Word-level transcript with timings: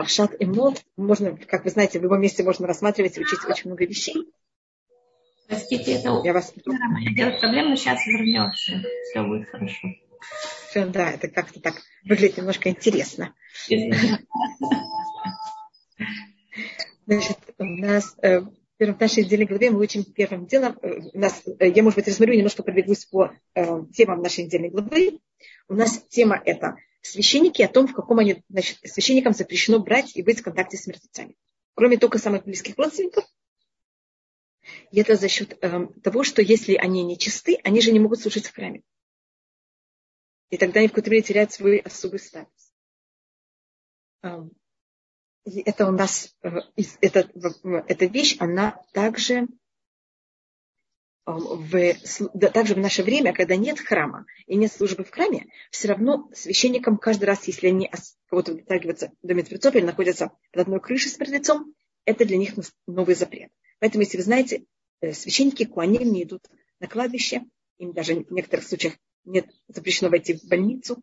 Паршат 0.00 0.34
и 0.40 0.46
Мод. 0.46 0.82
Можно, 0.96 1.36
как 1.36 1.64
вы 1.64 1.70
знаете, 1.70 1.98
в 1.98 2.02
любом 2.02 2.22
месте 2.22 2.42
можно 2.42 2.66
рассматривать 2.66 3.18
и 3.18 3.20
учить 3.20 3.40
очень 3.46 3.68
много 3.68 3.84
вещей. 3.84 4.32
Простите, 5.46 5.92
это 5.92 6.22
я 6.24 6.32
вас... 6.32 6.54
делать 7.14 7.38
проблем, 7.38 7.68
но 7.68 7.76
сейчас 7.76 8.06
вернешься. 8.06 8.82
Все 9.10 9.22
будет 9.22 9.50
хорошо. 9.50 9.88
Все, 10.70 10.86
да, 10.86 11.10
это 11.10 11.28
как-то 11.28 11.60
так 11.60 11.74
выглядит 12.04 12.38
немножко 12.38 12.70
интересно. 12.70 13.34
Значит, 17.04 17.38
у 17.58 17.64
нас 17.64 18.16
э, 18.22 18.40
в 18.40 19.00
нашей 19.00 19.24
недельной 19.24 19.44
главе 19.44 19.70
мы 19.70 19.80
учим 19.80 20.04
первым 20.04 20.46
делом, 20.46 20.78
э, 20.80 21.00
у 21.12 21.18
нас, 21.18 21.42
э, 21.44 21.68
я, 21.68 21.82
может 21.82 21.98
быть, 21.98 22.08
рассмотрю, 22.08 22.36
немножко 22.36 22.62
пробегусь 22.62 23.04
по 23.04 23.32
э, 23.54 23.82
темам 23.92 24.22
нашей 24.22 24.44
недельной 24.44 24.70
главы. 24.70 25.20
У 25.68 25.74
нас 25.74 26.02
тема 26.08 26.40
это 26.42 26.76
священники, 27.02 27.62
о 27.62 27.68
том, 27.68 27.86
в 27.86 27.94
каком 27.94 28.18
они, 28.18 28.42
значит, 28.48 28.78
священникам 28.84 29.32
запрещено 29.32 29.78
брать 29.78 30.16
и 30.16 30.22
быть 30.22 30.40
в 30.40 30.42
контакте 30.42 30.76
с 30.76 30.86
мертвецами. 30.86 31.36
Кроме 31.74 31.96
только 31.96 32.18
самых 32.18 32.44
близких 32.44 32.76
родственников. 32.76 33.24
И 34.90 35.00
это 35.00 35.16
за 35.16 35.28
счет 35.28 35.56
э, 35.62 35.86
того, 36.02 36.24
что 36.24 36.42
если 36.42 36.74
они 36.74 37.02
не 37.02 37.18
чисты, 37.18 37.58
они 37.64 37.80
же 37.80 37.92
не 37.92 38.00
могут 38.00 38.20
служить 38.20 38.46
в 38.46 38.54
храме. 38.54 38.82
И 40.50 40.56
тогда 40.56 40.80
они 40.80 40.88
в 40.88 40.92
какой-то 40.92 41.10
мере 41.10 41.22
теряют 41.22 41.52
свой 41.52 41.78
особый 41.78 42.20
статус. 42.20 42.72
Эм, 44.22 44.52
и 45.44 45.60
это 45.60 45.86
у 45.86 45.92
нас, 45.92 46.36
э, 46.42 46.50
это, 47.00 47.30
эта 47.86 48.06
вещь, 48.06 48.36
она 48.38 48.82
также 48.92 49.46
в, 51.38 51.94
также 52.50 52.74
в 52.74 52.78
наше 52.78 53.02
время, 53.02 53.32
когда 53.32 53.56
нет 53.56 53.78
храма 53.78 54.26
и 54.46 54.56
нет 54.56 54.72
службы 54.72 55.04
в 55.04 55.10
храме, 55.10 55.46
все 55.70 55.88
равно 55.88 56.30
священникам 56.34 56.96
каждый 56.96 57.24
раз, 57.24 57.46
если 57.46 57.68
они 57.68 57.90
кого-то 58.28 58.54
дотягиваются 58.54 59.12
до 59.22 59.34
мертвецов 59.34 59.74
или 59.74 59.84
находятся 59.84 60.32
под 60.52 60.62
одной 60.62 60.80
крышей 60.80 61.10
с 61.10 61.18
мертвецом, 61.18 61.74
это 62.04 62.24
для 62.24 62.36
них 62.36 62.54
новый 62.86 63.14
запрет. 63.14 63.50
Поэтому, 63.78 64.02
если 64.02 64.16
вы 64.16 64.22
знаете, 64.22 64.64
э, 65.00 65.12
священники 65.12 65.64
куаним 65.64 66.12
не 66.12 66.24
идут 66.24 66.46
на 66.78 66.88
кладбище, 66.88 67.42
им 67.78 67.92
даже 67.92 68.14
в 68.14 68.32
некоторых 68.32 68.66
случаях 68.66 68.94
нет 69.24 69.46
запрещено 69.68 70.10
войти 70.10 70.34
в 70.34 70.44
больницу, 70.44 71.02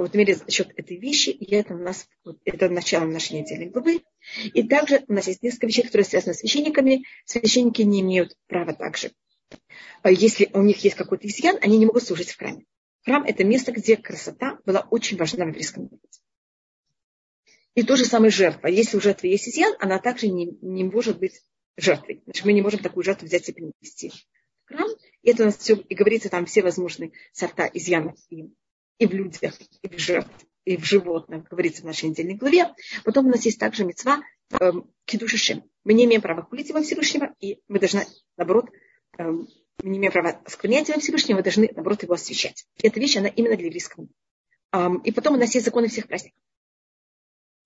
какой-то 0.00 0.16
мере 0.16 0.34
за 0.34 0.50
счет 0.50 0.72
этой 0.76 0.96
вещи, 0.96 1.28
и 1.28 1.54
это 1.54 1.74
у 1.74 1.78
нас 1.78 2.08
это 2.44 2.70
начало 2.70 3.04
нашей 3.04 3.40
недельной 3.40 3.66
главы. 3.66 4.00
И 4.54 4.62
также 4.62 5.04
у 5.08 5.12
нас 5.12 5.26
есть 5.26 5.42
несколько 5.42 5.66
вещей, 5.66 5.82
которые 5.82 6.06
связаны 6.06 6.32
с 6.32 6.38
священниками. 6.38 7.04
Священники 7.26 7.82
не 7.82 8.00
имеют 8.00 8.34
права 8.46 8.72
также. 8.72 9.12
А 10.02 10.10
если 10.10 10.50
у 10.52 10.62
них 10.62 10.82
есть 10.84 10.96
какой-то 10.96 11.26
изъян, 11.26 11.58
они 11.60 11.78
не 11.78 11.86
могут 11.86 12.02
служить 12.02 12.30
в 12.30 12.38
храме. 12.38 12.64
Храм– 13.04 13.24
это 13.26 13.44
место, 13.44 13.72
где 13.72 13.96
красота 13.96 14.58
была 14.64 14.86
очень 14.90 15.16
важна 15.16 15.44
в 15.44 15.48
еврейском 15.48 15.84
народе. 15.84 16.02
И 17.74 17.82
то 17.82 17.96
же 17.96 18.04
самое 18.04 18.30
жертва. 18.30 18.68
Если 18.68 18.96
у 18.96 19.00
жертвы 19.00 19.28
есть 19.28 19.48
изъян, 19.48 19.74
она 19.80 19.98
также 19.98 20.28
не, 20.28 20.50
не 20.60 20.84
может 20.84 21.18
быть 21.18 21.40
жертвой. 21.76 22.22
Значит, 22.24 22.44
мы 22.44 22.52
не 22.52 22.62
можем 22.62 22.80
такую 22.80 23.04
жертву 23.04 23.26
взять 23.26 23.48
и 23.48 23.52
принести 23.52 24.10
в 24.64 24.68
храм. 24.68 24.88
И 25.22 25.30
это 25.30 25.44
у 25.44 25.46
нас 25.46 25.56
все, 25.56 25.74
и 25.74 25.94
говорится 25.94 26.28
там 26.28 26.46
все 26.46 26.62
возможные 26.62 27.12
сорта 27.32 27.70
изъянов 27.72 28.16
и 28.28 28.50
и 29.00 29.06
в 29.06 29.12
людях, 29.12 29.54
и 29.82 29.88
в, 29.88 29.98
жертв, 29.98 30.46
и 30.66 30.76
в 30.76 30.84
животных, 30.84 31.48
говорится 31.48 31.82
в 31.82 31.86
нашей 31.86 32.10
недельной 32.10 32.34
главе. 32.34 32.66
Потом 33.02 33.26
у 33.26 33.30
нас 33.30 33.44
есть 33.46 33.58
также 33.58 33.84
мецва 33.84 34.20
э, 34.52 34.72
кидушишем. 35.06 35.64
Мы 35.84 35.94
не 35.94 36.04
имеем 36.04 36.20
права 36.20 36.42
хулить 36.42 36.68
его 36.68 36.82
Всевышнего, 36.82 37.34
и 37.40 37.60
мы 37.66 37.80
должны, 37.80 38.04
наоборот, 38.36 38.66
мы 39.18 39.46
не 39.82 39.98
имеем 39.98 40.12
права 40.12 40.40
склонять 40.46 40.88
его 40.88 41.00
Всевышнего, 41.00 41.38
мы 41.38 41.42
должны, 41.42 41.70
наоборот, 41.74 42.02
его 42.02 42.14
освещать. 42.14 42.66
И 42.82 42.86
эта 42.86 43.00
вещь, 43.00 43.16
она 43.16 43.28
именно 43.28 43.56
для 43.56 43.66
еврейского. 43.66 44.08
Э, 44.72 44.88
и 45.04 45.12
потом 45.12 45.34
у 45.34 45.38
нас 45.38 45.54
есть 45.54 45.64
законы 45.64 45.88
всех 45.88 46.08
праздников. 46.08 46.38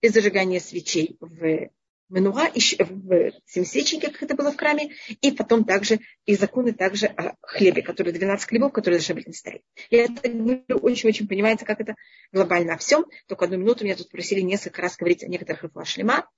Без 0.02 0.12
зажигания 0.12 0.60
свечей 0.60 1.16
в 1.20 1.70
Менуа 2.10 2.50
в 2.50 3.32
семисвечнике, 3.46 4.10
как 4.10 4.22
это 4.22 4.34
было 4.34 4.52
в 4.52 4.56
храме, 4.56 4.92
и 5.22 5.32
потом 5.32 5.64
также 5.64 6.00
и 6.26 6.36
законы 6.36 6.72
также 6.72 7.06
о 7.06 7.34
хлебе, 7.40 7.82
которые 7.82 8.12
12 8.12 8.46
хлебов, 8.46 8.72
которые 8.72 8.98
должны 8.98 9.14
быть 9.14 9.26
на 9.26 9.32
столе. 9.32 9.62
И 9.88 9.96
это 9.96 10.28
очень-очень 10.76 11.26
понимается, 11.26 11.64
как 11.64 11.80
это 11.80 11.94
глобально 12.30 12.74
о 12.74 12.78
всем. 12.78 13.06
Только 13.26 13.46
одну 13.46 13.56
минуту 13.56 13.84
меня 13.84 13.96
тут 13.96 14.10
просили 14.10 14.40
несколько 14.40 14.82
раз 14.82 14.96
говорить 14.96 15.24
о 15.24 15.28
некоторых 15.28 15.64
рифуашлема. 15.64 16.28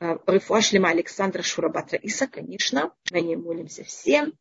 Рифуашлема 0.00 0.88
Александра 0.88 1.42
Шурабатра 1.42 1.98
Иса, 1.98 2.26
конечно, 2.26 2.94
на 3.10 3.20
ней 3.20 3.36
молимся 3.36 3.84
все. 3.84 4.32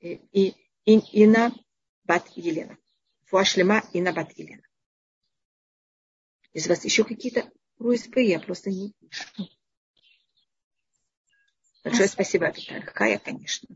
И, 0.00 0.14
и, 0.32 0.54
и 0.84 1.24
Ина 1.24 1.52
Бат 2.04 2.28
Елена. 2.36 2.76
Фуашлема 3.26 3.82
Ина 3.92 4.12
Бат 4.12 4.32
Елена. 4.36 4.62
У 6.54 6.68
вас 6.68 6.84
еще 6.84 7.04
какие-то 7.04 7.50
просьбы, 7.76 8.22
я 8.22 8.40
просто 8.40 8.70
не 8.70 8.94
вижу. 9.00 9.50
Большое 11.84 12.08
спасибо, 12.08 12.52
Хая, 12.94 13.18
конечно. 13.18 13.68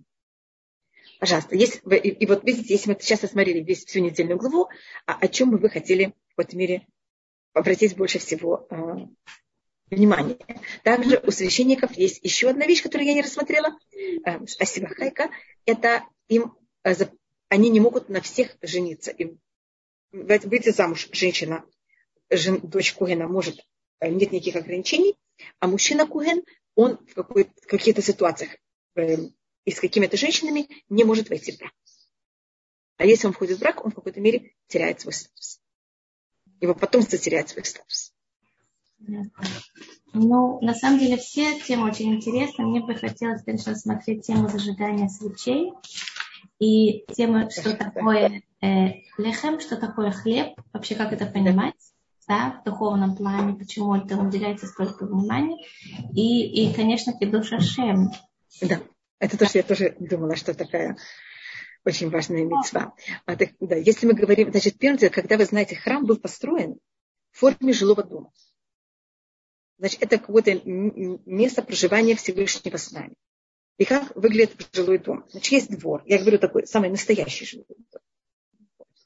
Пожалуйста, 1.21 1.55
есть, 1.55 1.83
и, 1.85 2.09
и 2.09 2.27
вот 2.27 2.45
видите, 2.45 2.73
если 2.73 2.91
мы 2.91 2.99
сейчас 2.99 3.23
осмотрели 3.23 3.63
весь, 3.63 3.85
всю 3.85 4.01
недельную 4.01 4.39
главу, 4.39 4.71
а 5.07 5.19
о 5.19 5.29
чем 5.29 5.51
бы 5.51 5.59
вы 5.59 5.69
хотели 5.69 6.15
в 6.29 6.37
какой-то 6.37 6.57
мере 6.57 6.87
обратить 7.53 7.97
больше 7.97 8.19
всего 8.19 8.67
внимания. 9.91 10.39
Также 10.85 11.19
у 11.19 11.31
священников 11.31 11.97
есть 11.97 12.21
еще 12.23 12.51
одна 12.51 12.67
вещь, 12.67 12.83
которую 12.83 13.07
я 13.07 13.15
не 13.15 13.23
рассмотрела. 13.23 13.77
Э, 14.25 14.47
спасибо, 14.47 14.89
Хайка. 14.89 15.31
Это 15.67 16.05
им, 16.29 16.55
э, 16.85 16.95
они 17.49 17.71
не 17.71 17.81
могут 17.81 18.09
на 18.09 18.21
всех 18.21 18.57
жениться. 18.63 19.11
И 19.11 19.37
выйти 20.13 20.71
замуж 20.71 21.09
женщина, 21.13 21.65
жен, 22.31 22.61
дочь 22.63 22.95
Кугена 22.95 23.27
может, 23.29 23.61
э, 24.01 24.09
нет 24.09 24.33
никаких 24.33 24.57
ограничений, 24.57 25.17
а 25.59 25.67
мужчина 25.67 26.07
Куген 26.07 26.43
он 26.75 26.99
в 27.15 27.25
каких-то 27.67 28.01
ситуациях 28.01 28.51
и 28.97 29.71
с 29.71 29.81
какими-то 29.81 30.17
женщинами 30.17 30.69
не 30.89 31.05
может 31.05 31.29
войти 31.29 31.53
в 31.53 31.59
брак. 31.59 31.73
А 32.97 33.07
если 33.07 33.27
он 33.27 33.33
входит 33.33 33.59
в 33.59 33.61
брак, 33.61 33.85
он 33.85 33.91
в 33.91 33.95
какой-то 33.95 34.21
мере 34.21 34.53
теряет 34.67 35.01
свой 35.01 35.15
статус. 35.15 35.61
Его 36.61 36.75
потомство 36.75 37.19
теряет 37.19 37.49
свой 37.49 37.65
статус. 37.65 38.15
Ну, 40.13 40.59
на 40.61 40.75
самом 40.75 40.99
деле, 40.99 41.17
все 41.17 41.59
темы 41.61 41.89
очень 41.89 42.15
интересны. 42.15 42.65
Мне 42.67 42.81
бы 42.81 42.95
хотелось, 42.95 43.43
конечно, 43.43 43.75
смотреть 43.77 44.27
тему 44.27 44.49
зажигания 44.49 45.09
свечей 45.09 45.73
и 46.59 47.05
тему, 47.15 47.49
что 47.51 47.77
такое 47.77 48.43
э, 48.61 48.67
лехем, 49.19 49.61
что 49.61 49.77
такое 49.77 50.11
хлеб, 50.11 50.55
вообще 50.73 50.95
как 50.95 51.13
это 51.13 51.27
понимать 51.27 51.75
да, 52.29 52.61
в 52.61 52.65
духовном 52.65 53.17
плане, 53.17 53.55
почему 53.55 53.97
это 53.97 54.17
уделяется 54.17 54.67
столько 54.67 55.05
внимания. 55.05 55.65
И, 56.15 56.69
и 56.69 56.75
конечно, 56.75 57.13
Кедуша 57.13 57.61
Шем. 57.61 58.11
Да, 58.61 58.81
это 59.19 59.37
то, 59.37 59.47
что 59.47 59.59
я 59.59 59.65
тоже 59.65 59.97
думала, 59.99 60.37
что 60.37 60.55
такая 60.55 60.97
очень 61.85 62.11
важная 62.11 62.45
мецва. 62.45 62.95
А, 63.27 63.37
так, 63.37 63.51
да, 63.59 63.75
если 63.75 64.07
мы 64.07 64.13
говорим, 64.13 64.51
значит, 64.51 64.79
делом, 64.79 64.99
когда 65.11 65.37
вы 65.37 65.45
знаете, 65.45 65.77
храм 65.77 66.05
был 66.05 66.17
построен 66.17 66.77
в 67.33 67.39
форме 67.39 67.73
жилого 67.73 68.03
дома. 68.03 68.31
Значит, 69.81 70.03
это 70.03 70.19
какое-то 70.19 70.61
место 70.63 71.63
проживания 71.63 72.15
Всевышнего 72.15 72.77
с 72.77 72.93
нами. 72.93 73.15
И 73.79 73.87
как 73.87 74.15
выглядит 74.15 74.69
жилой 74.73 74.99
дом? 74.99 75.25
Значит, 75.31 75.53
есть 75.53 75.71
двор. 75.71 76.03
Я 76.05 76.19
говорю 76.19 76.39
такой, 76.39 76.67
самый 76.67 76.91
настоящий 76.91 77.47
жилой 77.47 77.65
дом. 77.91 78.03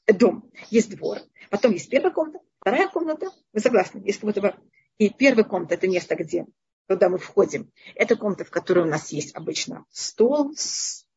Дом. 0.07 0.51
Есть 0.69 0.95
двор. 0.95 1.19
Потом 1.49 1.71
есть 1.71 1.89
первая 1.89 2.11
комната, 2.11 2.39
Вторая 2.59 2.87
комната, 2.89 3.29
вы 3.53 3.59
согласны, 3.59 4.01
есть 4.03 4.19
как 4.19 4.27
будто 4.27 4.41
бы... 4.41 4.55
И 4.97 5.09
первая 5.09 5.45
комната– 5.45 5.75
это 5.75 5.87
место, 5.87 6.15
где, 6.15 6.47
куда 6.89 7.09
мы 7.09 7.19
входим. 7.19 7.71
Это 7.93 8.15
комната, 8.15 8.43
в 8.43 8.49
которой 8.49 8.85
у 8.85 8.89
нас 8.89 9.11
есть 9.11 9.35
обычно 9.35 9.85
стол, 9.91 10.51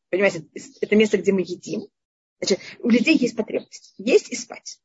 понимаете, 0.09 0.45
это 0.79 0.95
место, 0.95 1.17
где 1.17 1.33
мы 1.33 1.41
едим. 1.41 1.87
Значит, 2.39 2.59
у 2.79 2.89
людей 2.89 3.17
есть 3.17 3.35
потребность 3.35 3.95
есть 3.97 4.29
и 4.29 4.35
спать. 4.35 4.79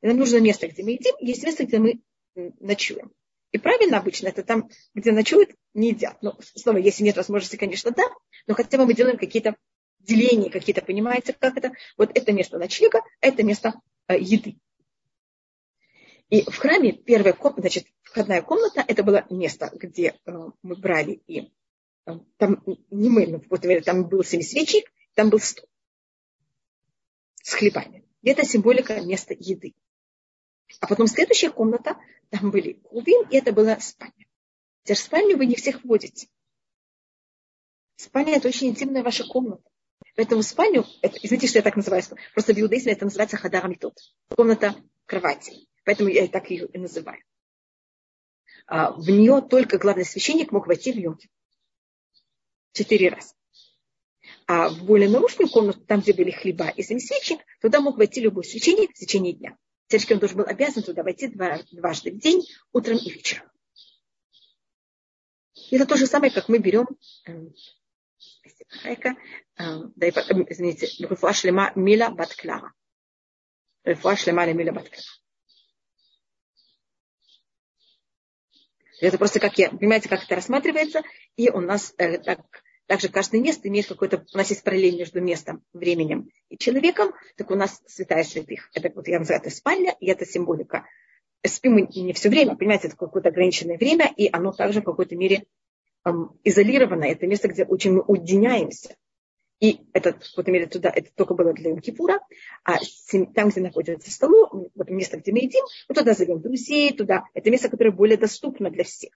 И 0.00 0.08
нам 0.08 0.16
нужно 0.16 0.40
место, 0.40 0.66
где 0.66 0.82
мы 0.82 0.92
едим, 0.92 1.14
есть 1.20 1.44
место, 1.44 1.66
где 1.66 1.78
мы 1.78 2.00
ночуем. 2.60 3.12
И 3.52 3.58
правильно 3.58 3.98
обычно 3.98 4.28
это 4.28 4.42
там, 4.42 4.68
где 4.94 5.12
ночуют, 5.12 5.50
не 5.72 5.90
едят. 5.90 6.18
Но 6.22 6.38
снова, 6.40 6.78
если 6.78 7.04
нет 7.04 7.16
возможности, 7.16 7.56
конечно, 7.56 7.90
да, 7.90 8.04
но 8.46 8.54
хотя 8.54 8.76
бы 8.78 8.86
мы 8.86 8.94
делаем 8.94 9.16
какие-то 9.16 9.56
деления, 10.00 10.50
какие-то, 10.50 10.82
понимаете, 10.82 11.32
как 11.32 11.56
это. 11.56 11.72
Вот 11.96 12.10
это 12.14 12.32
место 12.32 12.58
ночлега, 12.58 13.00
это 13.20 13.42
место 13.42 13.74
э, 14.08 14.18
еды. 14.18 14.58
И 16.28 16.42
в 16.42 16.56
храме 16.56 16.92
первая 16.92 17.32
комната, 17.32 17.62
значит, 17.62 17.86
входная 18.02 18.42
комната, 18.42 18.84
это 18.86 19.02
было 19.02 19.24
место, 19.30 19.70
где 19.72 20.18
э, 20.26 20.32
мы 20.62 20.76
брали 20.76 21.22
и 21.26 21.52
э, 22.06 22.12
там 22.36 22.62
не 22.90 23.08
мы, 23.08 23.26
но 23.26 23.40
вот, 23.48 23.64
там 23.84 24.08
был 24.08 24.24
семисвечник, 24.24 24.92
там 25.14 25.30
был 25.30 25.38
стол 25.38 25.68
с 27.42 27.54
хлебами. 27.54 28.04
И 28.22 28.30
это 28.30 28.44
символика 28.44 29.00
места 29.00 29.34
еды. 29.38 29.74
А 30.80 30.86
потом 30.86 31.06
следующая 31.06 31.50
комната, 31.50 31.96
там 32.30 32.50
были 32.50 32.74
кувин, 32.74 33.28
и 33.30 33.36
это 33.36 33.52
была 33.52 33.78
спальня. 33.80 34.26
Теперь 34.82 34.96
спальню 34.96 35.36
вы 35.36 35.46
не 35.46 35.56
всех 35.56 35.84
вводите. 35.84 36.28
Спальня– 37.96 38.34
это 38.36 38.48
очень 38.48 38.68
интимная 38.68 39.02
ваша 39.02 39.24
комната. 39.24 39.68
Поэтому 40.16 40.42
спальню, 40.42 40.84
это, 41.02 41.18
извините, 41.22 41.48
что 41.48 41.58
я 41.58 41.62
так 41.62 41.76
называю, 41.76 42.02
просто 42.32 42.54
в 42.54 42.58
иудаизме 42.58 42.92
это 42.92 43.04
называется 43.04 43.36
хадар 43.36 43.70
Комната 44.28 44.74
кровати. 45.06 45.68
Поэтому 45.84 46.08
я 46.08 46.26
так 46.26 46.50
ее 46.50 46.66
и 46.66 46.78
называю. 46.78 47.22
а, 48.66 48.92
в 48.92 49.08
нее 49.08 49.40
только 49.40 49.78
главный 49.78 50.04
священник 50.04 50.52
мог 50.52 50.66
войти 50.66 50.92
в 50.92 50.96
Йом 50.96 51.18
Четыре 52.72 53.10
раза. 53.10 53.34
А 54.46 54.68
в 54.68 54.84
более 54.84 55.08
наружную 55.08 55.48
комнату, 55.48 55.80
там, 55.80 56.00
где 56.00 56.12
были 56.12 56.30
хлеба 56.30 56.68
и 56.68 56.82
семисвечник, 56.82 57.40
туда 57.60 57.80
мог 57.80 57.96
войти 57.96 58.20
любой 58.20 58.44
священник 58.44 58.90
в 58.90 58.98
течение 58.98 59.32
дня. 59.32 59.56
Теоретически 59.88 60.14
он 60.14 60.18
должен 60.18 60.38
был 60.38 60.46
обязан 60.46 60.82
туда 60.82 61.02
войти 61.02 61.28
два, 61.28 61.60
дважды 61.70 62.10
в 62.10 62.18
день, 62.18 62.42
утром 62.72 62.96
и 62.96 63.10
вечером. 63.10 63.50
Это 65.70 65.86
то 65.86 65.96
же 65.96 66.06
самое, 66.06 66.32
как 66.32 66.48
мы 66.48 66.58
берем 66.58 66.86
эм, 67.24 67.54
эм, 68.84 69.94
извините, 70.48 70.86
Рефуа 70.98 71.32
Шлема 71.32 71.72
Мила 71.76 72.10
Батклара. 72.10 72.72
Рефуа 73.84 74.16
Шлема 74.16 74.46
Мила 74.52 74.72
Батклара. 74.72 75.02
Это 79.00 79.18
просто 79.18 79.40
как 79.40 79.56
я, 79.58 79.70
понимаете, 79.70 80.08
как 80.08 80.24
это 80.24 80.36
рассматривается, 80.36 81.02
и 81.36 81.50
у 81.50 81.60
нас 81.60 81.94
э, 81.98 82.18
так, 82.18 82.40
также 82.86 83.08
каждое 83.08 83.40
место 83.40 83.68
имеет 83.68 83.86
какой-то, 83.86 84.24
у 84.32 84.36
нас 84.36 84.50
есть 84.50 84.62
параллель 84.62 84.96
между 84.96 85.20
местом, 85.20 85.62
временем 85.72 86.28
и 86.48 86.56
человеком, 86.56 87.12
так 87.36 87.50
у 87.50 87.54
нас 87.54 87.82
святая 87.86 88.22
святых. 88.22 88.70
Это 88.74 88.90
вот 88.94 89.08
я 89.08 89.18
называю 89.18 89.42
это 89.42 89.54
спальня, 89.54 89.94
и 90.00 90.06
это 90.06 90.24
символика. 90.24 90.86
Спим 91.44 91.74
мы 91.74 91.82
не 91.82 92.12
все 92.12 92.28
время, 92.28 92.56
понимаете, 92.56 92.88
это 92.88 92.96
какое-то 92.96 93.28
ограниченное 93.28 93.76
время, 93.76 94.12
и 94.16 94.28
оно 94.32 94.52
также 94.52 94.80
в 94.80 94.84
какой-то 94.84 95.16
мере 95.16 95.46
эм, 96.04 96.38
изолировано. 96.44 97.04
Это 97.04 97.26
место, 97.26 97.48
где 97.48 97.64
очень 97.64 97.92
мы 97.92 98.02
уединяемся. 98.02 98.96
И 99.58 99.80
это, 99.92 100.12
в 100.12 100.30
какой-то 100.30 100.50
мере, 100.50 100.66
туда, 100.66 100.92
это 100.94 101.10
только 101.14 101.34
было 101.34 101.52
для 101.54 101.70
Йом-Кипура, 101.72 102.18
а 102.64 102.78
там, 103.34 103.48
где 103.48 103.60
находится 103.60 104.10
столу, 104.10 104.70
вот 104.74 104.90
место, 104.90 105.16
где 105.18 105.32
мы 105.32 105.38
едим, 105.38 105.64
мы 105.88 105.94
туда 105.94 106.12
зовем 106.12 106.40
друзей, 106.40 106.92
туда. 106.94 107.24
Это 107.32 107.50
место, 107.50 107.70
которое 107.70 107.90
более 107.90 108.18
доступно 108.18 108.70
для 108.70 108.84
всех. 108.84 109.12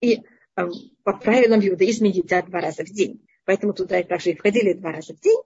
И 0.00 0.22
по 0.56 1.12
правилам 1.12 1.60
в 1.60 1.68
иудаизме 1.68 2.10
едят 2.10 2.46
два 2.46 2.60
раза 2.60 2.84
в 2.84 2.88
день. 2.88 3.26
Поэтому 3.44 3.74
туда 3.74 4.02
также 4.02 4.30
и 4.30 4.36
входили 4.36 4.72
два 4.72 4.92
раза 4.92 5.14
в 5.14 5.20
день. 5.20 5.38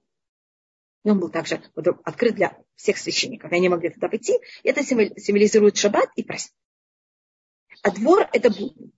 И 1.05 1.11
он 1.11 1.19
был 1.19 1.31
также 1.31 1.61
открыт 2.05 2.35
для 2.35 2.57
всех 2.77 2.97
священников. 2.99 3.51
И 3.51 3.55
они 3.55 3.69
могли 3.69 3.91
туда 3.91 4.09
пойти. 4.09 4.39
И 4.63 4.69
это 4.69 4.83
символизирует 4.85 5.77
шаббат 5.77 6.11
и 6.15 6.23
праздник. 6.23 6.55
А 7.83 7.91
двор– 7.91 8.29
это 8.33 8.51
будни. 8.51 8.93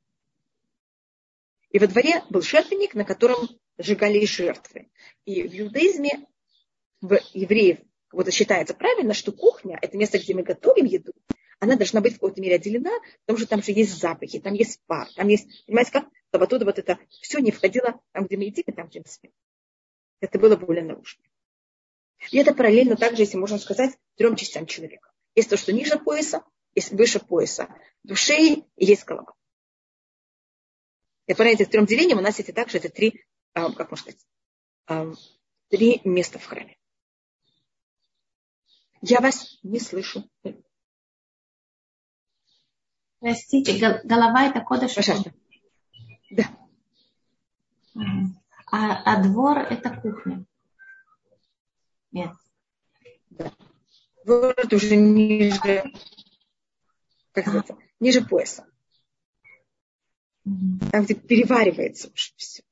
И 1.70 1.78
во 1.78 1.86
дворе 1.86 2.22
был 2.28 2.42
жертвенник, 2.42 2.94
на 2.94 3.04
котором 3.04 3.48
сжигали 3.78 4.24
жертвы. 4.26 4.90
И 5.24 5.42
в 5.42 5.60
иудаизме, 5.60 6.26
в 7.00 7.18
евреев, 7.32 7.78
вот 8.10 8.30
считается 8.32 8.74
правильно, 8.74 9.14
что 9.14 9.32
кухня– 9.32 9.78
это 9.80 9.96
место, 9.96 10.18
где 10.18 10.34
мы 10.34 10.42
готовим 10.42 10.84
еду, 10.84 11.14
она 11.62 11.76
должна 11.76 12.00
быть 12.00 12.14
в 12.14 12.16
какой-то 12.16 12.40
мере 12.40 12.56
отделена, 12.56 12.90
потому 13.24 13.38
что 13.38 13.46
там 13.46 13.62
же 13.62 13.70
есть 13.70 13.96
запахи, 13.96 14.40
там 14.40 14.52
есть 14.54 14.80
пар, 14.86 15.08
там 15.14 15.28
есть, 15.28 15.64
понимаете, 15.64 15.92
как, 15.92 16.08
чтобы 16.28 16.46
оттуда 16.46 16.64
вот 16.64 16.80
это 16.80 16.98
все 17.20 17.38
не 17.38 17.52
входило 17.52 18.00
там, 18.10 18.26
где 18.26 18.36
мы 18.36 18.44
едим, 18.46 18.64
и 18.66 18.72
там, 18.72 18.88
где 18.88 18.98
мы 18.98 19.06
спим. 19.06 19.30
Это 20.18 20.40
было 20.40 20.56
более 20.56 20.82
наружно. 20.82 21.22
И 22.32 22.38
это 22.38 22.52
параллельно 22.52 22.96
также, 22.96 23.22
если 23.22 23.36
можно 23.36 23.58
сказать, 23.58 23.96
трем 24.16 24.34
частям 24.34 24.66
человека. 24.66 25.12
Есть 25.36 25.50
то, 25.50 25.56
что 25.56 25.72
ниже 25.72 26.00
пояса, 26.00 26.42
есть 26.74 26.90
выше 26.90 27.20
пояса 27.20 27.68
души 28.02 28.34
и 28.34 28.64
есть 28.76 29.04
голова. 29.04 29.32
И 31.28 31.34
по 31.34 31.42
этим 31.42 31.66
трем 31.66 31.86
делениям 31.86 32.18
у 32.18 32.22
нас 32.22 32.40
эти 32.40 32.50
также 32.50 32.78
это 32.78 32.88
три 32.88 33.24
а, 33.54 33.70
как 33.72 33.92
можно 33.92 34.10
сказать, 34.10 34.26
а, 34.88 35.12
три 35.68 36.00
места 36.02 36.40
в 36.40 36.44
храме. 36.44 36.76
Я 39.00 39.20
вас 39.20 39.60
не 39.62 39.78
слышу. 39.78 40.28
Простите, 43.22 44.00
голова 44.02 44.48
это 44.48 44.60
кодыш. 44.62 44.96
Пожалуйста. 44.96 45.32
Да. 46.32 46.50
А, 48.66 48.96
а 49.04 49.22
двор 49.22 49.58
это 49.58 49.90
кухня. 49.90 50.44
Нет. 52.10 52.32
Да. 53.30 53.52
Двор 54.24 54.54
это 54.56 54.74
уже 54.74 54.96
ниже, 54.96 55.84
как 57.30 57.46
называется, 57.46 57.76
ниже 58.00 58.22
пояса. 58.22 58.66
Там, 60.90 61.04
где 61.04 61.14
переваривается 61.14 62.10
уже 62.12 62.32
все. 62.34 62.64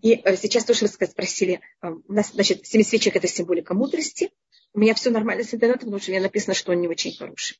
И 0.00 0.14
э, 0.14 0.36
сейчас 0.38 0.64
тоже 0.64 0.86
вы 0.86 1.06
спросили, 1.06 1.60
э, 1.82 1.88
у 1.90 2.12
нас, 2.14 2.32
значит, 2.32 2.66
семисвечек 2.66 3.14
это 3.14 3.28
символика 3.28 3.74
мудрости. 3.74 4.30
У 4.72 4.78
меня 4.78 4.94
все 4.94 5.10
нормально 5.10 5.44
с 5.44 5.52
интернетом, 5.52 5.90
потому 5.90 6.00
что 6.00 6.12
мне 6.12 6.20
написано, 6.20 6.54
что 6.54 6.72
он 6.72 6.80
не 6.80 6.88
очень 6.88 7.14
хороший. 7.14 7.58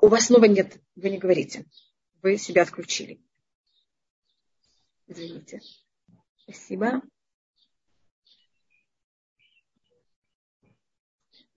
У 0.00 0.08
вас 0.08 0.26
снова 0.26 0.46
нет, 0.46 0.80
вы 0.96 1.10
не 1.10 1.18
говорите. 1.18 1.66
Вы 2.22 2.38
себя 2.38 2.62
отключили. 2.62 3.20
Извините. 5.06 5.60
Спасибо. 6.42 7.02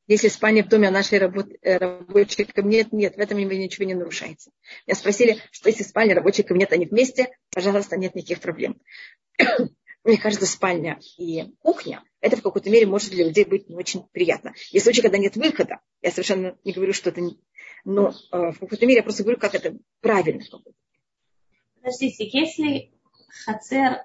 Если 0.07 0.29
спальня 0.29 0.63
в 0.63 0.69
доме, 0.69 0.87
а 0.87 0.91
нашей 0.91 1.19
работ, 1.19 1.47
э, 1.61 1.77
рабочий 1.77 2.45
кабинет 2.45 2.93
нет, 2.93 3.17
в 3.17 3.19
этом 3.19 3.37
вы 3.37 3.57
ничего 3.57 3.85
не 3.85 3.93
нарушаете. 3.93 4.51
Меня 4.85 4.95
спросили, 4.95 5.41
что 5.51 5.67
если 5.67 5.83
спальня, 5.83 6.15
рабочий 6.15 6.43
кабинет, 6.43 6.71
они 6.71 6.85
вместе, 6.85 7.37
пожалуйста, 7.51 7.97
нет 7.97 8.15
никаких 8.15 8.39
проблем. 8.39 8.79
Мне 10.05 10.17
кажется, 10.17 10.45
спальня 10.45 10.97
и 11.17 11.43
кухня, 11.59 12.01
это 12.21 12.37
в 12.37 12.41
какой-то 12.41 12.69
мере 12.69 12.85
может 12.85 13.11
для 13.11 13.25
людей 13.25 13.43
быть 13.43 13.67
не 13.67 13.75
очень 13.75 14.07
приятно. 14.13 14.53
Есть 14.71 14.85
случаи, 14.85 15.01
когда 15.01 15.17
нет 15.17 15.35
выхода. 15.35 15.81
Я 16.01 16.11
совершенно 16.11 16.57
не 16.63 16.71
говорю, 16.71 16.93
что 16.93 17.09
это... 17.09 17.21
Но 17.85 18.09
э, 18.09 18.51
в 18.51 18.59
какой-то 18.59 18.85
мере 18.85 18.97
я 18.97 19.03
просто 19.03 19.23
говорю, 19.23 19.39
как 19.39 19.55
это 19.55 19.77
правильно. 20.01 20.43
Подождите, 21.75 22.27
если 22.27 22.91
хацер, 23.45 24.03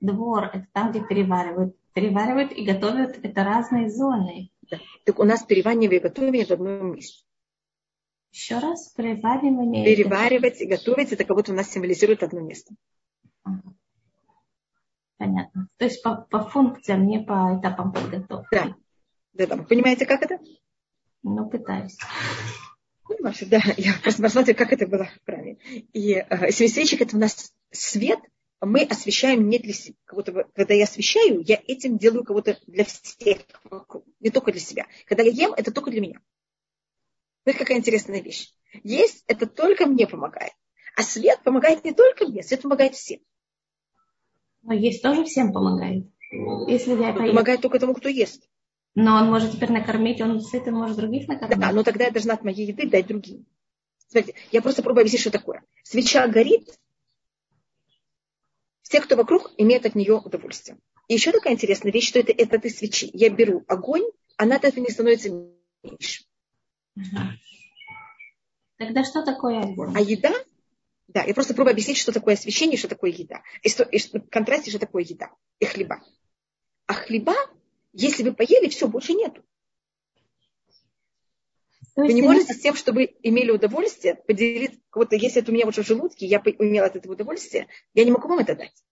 двор, 0.00 0.44
это 0.44 0.66
там, 0.72 0.90
где 0.90 1.00
переваривают, 1.00 1.76
переваривают 1.92 2.52
и 2.52 2.64
готовят, 2.64 3.18
это 3.22 3.44
разные 3.44 3.90
зоны. 3.90 4.50
Да. 4.70 4.78
Так 5.04 5.18
у 5.18 5.24
нас 5.24 5.42
переваривание 5.42 5.90
и 5.90 6.02
готовение 6.02 6.46
в 6.46 6.50
одном 6.50 6.94
месте. 6.94 7.24
Еще 8.32 8.58
раз, 8.58 8.92
переваривание. 8.92 9.84
Переваривать 9.84 10.60
и 10.60 10.66
готовить, 10.66 11.12
это 11.12 11.24
как 11.24 11.36
будто 11.36 11.52
у 11.52 11.54
нас 11.54 11.70
символизирует 11.70 12.22
одно 12.22 12.40
место. 12.40 12.74
Понятно. 15.16 15.68
То 15.78 15.84
есть 15.86 16.02
по, 16.02 16.26
по 16.30 16.44
функциям, 16.44 17.06
не 17.06 17.20
по 17.20 17.58
этапам 17.58 17.92
подготовки. 17.92 18.48
Да. 18.52 18.76
Да, 19.32 19.46
да. 19.46 19.62
Понимаете, 19.62 20.04
как 20.04 20.22
это? 20.22 20.38
Ну, 21.22 21.48
пытаюсь. 21.48 21.96
Ну, 23.08 23.16
да, 23.46 23.62
я 23.76 23.94
просто 24.02 24.22
посмотрю, 24.22 24.54
как 24.54 24.72
это 24.72 24.86
было 24.86 25.08
правильно. 25.24 25.58
И 25.92 26.14
э, 26.14 26.50
семисвечник 26.50 27.02
это 27.02 27.16
у 27.16 27.20
нас 27.20 27.54
свет, 27.70 28.18
мы 28.60 28.82
освещаем 28.82 29.48
не 29.48 29.58
для 29.58 29.72
себя. 29.72 29.96
Когда 30.06 30.74
я 30.74 30.84
освещаю, 30.84 31.42
я 31.42 31.60
этим 31.66 31.98
делаю 31.98 32.24
кого-то 32.24 32.58
для 32.66 32.84
всех 32.84 33.38
вокруг, 33.64 34.04
не 34.20 34.30
только 34.30 34.52
для 34.52 34.60
себя. 34.60 34.86
Когда 35.06 35.22
я 35.22 35.30
ем, 35.30 35.52
это 35.52 35.72
только 35.72 35.90
для 35.90 36.00
меня. 36.00 36.20
Вот 37.44 37.56
какая 37.56 37.78
интересная 37.78 38.22
вещь. 38.22 38.52
Есть, 38.82 39.24
это 39.28 39.46
только 39.46 39.86
мне 39.86 40.06
помогает. 40.06 40.52
А 40.96 41.02
свет 41.02 41.40
помогает 41.44 41.84
не 41.84 41.92
только 41.92 42.26
мне, 42.26 42.42
свет 42.42 42.62
помогает 42.62 42.94
всем. 42.94 43.20
Но 44.62 44.74
есть 44.74 45.02
тоже 45.02 45.24
всем 45.24 45.52
помогает. 45.52 46.06
Если 46.66 46.90
я 46.90 47.12
поем. 47.12 47.28
Помогает 47.28 47.60
только 47.60 47.78
тому, 47.78 47.94
кто 47.94 48.08
ест. 48.08 48.48
Но 48.96 49.16
он 49.16 49.26
может 49.28 49.52
теперь 49.52 49.70
накормить, 49.70 50.22
он 50.22 50.40
сыт, 50.40 50.66
он 50.66 50.74
может 50.74 50.96
других 50.96 51.28
накормить. 51.28 51.58
Да, 51.58 51.70
но 51.70 51.84
тогда 51.84 52.06
я 52.06 52.10
должна 52.10 52.32
от 52.32 52.42
моей 52.42 52.66
еды 52.66 52.88
дать 52.88 53.06
другим. 53.06 53.46
Смотрите, 54.08 54.38
я 54.50 54.62
просто 54.62 54.82
пробую 54.82 55.02
объяснить, 55.02 55.20
что 55.20 55.30
такое. 55.30 55.62
Свеча 55.82 56.26
горит, 56.28 56.78
все, 58.80 59.02
кто 59.02 59.16
вокруг, 59.16 59.52
имеют 59.58 59.84
от 59.84 59.96
нее 59.96 60.14
удовольствие. 60.14 60.78
И 61.08 61.14
еще 61.14 61.30
такая 61.30 61.52
интересная 61.52 61.92
вещь, 61.92 62.08
что 62.08 62.20
это, 62.20 62.32
это 62.32 62.58
ты 62.58 62.70
свечи. 62.70 63.10
Я 63.12 63.28
беру 63.28 63.64
огонь, 63.68 64.04
она 64.38 64.56
от 64.56 64.64
этого 64.64 64.82
не 64.82 64.90
становится 64.90 65.28
меньше. 65.82 66.24
Тогда 68.78 69.04
что 69.04 69.22
такое 69.24 69.60
огонь? 69.60 69.92
А 69.94 70.00
еда? 70.00 70.32
Да, 71.08 71.22
я 71.22 71.34
просто 71.34 71.52
пробую 71.52 71.72
объяснить, 71.72 71.98
что 71.98 72.12
такое 72.12 72.34
освещение, 72.34 72.78
что 72.78 72.88
такое 72.88 73.10
еда. 73.10 73.42
И, 73.62 73.68
что, 73.68 73.82
и 73.84 73.98
в 73.98 74.30
контрасте, 74.30 74.70
что 74.70 74.80
такое 74.80 75.02
еда 75.02 75.30
и 75.58 75.66
хлеба. 75.66 76.02
А 76.86 76.94
хлеба, 76.94 77.34
если 77.98 78.22
вы 78.24 78.34
поели, 78.34 78.68
все, 78.68 78.88
больше 78.88 79.14
нету. 79.14 79.42
Вы 81.94 82.12
не 82.12 82.20
можете 82.20 82.52
с 82.52 82.60
тем, 82.60 82.74
чтобы 82.74 83.16
имели 83.22 83.50
удовольствие, 83.50 84.16
поделиться, 84.16 84.78
вот 84.92 85.12
если 85.12 85.40
это 85.40 85.50
у 85.50 85.54
меня 85.54 85.66
уже 85.66 85.82
в 85.82 85.86
желудке, 85.86 86.26
я 86.26 86.42
имела 86.58 86.88
от 86.88 86.96
этого 86.96 87.14
удовольствие, 87.14 87.68
я 87.94 88.04
не 88.04 88.10
могу 88.10 88.28
вам 88.28 88.40
это 88.40 88.54
дать. 88.54 88.84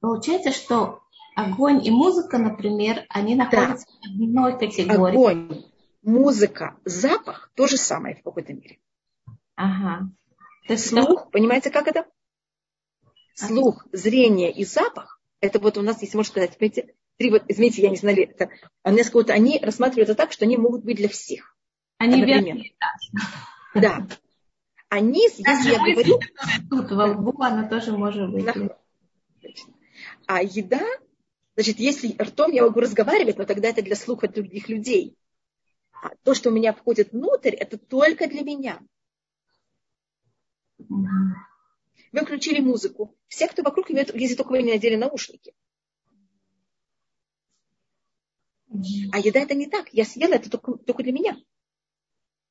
Получается, 0.00 0.52
что 0.52 1.02
огонь 1.36 1.86
и 1.86 1.90
музыка, 1.90 2.38
например, 2.38 3.04
они 3.10 3.34
находятся 3.34 3.86
да. 3.86 4.08
в 4.08 4.22
одной 4.22 4.58
категории. 4.58 5.14
Огонь, 5.14 5.64
музыка, 6.00 6.78
запах 6.86 7.52
то 7.54 7.66
же 7.66 7.76
самое 7.76 8.16
в 8.16 8.22
какой-то 8.22 8.54
мере. 8.54 8.78
Ага. 9.54 10.08
То 10.66 10.72
есть 10.72 10.88
Слух, 10.88 11.30
понимаете, 11.30 11.70
как 11.70 11.88
это? 11.88 12.06
Слух, 13.34 13.86
зрение 13.92 14.50
и 14.50 14.64
запах, 14.64 15.20
это 15.40 15.58
вот 15.58 15.76
у 15.76 15.82
нас, 15.82 16.00
если 16.00 16.16
можно 16.16 16.30
сказать, 16.30 16.56
понимаете, 16.56 16.94
три 17.22 17.30
вот, 17.30 17.44
извините, 17.46 17.82
я 17.82 17.90
не 17.90 17.96
знаю, 17.96 18.20
это, 18.20 18.50
а 18.82 18.90
несколько, 18.90 19.32
они 19.32 19.60
рассматривают 19.60 20.10
это 20.10 20.16
так, 20.16 20.32
что 20.32 20.44
они 20.44 20.56
могут 20.56 20.84
быть 20.84 20.96
для 20.96 21.08
всех. 21.08 21.56
Они 21.98 22.24
верхний 22.24 22.74
Да. 23.74 24.08
Низ, 25.00 25.38
если 25.38 25.70
я 25.70 25.78
говорю... 25.78 26.18
Тут 26.68 26.90
во 26.90 27.12
лбу 27.12 27.40
она 27.40 27.68
тоже 27.68 27.96
может 27.96 28.28
быть. 28.28 28.44
А 30.26 30.42
еда, 30.42 30.84
значит, 31.54 31.78
если 31.78 32.16
ртом 32.20 32.50
я 32.50 32.64
могу 32.64 32.80
разговаривать, 32.80 33.38
но 33.38 33.44
тогда 33.44 33.68
это 33.68 33.82
для 33.82 33.94
слуха 33.94 34.26
других 34.26 34.68
людей. 34.68 35.16
А 35.92 36.10
то, 36.24 36.34
что 36.34 36.50
у 36.50 36.52
меня 36.52 36.72
входит 36.72 37.12
внутрь, 37.12 37.54
это 37.54 37.78
только 37.78 38.26
для 38.26 38.42
меня. 38.42 38.80
Вы 40.78 42.20
включили 42.20 42.60
музыку. 42.60 43.16
Все, 43.28 43.46
кто 43.46 43.62
вокруг, 43.62 43.90
если 43.90 44.34
только 44.34 44.50
вы 44.50 44.62
не 44.62 44.72
надели 44.72 44.96
наушники. 44.96 45.54
А 49.12 49.18
еда 49.18 49.40
это 49.40 49.54
не 49.54 49.66
так. 49.66 49.88
Я 49.92 50.04
съела 50.04 50.34
это 50.34 50.50
только, 50.50 50.74
только 50.78 51.02
для 51.02 51.12
меня. 51.12 51.36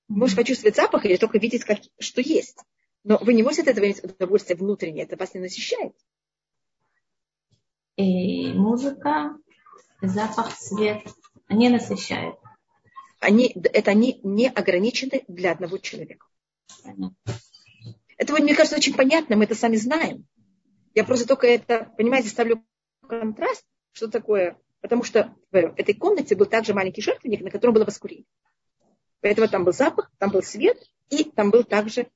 Можешь 0.08 0.36
почувствовать 0.36 0.76
запах 0.76 1.06
или 1.06 1.18
только 1.18 1.40
видеть, 1.40 1.64
как, 1.64 1.80
что 2.00 2.22
есть. 2.22 2.58
Но 3.04 3.18
вы 3.22 3.34
не 3.34 3.44
можете 3.44 3.64
от 3.64 3.70
этого 3.70 3.86
иметь 3.86 4.04
удовольствие 4.04 4.58
внутреннее. 4.58 5.06
Это 5.06 5.16
вас 5.16 5.34
не 5.34 5.40
насыщает. 5.40 5.96
И 7.96 8.54
музыка, 8.54 9.38
запах, 10.02 10.56
свет 10.58 11.04
не 11.50 11.70
насыщают. 11.70 12.38
Они, 13.20 13.56
это 13.56 13.92
они 13.92 14.20
не 14.24 14.50
ограничены 14.50 15.24
для 15.28 15.52
одного 15.52 15.78
человека. 15.78 16.26
Понятно. 16.84 17.16
Это, 18.18 18.34
мне 18.34 18.56
кажется, 18.56 18.78
очень 18.78 18.94
понятно, 18.94 19.36
мы 19.36 19.46
это 19.46 19.56
сами 19.56 19.76
знаем. 19.76 20.28
Я 20.94 21.04
просто 21.04 21.28
только 21.28 21.48
это, 21.48 21.92
понимаете, 21.98 22.30
ставлю 22.30 22.64
контраст, 23.08 23.66
что 23.94 24.08
такое, 24.10 24.60
потому 24.82 25.04
что 25.04 25.34
в 25.52 25.56
этой 25.56 25.94
комнате 25.94 26.36
был 26.36 26.46
также 26.46 26.74
маленький 26.74 27.02
жертвенник, 27.02 27.42
на 27.42 27.52
котором 27.52 27.74
было 27.74 27.86
воскурение. 27.86 28.26
Поэтому 29.22 29.48
там 29.48 29.64
был 29.64 29.72
запах, 29.72 30.12
там 30.18 30.32
был 30.32 30.42
свет, 30.42 30.78
и 31.10 31.24
там 31.24 31.52
был 31.52 31.64
также 31.64 32.08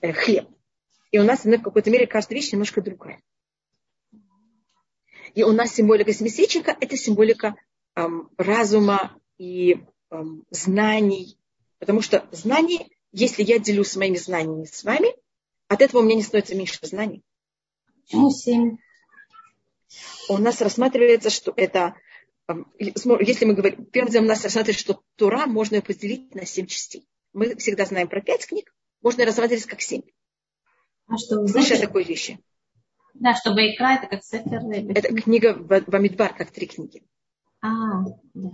э, 0.00 0.12
хлеб. 0.12 0.48
И 1.12 1.18
у 1.18 1.24
нас 1.24 1.44
в 1.44 1.62
какой-то 1.62 1.90
мере 1.90 2.06
каждая 2.06 2.38
вещь 2.38 2.52
немножко 2.52 2.80
другая. 2.80 3.20
И 5.34 5.42
у 5.42 5.52
нас 5.52 5.74
символика 5.74 6.12
семисвечника– 6.12 6.76
это 6.80 6.96
символика 6.96 7.54
эм, 7.94 8.30
разума 8.36 9.16
и 9.38 9.84
эм, 10.10 10.44
знаний. 10.50 11.38
Потому 11.78 12.02
что 12.02 12.26
знания, 12.32 12.88
если 13.12 13.42
я 13.42 13.58
делюсь 13.58 13.88
своими 13.88 14.16
знаниями 14.16 14.64
с 14.64 14.82
вами, 14.82 15.14
от 15.68 15.82
этого 15.82 16.00
у 16.00 16.04
меня 16.04 16.16
не 16.16 16.22
становится 16.22 16.56
меньше 16.56 16.78
знаний. 16.82 17.22
Почему 18.02 18.30
семь? 18.30 18.78
У 20.28 20.38
нас 20.38 20.60
рассматривается, 20.60 21.30
что 21.30 21.52
это, 21.56 21.94
если 22.78 23.44
мы 23.44 23.54
говорим, 23.54 23.84
первым 23.86 24.12
делом 24.12 24.26
у 24.26 24.28
нас 24.28 24.44
рассматривается, 24.44 24.82
что 24.82 25.02
Тура 25.16 25.46
можно 25.46 25.76
ее 25.76 25.82
поделить 25.82 26.34
на 26.34 26.46
семь 26.46 26.66
частей. 26.66 27.08
Мы 27.32 27.56
всегда 27.56 27.84
знаем 27.84 28.08
про 28.08 28.20
пять 28.20 28.46
книг, 28.46 28.72
можно 29.02 29.24
рассматривать 29.24 29.64
как 29.66 29.80
семь. 29.80 30.02
А 31.06 31.16
что, 31.16 31.46
Слышали 31.46 31.78
о 31.78 31.86
такой 31.86 32.04
вещи? 32.04 32.38
Да, 33.14 33.34
чтобы 33.34 33.72
икра 33.72 33.96
это 33.96 34.06
как 34.06 34.24
сефер. 34.24 34.60
Это 34.96 35.08
книга 35.14 35.54
Бамидбар, 35.54 36.34
как 36.34 36.52
три 36.52 36.66
книги. 36.66 37.02
А, 37.60 38.04
да. 38.34 38.50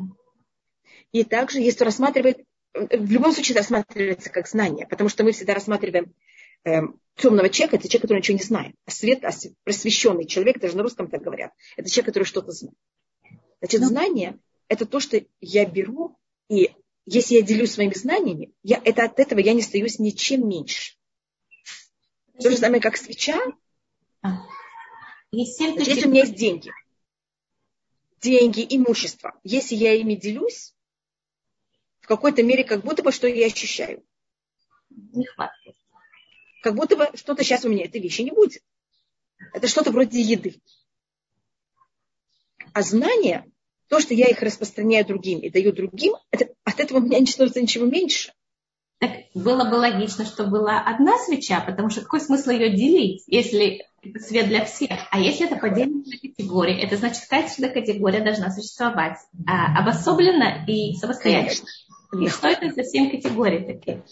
И 1.12 1.24
также, 1.24 1.60
если 1.60 1.84
рассматривает, 1.84 2.38
в 2.72 3.10
любом 3.10 3.32
случае 3.32 3.56
рассматривается 3.58 4.30
как 4.30 4.48
знание, 4.48 4.86
потому 4.86 5.08
что 5.08 5.24
мы 5.24 5.32
всегда 5.32 5.54
рассматриваем 5.54 6.06
Эм, 6.06 6.14
темного 7.16 7.48
человека, 7.48 7.76
это 7.76 7.88
человек, 7.88 8.02
который 8.02 8.18
ничего 8.18 8.36
не 8.36 8.44
знает. 8.44 8.74
А 8.84 8.90
свет, 8.90 9.24
а 9.24 9.30
просвещенный 9.64 10.26
человек, 10.26 10.60
даже 10.60 10.76
на 10.76 10.82
русском 10.82 11.08
так 11.08 11.22
говорят, 11.22 11.52
это 11.76 11.88
человек, 11.88 12.06
который 12.06 12.24
что-то 12.24 12.52
знает. 12.52 12.76
Значит, 13.60 13.80
ну, 13.80 13.86
знание– 13.88 14.38
это 14.68 14.86
то, 14.86 15.00
что 15.00 15.24
я 15.40 15.64
беру, 15.64 16.18
и 16.48 16.72
если 17.06 17.36
я 17.36 17.42
делюсь 17.42 17.72
своими 17.72 17.94
знаниями, 17.94 18.52
я, 18.62 18.80
это, 18.84 19.04
от 19.04 19.18
этого 19.18 19.38
я 19.38 19.54
не 19.54 19.60
остаюсь 19.60 19.98
ничем 19.98 20.48
меньше. 20.48 20.96
То 22.40 22.50
же 22.50 22.56
самое, 22.56 22.82
как 22.82 22.96
свеча. 22.96 23.40
А. 24.22 24.42
Значит, 25.30 25.86
если 25.86 26.06
у 26.06 26.10
меня 26.10 26.22
есть 26.22 26.34
деньги, 26.34 26.70
деньги, 28.20 28.66
имущество, 28.68 29.38
если 29.42 29.74
я 29.74 29.94
ими 29.94 30.14
делюсь, 30.14 30.74
в 32.00 32.06
какой-то 32.06 32.42
мере 32.42 32.64
как 32.64 32.82
будто 32.82 33.02
бы 33.02 33.10
что 33.10 33.26
я 33.26 33.46
ощущаю. 33.46 34.04
Нехватка 34.90 35.72
как 36.66 36.74
будто 36.74 36.96
бы 36.96 37.08
что-то 37.14 37.44
сейчас 37.44 37.64
у 37.64 37.68
меня 37.68 37.84
этой 37.84 38.00
вещи 38.00 38.22
не 38.22 38.32
будет. 38.32 38.60
Это 39.54 39.68
что-то 39.68 39.92
вроде 39.92 40.20
еды. 40.20 40.60
А 42.72 42.82
знание, 42.82 43.44
то, 43.88 44.00
что 44.00 44.14
я 44.14 44.26
их 44.26 44.42
распространяю 44.42 45.06
другим 45.06 45.38
и 45.38 45.48
даю 45.48 45.72
другим, 45.72 46.14
это, 46.32 46.48
от 46.64 46.80
этого 46.80 46.98
у 46.98 47.02
меня 47.02 47.20
не 47.20 47.26
становится 47.26 47.62
ничего 47.62 47.86
меньше. 47.86 48.32
Так 48.98 49.12
было 49.32 49.70
бы 49.70 49.76
логично, 49.76 50.24
что 50.24 50.48
была 50.48 50.80
одна 50.80 51.16
свеча, 51.18 51.60
потому 51.60 51.88
что 51.88 52.00
какой 52.00 52.20
смысл 52.20 52.50
ее 52.50 52.74
делить, 52.74 53.22
если 53.28 53.86
свет 54.18 54.48
для 54.48 54.64
всех? 54.64 54.90
А 55.12 55.20
если 55.20 55.46
это 55.46 55.54
поделено 55.54 56.02
на 56.04 56.18
категории, 56.18 56.82
это 56.82 56.96
значит, 56.96 57.26
каждая 57.30 57.70
категория 57.70 58.24
должна 58.24 58.50
существовать 58.50 59.18
а, 59.46 59.78
обособленно 59.78 60.64
и 60.66 60.96
самостоятельно. 60.96 61.68
Конечно. 62.10 62.26
И 62.26 62.28
что 62.28 62.48
это 62.48 62.74
за 62.74 62.82
семь 62.82 63.08
категорий 63.08 63.64
такие? 63.64 64.02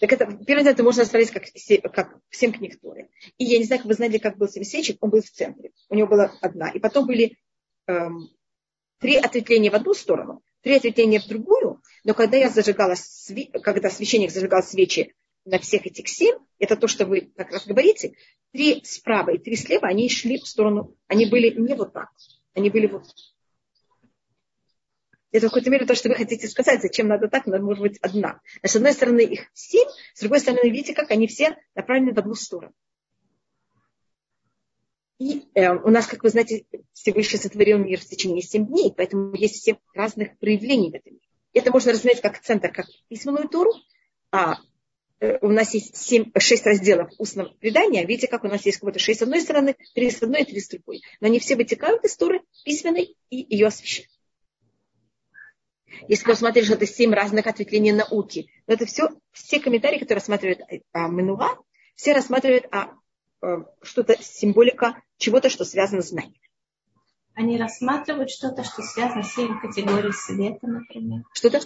Так 0.00 0.12
это, 0.12 0.38
первое 0.46 0.70
это 0.70 0.82
можно 0.82 1.02
рассмотреть 1.02 1.30
как, 1.30 1.44
как 1.92 2.18
семь 2.30 2.52
книг 2.52 2.78
Торы. 2.80 3.08
И 3.38 3.44
я 3.44 3.58
не 3.58 3.64
знаю, 3.64 3.80
как 3.80 3.88
вы 3.88 3.94
знаете, 3.94 4.20
как 4.20 4.36
был 4.36 4.48
семисвечник, 4.48 4.98
он 5.00 5.10
был 5.10 5.22
в 5.22 5.30
центре. 5.30 5.72
У 5.88 5.94
него 5.94 6.08
была 6.08 6.32
одна. 6.42 6.70
И 6.70 6.78
потом 6.78 7.06
были 7.06 7.38
эм, 7.86 8.28
три 8.98 9.16
ответвления 9.16 9.70
в 9.70 9.74
одну 9.74 9.94
сторону, 9.94 10.42
три 10.62 10.76
ответвления 10.76 11.20
в 11.20 11.26
другую. 11.26 11.80
Но 12.04 12.14
когда 12.14 12.36
я 12.36 12.50
зажигала, 12.50 12.94
когда 13.62 13.90
священник 13.90 14.30
зажигал 14.30 14.62
свечи 14.62 15.14
на 15.44 15.58
всех 15.58 15.86
этих 15.86 16.08
семь, 16.08 16.38
это 16.58 16.76
то, 16.76 16.88
что 16.88 17.06
вы 17.06 17.32
как 17.36 17.52
раз 17.52 17.66
говорите, 17.66 18.14
три 18.52 18.82
справа 18.84 19.30
и 19.30 19.38
три 19.38 19.56
слева, 19.56 19.88
они 19.88 20.08
шли 20.08 20.38
в 20.38 20.46
сторону, 20.46 20.96
они 21.06 21.26
были 21.26 21.50
не 21.50 21.74
вот 21.74 21.92
так, 21.92 22.10
они 22.54 22.70
были 22.70 22.86
вот 22.86 23.04
это 25.32 25.46
в 25.46 25.50
какой-то 25.50 25.70
мере 25.70 25.86
то, 25.86 25.94
что 25.94 26.08
вы 26.08 26.14
хотите 26.14 26.48
сказать, 26.48 26.80
зачем 26.82 27.08
надо 27.08 27.28
так, 27.28 27.46
надо 27.46 27.62
может 27.62 27.82
быть 27.82 27.98
одна. 27.98 28.40
Значит, 28.60 28.72
с 28.72 28.76
одной 28.76 28.92
стороны 28.92 29.20
их 29.20 29.46
семь, 29.54 29.88
с 30.14 30.20
другой 30.20 30.40
стороны, 30.40 30.68
видите, 30.70 30.94
как 30.94 31.10
они 31.10 31.26
все 31.26 31.56
направлены 31.74 32.14
в 32.14 32.18
одну 32.18 32.34
сторону. 32.34 32.72
И 35.18 35.44
э, 35.54 35.74
у 35.74 35.88
нас, 35.88 36.06
как 36.06 36.22
вы 36.22 36.28
знаете, 36.28 36.66
Всевышний 36.92 37.38
сотворил 37.38 37.78
мир 37.78 37.98
в 37.98 38.04
течение 38.04 38.42
семь 38.42 38.66
дней, 38.66 38.92
поэтому 38.94 39.34
есть 39.34 39.62
семь 39.62 39.76
разных 39.94 40.38
проявлений 40.38 40.90
в 40.90 40.94
этом 40.94 41.14
мире. 41.14 41.26
Это 41.54 41.72
можно 41.72 41.92
рассмотреть 41.92 42.20
как 42.20 42.40
центр, 42.40 42.70
как 42.70 42.86
письменную 43.08 43.48
туру, 43.48 43.72
а 44.30 44.58
э, 45.20 45.38
у 45.40 45.48
нас 45.48 45.72
есть 45.72 45.96
семь, 45.96 46.30
шесть 46.38 46.66
разделов 46.66 47.10
устного 47.18 47.48
предания. 47.60 48.04
Видите, 48.04 48.28
как 48.28 48.44
у 48.44 48.48
нас 48.48 48.66
есть 48.66 48.78
какой-то 48.78 48.98
шесть 48.98 49.20
с 49.20 49.22
одной 49.22 49.40
стороны, 49.40 49.74
три 49.94 50.10
с 50.10 50.22
одной 50.22 50.42
и 50.42 50.44
три 50.44 50.60
с 50.60 50.68
другой. 50.68 51.02
Но 51.20 51.28
они 51.28 51.40
все 51.40 51.56
вытекают 51.56 52.04
из 52.04 52.14
туры 52.16 52.42
письменной 52.64 53.16
и 53.30 53.36
ее 53.54 53.68
освещают. 53.68 54.10
Если 56.08 56.24
посмотришь, 56.24 56.70
это 56.70 56.86
семь 56.86 57.14
разных 57.14 57.46
ответвлений 57.46 57.92
науки. 57.92 58.50
Но 58.66 58.74
это 58.74 58.86
все, 58.86 59.10
все 59.32 59.60
комментарии, 59.60 59.98
которые 59.98 60.20
рассматривают 60.20 60.60
а, 60.92 61.08
Менуа, 61.08 61.56
все 61.94 62.12
рассматривают 62.12 62.66
а, 62.70 62.94
а, 63.40 63.64
что-то, 63.82 64.22
символика 64.22 65.02
чего-то, 65.16 65.48
что 65.48 65.64
связано 65.64 66.02
с 66.02 66.08
знанием. 66.08 66.40
Они 67.34 67.58
рассматривают 67.58 68.30
что-то, 68.30 68.64
что 68.64 68.82
связано 68.82 69.22
с 69.22 69.34
семь 69.34 69.60
категорий 69.60 70.12
света, 70.12 70.66
например. 70.66 71.22
Что-то? 71.34 71.60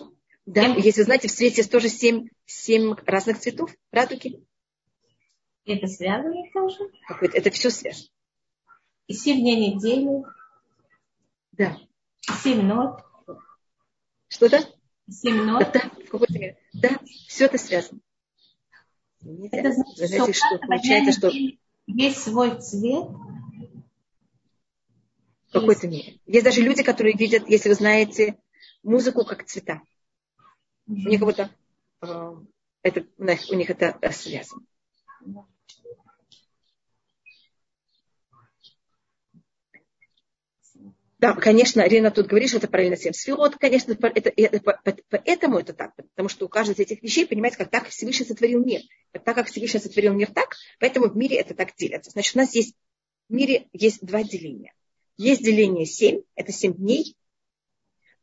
Да, 0.46 0.64
Семь... 0.64 0.80
если 0.80 1.02
знаете, 1.02 1.28
в 1.28 1.30
свете 1.30 1.62
тоже 1.62 1.88
семь, 1.88 2.28
семь 2.44 2.94
разных 3.06 3.38
цветов 3.38 3.70
радуги. 3.92 4.44
Это 5.64 5.86
связано 5.86 6.42
тоже? 6.52 6.90
Какое-то, 7.06 7.36
это 7.36 7.50
все 7.50 7.70
связано. 7.70 8.08
И 9.06 9.12
семь 9.12 9.40
дней 9.40 9.74
недели. 9.74 10.24
Да. 11.52 11.78
И 12.28 12.32
семь 12.42 12.62
нот. 12.62 13.04
Что-то? 14.30 14.64
Семь 15.10 15.42
нот. 15.42 15.68
Да. 15.74 15.90
Да, 16.72 17.00
все 17.28 17.46
это 17.46 17.58
связано. 17.58 18.00
Это 19.52 19.72
значит, 19.72 19.96
знаете, 19.96 20.32
что, 20.32 20.46
что 20.46 20.58
получается, 20.66 21.12
что 21.12 21.30
есть 21.86 22.22
свой 22.22 22.58
цвет. 22.60 23.08
В 25.48 25.52
какой-то 25.52 25.88
мере. 25.88 26.20
Есть 26.26 26.44
даже 26.44 26.62
люди, 26.62 26.84
которые 26.84 27.16
видят, 27.16 27.48
если 27.48 27.70
вы 27.70 27.74
знаете, 27.74 28.38
музыку 28.84 29.24
как 29.24 29.44
цвета. 29.44 29.82
Mm-hmm. 30.88 30.94
У 30.94 31.08
них 31.08 31.18
как 31.18 31.28
будто 31.28 31.50
э, 32.02 32.34
это, 32.82 33.06
у 33.18 33.54
них 33.56 33.68
это 33.68 33.98
связано. 34.12 34.62
Да, 41.20 41.34
конечно, 41.34 41.86
Рена 41.86 42.10
тут 42.10 42.28
говорит, 42.28 42.48
что 42.48 42.56
это 42.56 42.68
параллельно 42.68 42.96
всем 42.96 43.12
сферот, 43.12 43.56
конечно, 43.56 43.92
это, 43.92 44.32
это, 44.34 45.02
поэтому 45.10 45.58
это 45.58 45.74
так, 45.74 45.94
потому 45.94 46.30
что 46.30 46.46
у 46.46 46.48
каждой 46.48 46.72
из 46.72 46.78
этих 46.78 47.02
вещей, 47.02 47.26
понимаете, 47.26 47.58
как 47.58 47.70
так 47.70 47.88
Всевышний 47.88 48.24
сотворил 48.24 48.64
мир. 48.64 48.80
Так 49.12 49.34
как 49.34 49.48
Всевышний 49.48 49.80
сотворил 49.80 50.14
мир 50.14 50.32
так, 50.32 50.56
поэтому 50.78 51.10
в 51.10 51.16
мире 51.18 51.36
это 51.36 51.52
так 51.52 51.76
делится. 51.76 52.10
Значит, 52.10 52.36
у 52.36 52.38
нас 52.38 52.54
есть 52.54 52.74
в 53.28 53.34
мире 53.34 53.68
есть 53.74 54.00
два 54.00 54.22
деления. 54.22 54.72
Есть 55.18 55.44
деление 55.44 55.84
семь, 55.84 56.22
это 56.36 56.52
семь 56.52 56.72
дней. 56.72 57.14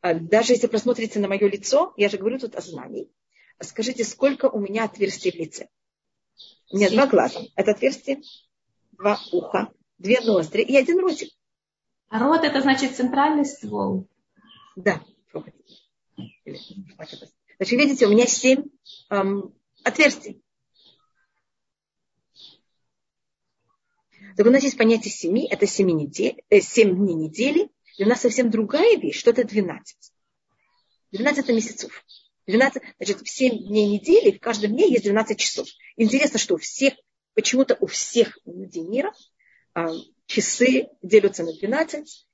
А 0.00 0.14
даже 0.14 0.54
если 0.54 0.66
просмотрите 0.66 1.20
на 1.20 1.28
мое 1.28 1.48
лицо, 1.48 1.94
я 1.96 2.08
же 2.08 2.18
говорю 2.18 2.40
тут 2.40 2.56
о 2.56 2.60
знании, 2.60 3.08
скажите, 3.60 4.02
сколько 4.02 4.46
у 4.46 4.58
меня 4.58 4.86
отверстий 4.86 5.30
в 5.30 5.36
лице? 5.36 5.68
У 6.72 6.76
меня 6.76 6.90
два 6.90 7.06
глаза. 7.06 7.42
Это 7.54 7.70
отверстие, 7.70 8.22
два 8.90 9.20
уха, 9.30 9.68
две 9.98 10.20
ноздри 10.20 10.62
и 10.62 10.76
один 10.76 10.98
ротик. 10.98 11.30
А 12.08 12.18
рот 12.18 12.44
это 12.44 12.60
значит 12.62 12.96
центральный 12.96 13.44
ствол. 13.44 14.08
Да. 14.76 15.02
Значит, 16.44 17.72
видите, 17.72 18.06
у 18.06 18.10
меня 18.10 18.26
семь 18.26 18.64
эм, 19.10 19.54
отверстий. 19.84 20.42
Так 24.36 24.46
у 24.46 24.50
нас 24.50 24.62
есть 24.62 24.78
понятие 24.78 25.12
семи, 25.12 25.48
это 25.50 25.66
семи 25.66 25.92
недель, 25.92 26.42
э, 26.48 26.60
семь 26.60 26.96
дней 26.96 27.14
недели, 27.14 27.70
и 27.96 28.04
у 28.04 28.08
нас 28.08 28.20
совсем 28.20 28.50
другая 28.50 28.96
вещь, 28.96 29.18
что 29.18 29.30
это 29.30 29.44
двенадцать. 29.44 30.12
Двенадцать 31.10 31.44
это 31.44 31.52
месяцев. 31.52 32.04
12, 32.48 32.82
значит, 32.96 33.20
в 33.20 33.28
7 33.28 33.66
дней 33.66 33.88
недели, 33.88 34.30
в 34.30 34.40
каждом 34.40 34.72
дне 34.72 34.90
есть 34.90 35.04
12 35.04 35.38
часов. 35.38 35.68
Интересно, 35.96 36.38
что 36.38 36.54
у 36.54 36.58
всех, 36.58 36.94
почему-то 37.34 37.76
у 37.78 37.86
всех 37.86 38.38
людей 38.46 38.82
мира 38.82 39.12
а, 39.74 39.90
часы 40.28 40.88
делятся 41.02 41.42
на 41.42 41.52
12, 41.52 42.26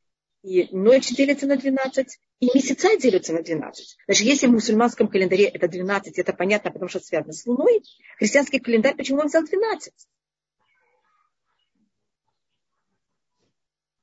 и 0.43 0.69
ночь 0.77 1.09
делится 1.11 1.47
на 1.47 1.57
12, 1.57 2.19
и 2.41 2.47
месяца 2.55 2.99
делятся 2.99 3.33
на 3.33 3.43
12. 3.43 3.97
Значит, 4.07 4.27
если 4.27 4.47
в 4.47 4.51
мусульманском 4.51 5.09
календаре 5.09 5.47
это 5.47 5.69
12, 5.69 6.19
это 6.19 6.33
понятно, 6.35 6.71
потому 6.71 6.89
что 6.91 7.01
связано 7.01 7.33
с 7.33 7.47
Луной, 7.47 7.83
христианский 8.19 8.59
календарь, 8.59 8.97
почему 8.97 9.21
он 9.21 9.29
взял 9.29 9.43
12? 9.43 9.95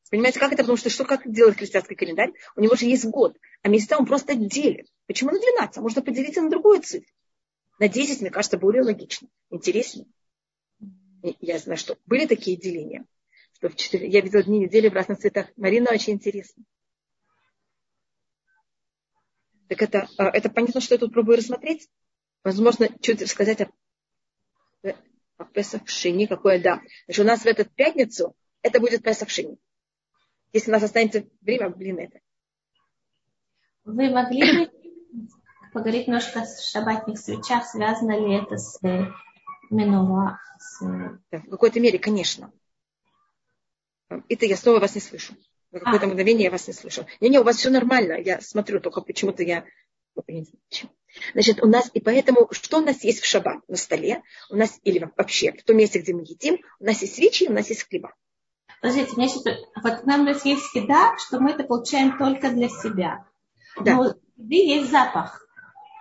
Понимаете, 0.09 0.39
как 0.39 0.51
это? 0.51 0.63
Потому 0.63 0.77
что 0.77 0.89
что 0.89 1.05
как 1.05 1.29
делает 1.31 1.57
христианский 1.57 1.95
календарь? 1.95 2.33
У 2.55 2.61
него 2.61 2.75
же 2.75 2.85
есть 2.85 3.05
год, 3.05 3.37
а 3.61 3.69
месяца 3.69 3.97
он 3.97 4.05
просто 4.05 4.35
делит. 4.35 4.87
Почему 5.05 5.31
на 5.31 5.39
12? 5.39 5.77
А 5.77 5.81
можно 5.81 6.01
поделить 6.01 6.35
на 6.37 6.49
другую 6.49 6.81
цифру. 6.81 7.07
На 7.79 7.87
10, 7.87 8.21
мне 8.21 8.29
кажется, 8.29 8.57
более 8.57 8.83
логично, 8.83 9.27
интереснее. 9.49 10.07
Я 11.39 11.59
знаю, 11.59 11.77
что 11.77 11.97
были 12.05 12.25
такие 12.25 12.57
деления. 12.57 13.05
Что 13.61 13.69
в 13.69 13.75
4... 13.75 14.09
Я 14.09 14.21
видела 14.21 14.43
дни 14.43 14.59
недели 14.59 14.89
в 14.89 14.93
разных 14.93 15.19
цветах. 15.19 15.47
Марина 15.55 15.91
очень 15.91 16.13
интересно. 16.13 16.63
Так 19.67 19.81
это, 19.81 20.09
а, 20.17 20.29
это 20.29 20.49
понятно, 20.49 20.81
что 20.81 20.95
я 20.95 20.99
тут 20.99 21.13
пробую 21.13 21.37
рассмотреть. 21.37 21.87
Возможно, 22.43 22.89
чуть 22.99 23.21
рассказать 23.21 23.61
о, 23.61 23.71
о 25.37 25.45
Песах 25.45 25.87
Шини, 25.87 26.25
какое 26.25 26.61
да. 26.61 26.81
Значит, 27.05 27.23
у 27.23 27.27
нас 27.27 27.41
в 27.41 27.45
эту 27.45 27.65
пятницу 27.65 28.35
это 28.63 28.79
будет 28.79 29.03
Песах 29.03 29.29
Шини 29.29 29.57
если 30.53 30.69
у 30.69 30.73
нас 30.73 30.83
останется 30.83 31.25
время, 31.41 31.69
блин, 31.69 31.99
это. 31.99 32.19
Вы 33.83 34.09
могли 34.09 34.65
бы 34.65 34.71
поговорить 35.73 36.07
немножко 36.07 36.41
о 36.41 36.45
шабатных 36.45 37.17
свечах, 37.17 37.65
связано 37.65 38.17
ли 38.19 38.35
это 38.35 38.57
с 38.57 38.83
э, 38.83 39.05
Менуа? 39.69 40.39
С... 40.59 40.81
Да, 41.31 41.39
в 41.39 41.49
какой-то 41.49 41.79
мере, 41.79 41.97
конечно. 41.97 42.51
Это 44.29 44.45
я 44.45 44.57
снова 44.57 44.79
вас 44.79 44.95
не 44.95 45.01
слышу. 45.01 45.33
На 45.71 45.79
какое-то 45.79 46.05
а. 46.05 46.09
мгновение 46.09 46.45
я 46.45 46.51
вас 46.51 46.67
не 46.67 46.73
слышу. 46.73 47.05
Не-не, 47.19 47.39
у 47.39 47.43
вас 47.43 47.57
все 47.57 47.69
нормально. 47.69 48.13
Я 48.13 48.41
смотрю, 48.41 48.79
только 48.79 49.01
почему-то 49.01 49.43
я... 49.43 49.63
Значит, 51.33 51.63
у 51.63 51.67
нас, 51.67 51.89
и 51.93 52.01
поэтому, 52.01 52.49
что 52.51 52.79
у 52.79 52.81
нас 52.81 53.03
есть 53.03 53.21
в 53.21 53.25
шаббат 53.25 53.61
на 53.67 53.77
столе, 53.77 54.23
у 54.49 54.55
нас, 54.55 54.79
или 54.83 55.09
вообще 55.17 55.53
в 55.53 55.63
том 55.63 55.77
месте, 55.77 55.99
где 55.99 56.13
мы 56.13 56.21
едим, 56.21 56.59
у 56.79 56.85
нас 56.85 57.01
есть 57.01 57.15
свечи, 57.15 57.47
у 57.47 57.53
нас 57.53 57.69
есть 57.69 57.87
хлеба. 57.87 58.13
Подождите, 58.81 59.13
мне 59.15 59.29
сейчас, 59.29 59.57
вот 59.81 60.05
нам 60.05 60.27
есть 60.27 60.75
еда, 60.75 61.15
что 61.17 61.39
мы 61.39 61.51
это 61.51 61.63
получаем 61.63 62.17
только 62.17 62.49
для 62.49 62.67
себя. 62.67 63.25
Да. 63.79 63.95
Но 63.95 64.01
у 64.01 64.03
еды 64.41 64.55
есть 64.55 64.91
запах. 64.91 65.47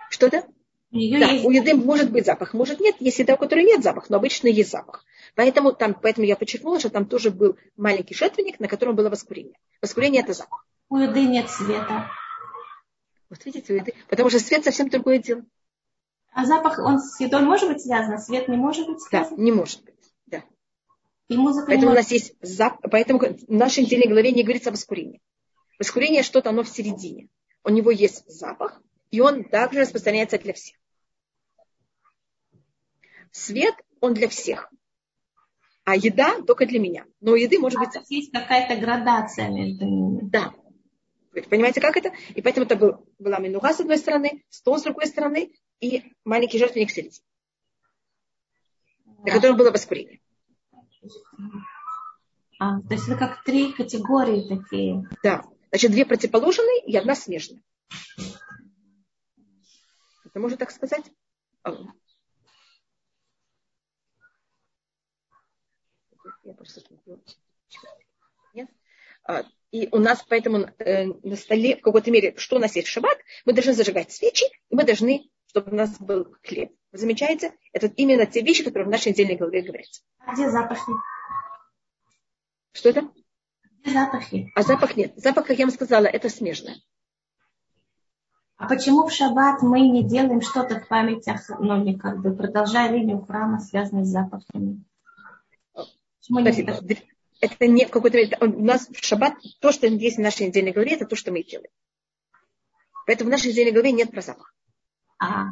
Что-то? 0.09 0.45
У, 0.91 0.97
да, 0.97 1.27
есть... 1.27 1.45
у 1.45 1.51
еды 1.51 1.73
может 1.73 2.11
быть 2.11 2.25
запах, 2.25 2.53
может 2.53 2.79
нет. 2.79 2.95
Есть 2.99 3.19
еда, 3.19 3.35
у 3.35 3.37
которой 3.37 3.63
нет 3.63 3.83
запаха, 3.83 4.07
но 4.09 4.17
обычно 4.17 4.47
есть 4.47 4.71
запах. 4.71 5.05
Поэтому, 5.35 5.71
там, 5.71 5.93
поэтому 5.93 6.27
я 6.27 6.35
подчеркнула, 6.35 6.79
что 6.79 6.89
там 6.89 7.05
тоже 7.05 7.31
был 7.31 7.57
маленький 7.77 8.13
жертвенник, 8.13 8.59
на 8.59 8.67
котором 8.67 8.95
было 8.95 9.09
воскурение. 9.09 9.57
Воскурение– 9.81 10.21
это 10.23 10.33
запах. 10.33 10.65
У 10.89 10.97
еды 10.97 11.25
нет 11.25 11.49
света. 11.49 12.09
Вот 13.29 13.45
видите, 13.45 13.73
у 13.73 13.75
еды. 13.77 13.93
Потому 14.09 14.29
что 14.29 14.39
свет 14.39 14.65
совсем 14.65 14.89
другое 14.89 15.19
дело. 15.19 15.43
А 16.33 16.45
запах, 16.45 16.79
он 16.79 16.99
с 16.99 17.19
едой 17.19 17.41
может 17.41 17.69
быть 17.69 17.81
связан, 17.81 18.13
а 18.13 18.17
свет 18.17 18.47
не 18.49 18.57
может 18.57 18.87
быть 18.87 19.01
связан? 19.01 19.37
Да, 19.37 19.41
не 19.41 19.51
может 19.51 19.83
быть. 19.83 19.95
И 21.31 21.37
музыка 21.37 21.67
поэтому 21.67 21.93
у 21.93 21.95
нас 21.95 22.11
есть 22.11 22.33
зап... 22.41 22.81
поэтому 22.91 23.19
в 23.19 23.47
нашей 23.47 23.85
недельной 23.85 24.09
главе 24.09 24.33
не 24.33 24.43
говорится 24.43 24.69
о 24.69 24.73
воскурении. 24.73 25.21
Воскурение 25.79 26.23
что-то, 26.23 26.49
оно 26.49 26.63
в 26.63 26.67
середине. 26.67 27.29
У 27.63 27.69
него 27.69 27.89
есть 27.89 28.29
запах, 28.29 28.81
и 29.11 29.21
он 29.21 29.45
также 29.45 29.79
распространяется 29.79 30.37
для 30.37 30.51
всех. 30.51 30.75
Свет, 33.31 33.75
он 33.99 34.13
для 34.13 34.27
всех. 34.27 34.71
А 35.83 35.95
еда 35.95 36.41
только 36.41 36.65
для 36.65 36.79
меня. 36.79 37.05
Но 37.21 37.31
у 37.31 37.35
еды 37.35 37.59
может 37.59 37.79
а 37.79 37.85
быть... 37.85 38.09
Есть 38.09 38.31
какая-то 38.31 38.79
градация 38.79 39.49
между 39.49 39.85
ними. 39.85 40.29
Да. 40.29 40.53
Вы 41.33 41.43
понимаете, 41.43 41.81
как 41.81 41.97
это? 41.97 42.11
И 42.35 42.41
поэтому 42.41 42.65
это 42.65 42.75
был, 42.75 43.07
была 43.17 43.39
минуга 43.39 43.73
с 43.73 43.79
одной 43.79 43.97
стороны, 43.97 44.43
стол 44.49 44.77
с 44.77 44.83
другой 44.83 45.07
стороны 45.07 45.53
и 45.79 46.03
маленький 46.25 46.59
жертвенник 46.59 46.89
в 46.89 46.93
середине. 46.93 47.23
На 49.23 49.31
котором 49.31 49.57
было 49.57 49.71
воскурение. 49.71 50.19
А, 52.59 52.79
то 52.81 52.93
есть 52.93 53.07
это 53.07 53.17
как 53.17 53.43
три 53.43 53.71
категории 53.71 54.47
такие. 54.47 55.09
Да. 55.23 55.43
Значит, 55.71 55.91
две 55.91 56.05
противоположные 56.05 56.85
и 56.85 56.95
одна 56.95 57.15
смежная. 57.15 57.63
Это 60.25 60.39
можно 60.39 60.57
так 60.57 60.71
сказать? 60.71 61.05
Я 66.51 66.55
просто 66.55 66.81
Нет? 68.53 68.69
А, 69.23 69.43
и 69.71 69.87
у 69.91 69.99
нас 69.99 70.23
поэтому 70.27 70.69
э, 70.79 71.05
на 71.05 71.35
столе, 71.37 71.77
в 71.77 71.81
какой-то 71.81 72.11
мере, 72.11 72.35
что 72.37 72.57
у 72.57 72.59
нас 72.59 72.75
есть 72.75 72.89
в 72.89 72.91
шаббат, 72.91 73.17
мы 73.45 73.53
должны 73.53 73.73
зажигать 73.73 74.11
свечи, 74.11 74.43
и 74.69 74.75
мы 74.75 74.83
должны, 74.83 75.29
чтобы 75.47 75.71
у 75.71 75.75
нас 75.75 75.97
был 75.97 76.35
хлеб. 76.43 76.73
Вы 76.91 76.97
замечаете? 76.97 77.53
Это 77.71 77.87
именно 77.87 78.25
те 78.25 78.41
вещи, 78.41 78.65
которые 78.65 78.85
в 78.85 78.91
нашей 78.91 79.13
недельной 79.13 79.37
главе 79.37 79.61
говорятся. 79.61 80.01
А 80.19 80.33
где 80.33 80.49
запахи? 80.49 80.91
Что 82.73 82.89
это? 82.89 83.09
Где 83.79 83.91
запахи? 83.93 84.51
А 84.53 84.63
запах 84.63 84.97
нет. 84.97 85.13
Запах, 85.15 85.47
как 85.47 85.57
я 85.57 85.65
вам 85.65 85.73
сказала, 85.73 86.05
это 86.05 86.27
смежное. 86.27 86.81
А 88.57 88.67
почему 88.67 89.07
в 89.07 89.13
шаббат 89.13 89.61
мы 89.61 89.87
не 89.87 90.03
делаем 90.03 90.41
что-то 90.41 90.81
в 90.81 90.87
памятях, 90.89 91.49
ну, 91.59 91.81
не 91.81 91.97
как 91.97 92.19
бы 92.19 92.35
продолжая 92.35 92.91
линию 92.91 93.21
храма, 93.21 93.59
связанную 93.61 94.05
с 94.05 94.09
запахами? 94.09 94.83
Спасибо. 96.21 96.79
Это 97.41 97.67
не 97.67 97.85
в 97.85 97.89
какой-то 97.89 98.17
мере. 98.17 98.37
У 98.39 98.63
нас 98.63 98.87
в 98.87 99.03
шаббат 99.03 99.33
то, 99.59 99.71
что 99.71 99.87
есть 99.87 100.17
в 100.17 100.21
нашей 100.21 100.47
недельной 100.47 100.71
главе, 100.71 100.93
это 100.93 101.05
то, 101.05 101.15
что 101.15 101.31
мы 101.31 101.43
делаем. 101.43 101.71
Поэтому 103.07 103.29
в 103.29 103.31
нашей 103.31 103.51
недельной 103.51 103.71
главе 103.71 103.91
нет 103.91 104.11
про 104.11 104.21
запах. 104.21 104.53
А, 105.19 105.47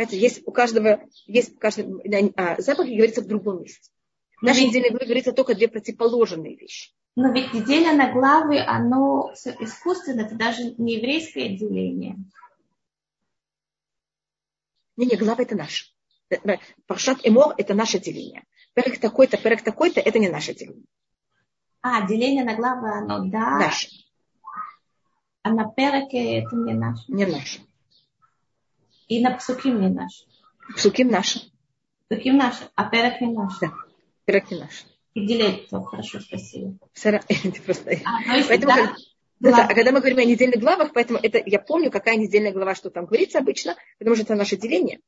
Понимаете, 0.00 0.18
есть 0.18 0.42
у 0.46 0.52
каждого, 0.52 1.02
есть 1.26 1.56
у 1.56 1.58
каждого, 1.58 2.02
а, 2.36 2.60
запах 2.60 2.86
говорится 2.86 3.20
в 3.20 3.26
другом 3.26 3.62
месте. 3.62 3.90
В 4.40 4.42
нашей 4.42 4.66
недельной 4.66 4.90
главе 4.90 5.04
говорится 5.04 5.32
только 5.32 5.54
две 5.54 5.68
противоположные 5.68 6.56
вещи. 6.56 6.92
Но 7.16 7.32
ведь 7.32 7.52
деление 7.52 7.92
на 7.92 8.10
главы, 8.10 8.60
оно 8.60 9.32
искусственно, 9.60 10.22
это 10.22 10.36
даже 10.36 10.74
не 10.78 10.94
еврейское 10.96 11.54
деление. 11.54 12.16
Не, 14.96 15.06
не, 15.06 15.16
глава 15.16 15.42
это 15.42 15.54
наш. 15.54 15.94
Э, 16.30 16.36
э, 16.44 16.58
Паршат 16.86 17.18
Эмор 17.24 17.54
это 17.58 17.74
наше 17.74 17.98
деление. 17.98 18.44
Перек 18.74 19.00
такой-то, 19.00 19.36
перек 19.36 19.62
такой-то, 19.62 20.00
это 20.00 20.18
не 20.18 20.28
наше 20.28 20.54
деление. 20.54 20.86
А, 21.82 22.06
деление 22.06 22.44
на 22.44 22.54
главы, 22.54 22.90
оно 22.90 23.24
да. 23.26 23.58
Наше. 23.58 23.88
А 25.42 25.50
на 25.50 25.68
переке 25.70 26.40
это 26.40 26.54
не 26.54 26.74
наше. 26.74 27.02
Не 27.08 27.26
наше. 27.26 27.60
И 29.08 29.22
на 29.22 29.36
псуким 29.36 29.80
не 29.80 29.88
наш. 29.88 30.24
Псуким 30.76 31.08
наши. 31.08 31.40
Псуким 32.08 32.36
наши, 32.36 32.70
а 32.76 32.88
перек 32.88 33.20
не 33.20 33.32
наш. 33.32 33.58
Да, 33.58 33.72
перек 34.24 34.50
не 34.50 34.60
наш. 34.60 34.84
И 35.14 35.26
делить 35.26 35.68
то, 35.68 35.82
хорошо, 35.82 36.20
спасибо. 36.20 36.78
Сара, 36.92 37.20
просто... 37.66 37.98
А, 38.04 38.36
ну, 38.36 38.44
поэтому, 38.46 38.74
да, 38.76 38.94
да, 39.40 39.50
да, 39.50 39.64
а 39.64 39.74
когда 39.74 39.90
мы 39.90 39.98
говорим 39.98 40.18
о 40.18 40.24
недельных 40.24 40.60
главах, 40.60 40.92
поэтому 40.92 41.18
это 41.20 41.42
я 41.44 41.58
помню, 41.58 41.90
какая 41.90 42.16
недельная 42.16 42.52
глава, 42.52 42.76
что 42.76 42.90
там 42.90 43.06
говорится 43.06 43.38
обычно, 43.38 43.74
потому 43.98 44.14
что 44.14 44.24
это 44.24 44.34
наше 44.36 44.56
деление. 44.56 45.00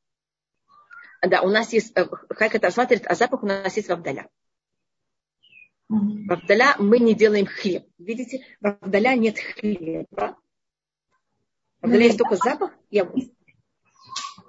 Да, 1.25 1.41
у 1.41 1.49
нас 1.49 1.71
есть, 1.73 1.93
э, 1.95 2.05
как 2.05 2.55
это 2.55 2.67
рассматривает, 2.67 3.07
а 3.07 3.15
запах 3.15 3.43
у 3.43 3.45
нас 3.45 3.75
есть 3.75 3.87
в 3.87 3.91
Авдаля. 3.91 4.27
Mm-hmm. 5.91 6.27
В 6.27 6.33
Авдаля 6.33 6.75
мы 6.79 6.99
не 6.99 7.13
делаем 7.13 7.45
хлеб. 7.45 7.85
Видите, 7.97 8.45
в 8.59 8.67
Авдаля 8.67 9.15
нет 9.15 9.37
хлеба. 9.39 10.37
В 11.81 11.85
Авдаля 11.85 12.05
есть 12.05 12.17
только 12.17 12.35
запах 12.35 12.71
и 12.89 12.99
огонь 12.99 13.31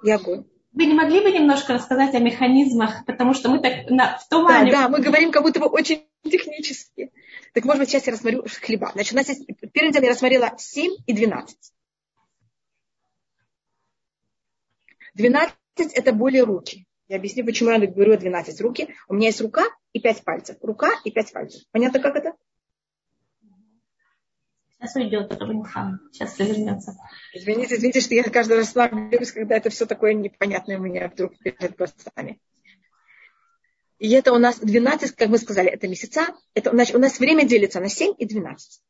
и 0.05 0.11
огонь. 0.11 0.45
Вы 0.73 0.85
не 0.85 0.93
могли 0.93 1.21
бы 1.21 1.31
немножко 1.31 1.73
рассказать 1.73 2.13
о 2.15 2.19
механизмах, 2.19 3.05
потому 3.05 3.33
что 3.33 3.49
мы 3.49 3.59
так 3.59 3.89
на, 3.89 4.17
в 4.17 4.27
тумане. 4.27 4.71
Да, 4.71 4.83
да, 4.83 4.89
мы 4.89 5.01
говорим 5.01 5.31
как 5.31 5.43
будто 5.43 5.59
бы 5.59 5.67
очень 5.67 6.05
технически. 6.23 7.11
Так, 7.53 7.63
может 7.63 7.79
быть, 7.79 7.89
сейчас 7.89 8.05
я 8.05 8.13
рассмотрю 8.13 8.45
хлеба. 8.61 8.91
Значит, 8.93 9.13
у 9.13 9.15
нас 9.15 9.29
есть, 9.29 9.47
первым 9.71 9.93
делом 9.93 10.05
я 10.05 10.11
рассмотрела 10.11 10.53
7 10.57 10.91
и 11.05 11.13
12. 11.13 11.57
12 15.13 15.55
это 15.77 16.13
более 16.13 16.43
руки. 16.43 16.85
Я 17.07 17.17
объясню, 17.17 17.45
почему 17.45 17.69
я 17.69 17.79
говорю 17.79 18.17
12 18.17 18.61
руки. 18.61 18.95
У 19.07 19.13
меня 19.13 19.27
есть 19.27 19.41
рука 19.41 19.63
и 19.93 19.99
5 19.99 20.23
пальцев. 20.23 20.57
Рука 20.61 20.89
и 21.03 21.11
5 21.11 21.33
пальцев. 21.33 21.61
Понятно, 21.71 21.99
как 21.99 22.15
это? 22.15 22.33
Сейчас 24.77 24.95
уйдет 24.95 25.31
Рабинхан. 25.31 25.99
Сейчас 26.11 26.37
вернется. 26.39 26.97
Извините, 27.33 27.75
извините, 27.75 28.01
что 28.01 28.13
я 28.15 28.23
каждый 28.23 28.57
раз 28.57 28.71
слаблюсь, 28.71 29.31
когда 29.31 29.55
это 29.55 29.69
все 29.69 29.85
такое 29.85 30.13
непонятное 30.13 30.77
у 30.77 30.81
меня 30.81 31.07
вдруг 31.09 31.37
перед 31.39 31.75
глазами. 31.75 32.39
И 33.97 34.11
это 34.11 34.33
у 34.33 34.37
нас 34.37 34.59
12, 34.59 35.15
как 35.15 35.29
мы 35.29 35.37
сказали, 35.37 35.69
это 35.69 35.87
месяца. 35.87 36.27
Это, 36.53 36.71
значит, 36.71 36.95
у 36.95 36.99
нас 36.99 37.19
время 37.19 37.47
делится 37.47 37.79
на 37.79 37.89
7 37.89 38.15
и 38.17 38.25
12. 38.25 38.81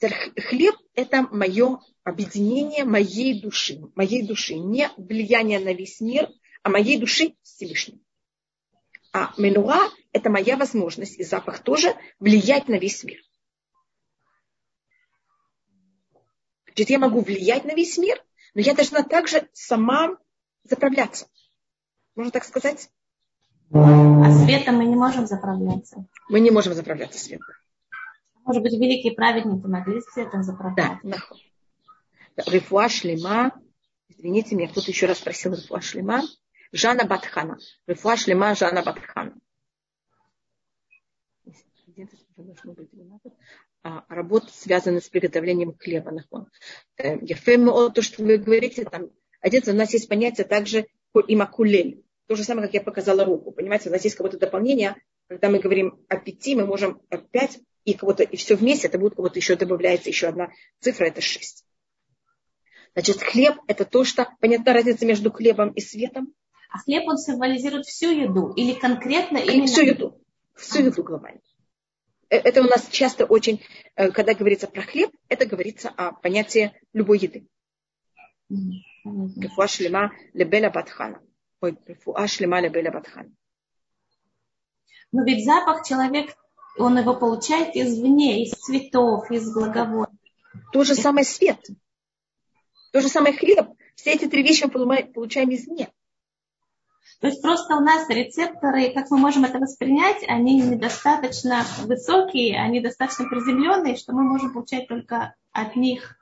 Хлеб– 0.00 0.76
это 0.94 1.22
мое 1.22 1.80
объединение 2.08 2.84
моей 2.84 3.40
души. 3.40 3.80
Моей 3.94 4.26
души. 4.26 4.54
Не 4.54 4.90
влияние 4.96 5.58
на 5.58 5.72
весь 5.72 6.00
мир, 6.00 6.28
а 6.62 6.70
моей 6.70 6.98
души 6.98 7.36
Всевышним. 7.42 8.00
А 9.12 9.32
менуа– 9.38 9.90
это 10.12 10.30
моя 10.30 10.56
возможность, 10.56 11.18
и 11.18 11.24
запах 11.24 11.62
тоже, 11.62 11.94
влиять 12.18 12.68
на 12.68 12.78
весь 12.78 13.04
мир. 13.04 13.20
Значит, 16.66 16.90
я 16.90 16.98
могу 16.98 17.20
влиять 17.20 17.64
на 17.64 17.74
весь 17.74 17.98
мир, 17.98 18.22
но 18.54 18.60
я 18.60 18.74
должна 18.74 19.02
также 19.02 19.48
сама 19.52 20.16
заправляться. 20.62 21.26
Можно 22.14 22.30
так 22.30 22.44
сказать? 22.44 22.90
А 23.72 24.32
светом 24.44 24.76
мы 24.76 24.84
не 24.84 24.96
можем 24.96 25.26
заправляться. 25.26 26.06
Мы 26.28 26.40
не 26.40 26.50
можем 26.50 26.74
заправляться 26.74 27.18
светом. 27.18 27.46
Может 28.44 28.62
быть, 28.62 28.72
великие 28.72 29.12
праведники 29.12 29.66
могли 29.66 30.00
светом 30.12 30.42
заправляться. 30.42 31.00
Да, 31.02 31.18
Рифуа 32.46 32.88
Шлема, 32.88 33.52
извините 34.08 34.54
меня, 34.54 34.68
кто-то 34.68 34.90
еще 34.90 35.06
раз 35.06 35.18
спросил 35.18 35.54
Рифуа 35.54 35.80
Шлема, 35.80 36.22
Жана 36.72 37.04
Батхана. 37.04 37.58
Рифуа 37.86 38.16
Шлема 38.16 38.54
Жана 38.54 38.82
Батхана. 38.82 39.34
А, 43.82 44.04
работа, 44.08 44.48
связанная 44.52 45.00
с 45.00 45.08
приготовлением 45.08 45.76
хлеба. 45.76 46.12
Ефем, 46.96 47.92
то, 47.92 48.02
что 48.02 48.22
вы 48.22 48.38
говорите, 48.38 48.84
там, 48.84 49.10
один 49.40 49.62
у 49.66 49.72
нас 49.72 49.92
есть 49.92 50.08
понятие 50.08 50.46
также 50.46 50.86
имакулель. 51.14 52.04
То 52.26 52.36
же 52.36 52.44
самое, 52.44 52.68
как 52.68 52.74
я 52.74 52.82
показала 52.82 53.24
руку. 53.24 53.50
Понимаете, 53.50 53.88
у 53.88 53.92
нас 53.92 54.04
есть 54.04 54.16
какое-то 54.16 54.38
дополнение. 54.38 54.96
Когда 55.28 55.48
мы 55.48 55.58
говорим 55.58 56.04
о 56.08 56.16
пяти, 56.16 56.54
мы 56.54 56.66
можем 56.66 57.00
пять 57.32 57.58
и 57.84 57.94
кого-то, 57.94 58.22
и 58.22 58.36
все 58.36 58.54
вместе, 58.54 58.86
это 58.86 58.98
будет 58.98 59.14
кого-то 59.14 59.38
еще 59.38 59.56
добавляется 59.56 60.10
еще 60.10 60.28
одна 60.28 60.50
цифра, 60.80 61.06
это 61.06 61.20
шесть. 61.20 61.64
Значит, 62.94 63.22
хлеб– 63.22 63.56
это 63.66 63.84
то, 63.84 64.04
что... 64.04 64.28
Понятна 64.40 64.72
разница 64.72 65.06
между 65.06 65.30
хлебом 65.30 65.70
и 65.70 65.80
светом? 65.80 66.34
А 66.70 66.78
хлеб, 66.78 67.04
он 67.06 67.16
символизирует 67.16 67.86
всю 67.86 68.10
еду 68.10 68.52
или 68.54 68.74
конкретно 68.74 69.38
именно... 69.38 69.66
Всю 69.66 69.82
еду. 69.82 70.20
Всю 70.54 70.84
еду 70.84 71.02
глобально. 71.02 71.40
Э, 72.30 72.36
это 72.36 72.60
у 72.60 72.64
нас 72.64 72.88
часто 72.88 73.24
очень, 73.24 73.62
э, 73.96 74.10
когда 74.10 74.34
говорится 74.34 74.66
про 74.66 74.82
хлеб, 74.82 75.10
это 75.28 75.46
говорится 75.46 75.88
о 75.90 76.12
понятии 76.12 76.72
любой 76.92 77.18
еды. 77.18 77.46
Рефуа 79.04 79.68
шлема 79.68 80.12
лебеля 80.34 80.70
батхана. 80.70 81.20
Ой, 81.60 81.76
рефуа 81.86 82.26
шлема 82.26 82.60
лебеля 82.60 82.90
батхана. 82.90 83.30
Но 85.12 85.24
ведь 85.24 85.44
запах 85.44 85.86
человек, 85.86 86.36
он 86.76 86.98
его 86.98 87.14
получает 87.14 87.74
извне, 87.74 88.44
из 88.44 88.52
цветов, 88.52 89.30
из 89.30 89.52
благовоний. 89.52 90.18
То 90.72 90.84
же 90.84 90.94
самое 90.94 91.24
свет. 91.24 91.60
То 92.98 93.02
же 93.02 93.10
самое 93.10 93.32
хлеб. 93.32 93.68
Все 93.94 94.10
эти 94.10 94.26
три 94.26 94.42
вещи 94.42 94.68
мы 94.74 95.04
получаем 95.04 95.54
извне. 95.54 95.88
То 97.20 97.28
есть 97.28 97.40
просто 97.40 97.76
у 97.76 97.80
нас 97.80 98.08
рецепторы, 98.08 98.92
как 98.92 99.08
мы 99.12 99.18
можем 99.18 99.44
это 99.44 99.60
воспринять, 99.60 100.24
они 100.26 100.60
недостаточно 100.60 101.64
высокие, 101.84 102.60
они 102.60 102.80
достаточно 102.80 103.28
приземленные, 103.28 103.94
что 103.94 104.12
мы 104.12 104.24
можем 104.24 104.52
получать 104.52 104.88
только 104.88 105.36
от 105.52 105.76
них. 105.76 106.16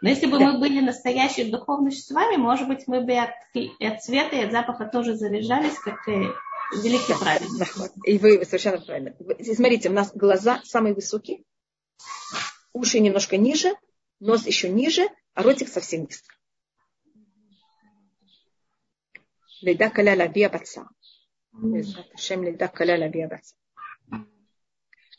Но 0.00 0.08
если 0.08 0.26
бы 0.26 0.40
да. 0.40 0.46
мы 0.46 0.58
были 0.58 0.80
настоящими 0.80 1.52
духовными 1.52 1.90
существами, 1.90 2.34
может 2.34 2.66
быть, 2.66 2.88
мы 2.88 3.00
бы 3.02 3.12
от, 3.16 3.30
от 3.54 4.02
цвета 4.02 4.34
и 4.34 4.44
от 4.44 4.50
запаха 4.50 4.86
тоже 4.86 5.14
заряжались, 5.14 5.78
как 5.78 6.08
и 6.08 6.26
великий 6.82 7.12
да, 7.12 7.18
праведник. 7.20 7.76
Да, 7.76 7.84
и 8.02 8.18
вы 8.18 8.44
совершенно 8.44 8.80
правильно. 8.80 9.14
Смотрите, 9.54 9.88
у 9.88 9.92
нас 9.92 10.10
глаза 10.12 10.62
самые 10.64 10.94
высокие, 10.94 11.44
уши 12.72 12.98
немножко 12.98 13.36
ниже, 13.36 13.72
нос 14.18 14.46
еще 14.46 14.68
ниже, 14.68 15.08
а 15.38 15.42
ротик 15.44 15.68
совсем 15.68 16.02
низко. 16.02 16.34
Леда 19.60 19.88
каля 19.88 20.16
лавия 20.16 20.48
баца. 20.50 20.88
Шем 22.16 22.42
леда 22.42 22.66
каля 22.66 22.98
лавия 22.98 23.28
баца. 23.28 23.54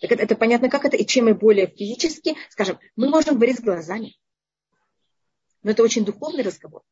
Так 0.02 0.12
это, 0.12 0.24
это 0.24 0.36
понятно, 0.36 0.70
как 0.70 0.84
это, 0.84 0.98
и 0.98 1.06
чем 1.06 1.26
мы 1.26 1.36
более 1.36 1.68
физически, 1.68 2.36
скажем, 2.50 2.80
мы 2.98 3.08
можем 3.08 3.36
говорить 3.36 3.60
с 3.60 3.62
глазами. 3.62 4.18
Но 5.64 5.72
это 5.72 5.84
очень 5.84 6.04
духовный 6.04 6.44
разговор. 6.44 6.84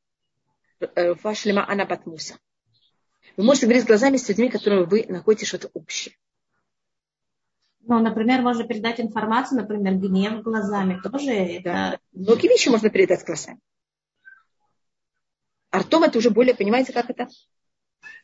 Э, 0.79 1.13
Ваш 1.15 1.43
лима 1.43 1.69
она 1.69 1.85
батмуса. 1.85 2.39
Вы 3.35 3.43
можете 3.43 3.65
говорить 3.65 3.83
с 3.83 3.87
глазами 3.87 4.15
с 4.15 4.29
людьми, 4.29 4.47
с 4.49 4.53
которыми 4.53 4.85
вы 4.85 5.05
находите 5.09 5.45
что-то 5.45 5.69
общее. 5.73 6.15
Ну, 7.87 7.99
например, 7.99 8.41
можно 8.41 8.65
передать 8.65 8.99
информацию, 8.99 9.61
например, 9.61 9.95
гнев 9.95 10.43
глазами. 10.43 10.99
Тоже 11.01 11.61
да. 11.63 11.93
это... 11.93 11.99
Многие 12.11 12.49
вещи 12.49 12.67
можно 12.67 12.89
передать 12.89 13.25
глазами. 13.25 13.59
Артом 15.69 16.03
это 16.03 16.17
уже 16.17 16.29
более, 16.29 16.53
понимаете, 16.53 16.91
как 16.91 17.09
это? 17.09 17.27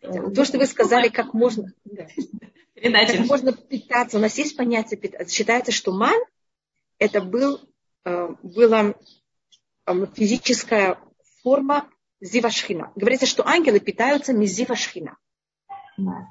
То, 0.01 0.43
что 0.43 0.57
вы 0.57 0.65
сказали, 0.65 1.07
как 1.07 1.33
можно, 1.33 1.71
да, 1.85 2.07
как 2.75 3.19
можно 3.25 3.53
питаться. 3.53 4.17
У 4.17 4.19
нас 4.19 4.37
есть 4.37 4.57
понятие 4.57 4.99
питаться. 4.99 5.33
Считается, 5.33 5.71
что 5.71 5.93
ман 5.93 6.19
это 6.97 7.21
был, 7.21 7.61
э, 8.03 8.35
была 8.43 8.95
физическая 10.13 10.99
форма 11.41 11.89
зивашхина. 12.19 12.91
Говорится, 12.95 13.25
что 13.25 13.47
ангелы 13.47 13.79
питаются 13.79 14.33
мизивашхина. 14.33 15.17
Да. 15.97 16.27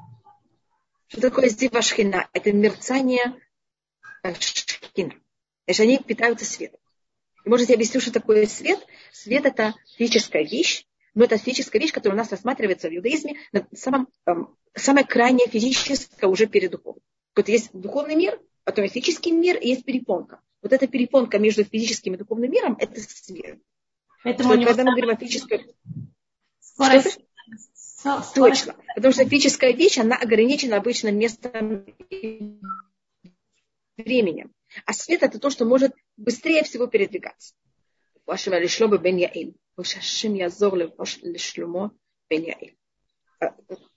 Что 1.12 1.20
такое 1.20 1.50
зивашхина? 1.50 2.26
Это 2.32 2.52
мерцание 2.52 3.38
шхина. 4.40 5.14
Значит, 5.66 5.80
они 5.80 5.98
питаются 5.98 6.46
светом. 6.46 6.80
И 7.44 7.50
можете 7.50 7.74
объяснить, 7.74 8.02
что 8.02 8.12
такое 8.12 8.46
свет? 8.46 8.80
Свет– 9.12 9.44
это 9.44 9.74
физическая 9.98 10.42
вещь, 10.42 10.86
но 11.12 11.24
это 11.24 11.36
физическая 11.36 11.82
вещь, 11.82 11.92
которая 11.92 12.16
у 12.16 12.18
нас 12.18 12.30
рассматривается 12.30 12.88
в 12.88 12.96
иудаизме, 12.96 13.36
на 13.52 13.66
самом, 13.74 14.08
эм, 14.24 14.56
самая 14.74 15.04
крайняя 15.04 15.46
физическая 15.48 16.30
уже 16.30 16.46
перед 16.46 16.70
духовным. 16.70 17.02
Вот 17.36 17.46
есть 17.46 17.68
духовный 17.74 18.14
мир, 18.14 18.40
потом 18.64 18.84
есть 18.84 18.94
физический 18.94 19.32
мир, 19.32 19.58
и 19.58 19.68
есть 19.68 19.84
перепонка. 19.84 20.40
Вот 20.62 20.72
эта 20.72 20.86
перепонка 20.86 21.38
между 21.38 21.62
физическим 21.64 22.14
и 22.14 22.16
духовным 22.16 22.50
миром– 22.50 22.74
это 22.80 22.98
свет. 23.02 23.60
Поэтому 24.24 24.54
что, 24.54 24.64
когда 24.64 24.84
мы 24.84 24.92
говорим 24.92 25.10
о 25.10 25.16
физической... 25.16 25.66
Скорость. 26.60 27.18
Точно. 28.34 28.74
Потому 28.94 29.12
что 29.12 29.28
физическая 29.28 29.72
вещь, 29.72 29.98
она 29.98 30.16
ограничена 30.16 30.76
обычно 30.76 31.10
местом 31.10 31.84
и 32.10 32.58
временем. 33.96 34.52
А 34.86 34.92
свет– 34.92 35.22
это 35.22 35.38
то, 35.38 35.50
что 35.50 35.64
может 35.64 35.94
быстрее 36.16 36.64
всего 36.64 36.86
передвигаться. 36.86 37.54
Вашего 38.26 38.58
лишлоба 38.58 38.98
бен 38.98 39.16
Яэль. 39.16 39.54
Шашим 39.82 40.34
Язор 40.34 40.76
Лешлюмо 41.22 41.92
Бен 42.28 42.44
Яэль. 42.44 42.76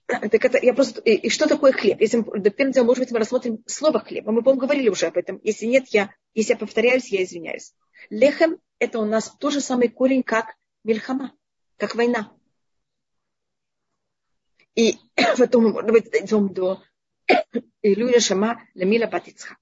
Так 0.06 0.44
это, 0.44 0.58
я 0.62 0.72
просто, 0.72 1.00
и, 1.00 1.14
и 1.14 1.30
что 1.30 1.48
такое 1.48 1.72
хлеб? 1.72 2.00
Если 2.00 2.18
мы, 2.18 2.40
первым 2.50 2.72
делом, 2.72 2.86
может 2.86 3.02
быть, 3.02 3.10
мы 3.10 3.18
рассмотрим 3.18 3.62
слово 3.66 3.98
хлеб. 3.98 4.24
Мы, 4.26 4.42
по-моему, 4.42 4.60
говорили 4.60 4.88
уже 4.88 5.06
об 5.06 5.16
этом. 5.16 5.40
Если 5.42 5.66
нет, 5.66 5.88
я, 5.88 6.14
если 6.32 6.52
я 6.52 6.58
повторяюсь, 6.58 7.08
я 7.08 7.24
извиняюсь. 7.24 7.74
Лехем– 8.08 8.58
это 8.78 9.00
у 9.00 9.04
нас 9.04 9.34
тот 9.38 9.52
же 9.52 9.60
самый 9.60 9.88
корень, 9.88 10.22
как 10.22 10.54
мельхама, 10.84 11.32
как 11.76 11.96
война. 11.96 12.32
И 14.76 14.98
потом 15.38 15.72
может 15.72 15.90
быть, 15.90 16.10
дойдем 16.10 16.52
до 16.52 16.82
Илюя 17.82 18.20
Шама 18.20 18.62
Ламила 18.74 19.06
Батицхак. 19.06 19.58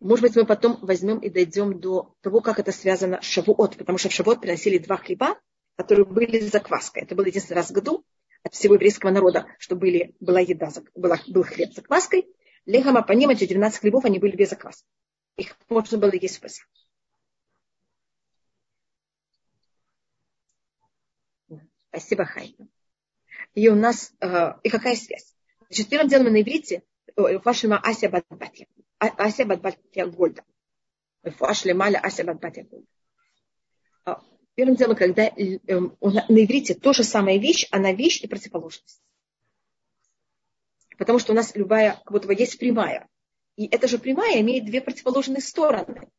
Может 0.00 0.22
быть, 0.22 0.36
мы 0.36 0.44
потом 0.44 0.78
возьмем 0.82 1.20
и 1.20 1.30
дойдем 1.30 1.80
до 1.80 2.14
того, 2.20 2.40
как 2.40 2.58
это 2.58 2.70
связано 2.70 3.22
с 3.22 3.24
Шавуот, 3.24 3.78
потому 3.78 3.96
что 3.96 4.10
в 4.10 4.12
Шавуот 4.12 4.42
приносили 4.42 4.76
два 4.76 4.98
хлеба, 4.98 5.40
которые 5.76 6.04
были 6.04 6.38
закваской. 6.40 7.02
Это 7.02 7.14
был 7.14 7.24
единственный 7.24 7.56
раз 7.56 7.70
в 7.70 7.72
году 7.72 8.04
от 8.42 8.54
всего 8.54 8.74
еврейского 8.74 9.10
народа, 9.10 9.46
что 9.58 9.74
были, 9.74 10.14
была 10.20 10.40
еда, 10.40 10.70
была, 10.94 11.18
был 11.28 11.44
хлеб 11.44 11.72
с 11.72 11.76
закваской. 11.76 12.26
Лехама 12.66 13.02
по 13.02 13.12
ним, 13.12 13.30
эти 13.30 13.46
12 13.46 13.80
хлебов, 13.80 14.04
они 14.04 14.18
были 14.18 14.36
без 14.36 14.50
закваски. 14.50 14.86
Их 15.36 15.56
можно 15.68 15.98
было 15.98 16.12
есть 16.12 16.38
в 16.38 16.40
Пасах. 16.40 16.66
Спасибо, 21.96 22.26
Хайна. 22.26 22.68
И 23.54 23.68
у 23.70 23.74
нас, 23.74 24.12
э, 24.20 24.52
и 24.62 24.68
какая 24.68 24.96
связь? 24.96 25.34
Значит, 25.70 25.88
первым 25.88 26.08
делом 26.08 26.30
на 26.30 26.42
иврите, 26.42 26.82
ваша 27.16 27.74
Ася 27.78 28.10
Бадбатья. 28.10 28.66
Ася 28.98 29.46
Бадбатья 29.46 30.04
Гольда. 30.04 30.44
Ася 31.22 31.74
Бадбатья 31.74 32.64
Гольда. 32.64 32.86
Первым 34.54 34.76
делом, 34.76 34.94
когда 34.94 35.24
э, 35.24 35.58
на 35.68 36.44
иврите 36.44 36.74
то 36.74 36.92
же 36.92 37.02
самая 37.02 37.38
вещь, 37.38 37.66
она 37.70 37.92
вещь 37.92 38.20
и 38.22 38.26
противоположность. 38.26 39.00
Потому 40.98 41.18
что 41.18 41.32
у 41.32 41.34
нас 41.34 41.54
любая, 41.54 41.94
как 42.04 42.12
будто 42.12 42.26
бы 42.26 42.34
есть 42.34 42.58
прямая. 42.58 43.08
И 43.56 43.66
эта 43.68 43.88
же 43.88 43.98
прямая 43.98 44.42
имеет 44.42 44.66
две 44.66 44.82
противоположные 44.82 45.40
стороны. 45.40 46.10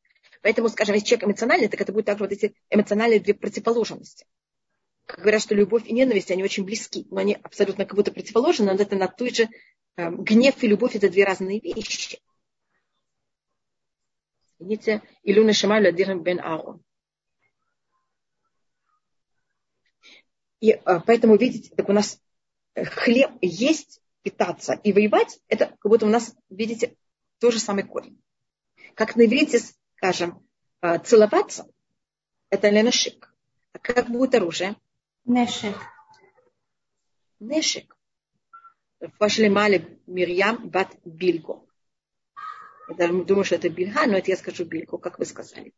Поэтому, 0.42 0.70
скажем, 0.70 0.96
если 0.96 1.08
человек 1.08 1.26
эмоциональный, 1.26 1.68
так 1.68 1.82
это 1.82 1.94
будет 1.94 2.06
также 2.06 2.24
вот 2.24 2.32
эти 2.32 2.56
эмоциональные 2.72 3.20
две 3.20 3.36
противоположности. 3.36 4.26
Говорят, 5.08 5.42
что 5.42 5.56
любовь 5.56 5.88
и 5.88 5.94
ненависть, 5.94 6.32
они 6.32 6.44
очень 6.44 6.66
близки, 6.66 7.08
но 7.10 7.22
они 7.22 7.36
абсолютно 7.36 7.86
как 7.86 7.96
будто 7.96 8.12
противоположны, 8.12 8.66
но 8.66 8.74
это 8.74 8.96
на 8.98 9.08
той 9.08 9.34
же 9.34 9.48
э, 9.96 10.10
гнев 10.12 10.62
и 10.62 10.68
любовь 10.68 10.96
это 10.96 11.10
две 11.10 11.24
разные 11.24 11.62
вещи. 11.62 12.20
Видите, 14.60 15.02
Илюна 15.24 15.54
Шамалю 15.54 15.90
Адирам 15.90 16.24
бен 16.24 16.40
Аарон. 16.40 16.84
И 20.60 20.72
а, 20.72 21.00
поэтому, 21.00 21.38
видите, 21.38 21.74
так 21.76 21.88
у 21.88 21.94
нас 21.94 22.20
э, 22.76 22.84
хлеб 22.84 23.32
есть, 23.42 24.02
питаться 24.24 24.74
и 24.74 24.92
воевать, 24.92 25.40
это 25.48 25.68
как 25.80 25.90
будто 25.90 26.06
у 26.06 26.10
нас, 26.10 26.36
видите, 26.50 26.98
тот 27.40 27.54
же 27.54 27.60
самый 27.60 27.84
корень. 27.84 28.22
Как 28.94 29.16
на 29.16 29.26
иврите, 29.26 29.60
скажем, 29.96 30.46
а, 30.82 31.00
целоваться, 31.00 31.66
это 32.50 32.70
ленашик. 32.70 33.34
А 33.72 33.80
как 33.80 34.10
будет 34.10 34.36
оружие? 34.36 34.76
Нешек. 35.28 35.76
Нешек. 37.42 37.96
Фашлемали 39.20 40.00
Мирьям 40.08 40.70
бат 40.70 40.96
Бильго. 41.04 41.64
Я 42.98 43.10
думаю, 43.10 43.44
что 43.44 43.56
это 43.56 43.70
Бильга, 43.70 44.06
но 44.08 44.18
это 44.18 44.32
я 44.32 44.38
скажу 44.38 44.64
Бильго, 44.64 44.98
как 44.98 45.20
вы 45.20 45.26
сказали. 45.26 45.74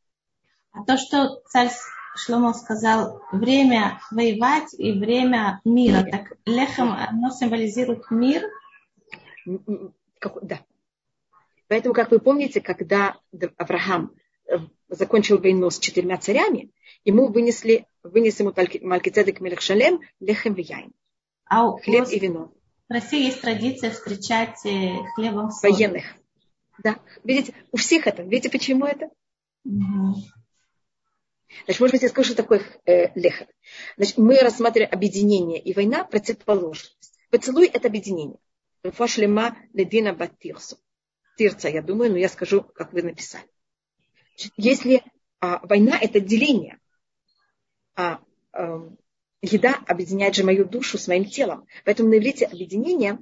А 0.72 0.84
то, 0.84 0.98
что 0.98 1.42
царь 1.48 1.72
Шломо 2.16 2.54
сказал, 2.54 3.24
время 3.32 4.00
воевать 4.12 4.74
и 4.78 4.92
время 4.92 5.62
мира. 5.66 6.06
Так 6.10 6.38
лехем, 6.46 6.92
оно 6.92 7.32
символизирует 7.32 8.10
мир? 8.12 8.44
Да. 9.46 10.60
Поэтому, 11.68 11.96
как 11.96 12.12
вы 12.12 12.20
помните, 12.20 12.62
когда 12.62 13.18
Авраам 13.58 14.14
э, 14.46 14.58
закончил 14.90 15.40
войну 15.40 15.70
с 15.70 15.80
четырьмя 15.80 16.18
царями, 16.18 16.72
ему 17.04 17.28
вынесли, 17.28 17.88
вынесли 18.10 18.44
ему 18.44 18.54
Малькицедек 18.88 19.40
Мелехшалем 19.40 20.02
лехем 20.20 20.54
вияйн. 20.54 20.92
А 21.46 21.72
Хлеб 21.78 22.08
и 22.10 22.20
вино. 22.20 22.54
В 22.88 22.94
России 22.94 23.26
есть 23.26 23.42
традиция 23.42 23.92
встречать 23.92 24.66
э, 24.66 24.96
хлебом 25.16 25.52
соль. 25.52 25.72
Военных. 25.72 26.06
Да. 26.84 27.00
Видите, 27.24 27.54
у 27.72 27.78
всех 27.78 28.08
это. 28.08 28.24
Видите, 28.24 28.50
почему 28.50 28.86
это? 28.86 29.10
Угу. 29.66 30.16
Значит, 31.66 31.80
может 31.80 31.94
быть, 31.94 32.02
я 32.04 32.10
скажу, 32.10 32.28
что 32.28 32.36
такое 32.36 32.62
э, 32.86 33.12
лехер. 33.20 33.48
Значит, 33.98 34.18
мы 34.18 34.40
рассматриваем 34.40 34.94
объединение 34.94 35.60
и 35.60 35.74
война 35.74 36.04
противоположность. 36.04 37.14
Поцелуй– 37.30 37.68
это 37.74 37.88
объединение. 37.88 38.40
Фашлема 38.84 39.58
ледина 39.74 40.14
батирсу. 40.14 40.78
Тирца, 41.38 41.70
я 41.70 41.82
думаю, 41.82 42.12
но 42.12 42.18
я 42.18 42.30
скажу, 42.30 42.62
как 42.62 42.94
вы 42.94 43.04
написали. 43.04 43.46
Если 44.58 45.04
а, 45.40 45.60
война– 45.66 45.98
это 46.02 46.20
деление, 46.20 46.80
а, 47.96 48.20
а 48.54 48.90
еда 49.42 49.80
объединяет 49.88 50.36
же 50.36 50.44
мою 50.44 50.66
душу 50.66 50.98
с 50.98 51.08
моим 51.08 51.26
телом. 51.26 51.66
Поэтому 51.86 52.10
на 52.10 52.18
иврите 52.18 52.46
объединение 52.46 53.20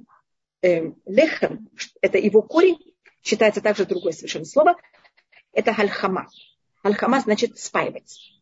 э, 0.62 0.92
лехем, 1.06 1.68
это 2.00 2.18
его 2.18 2.42
корень, 2.42 2.78
считается 3.22 3.60
также 3.60 3.86
другое 3.86 4.12
совершенно 4.12 4.44
слово, 4.44 4.76
это 5.52 5.72
хальхама. 5.72 6.28
Альхама 6.82 7.20
значит 7.20 7.58
спаивать. 7.58 8.32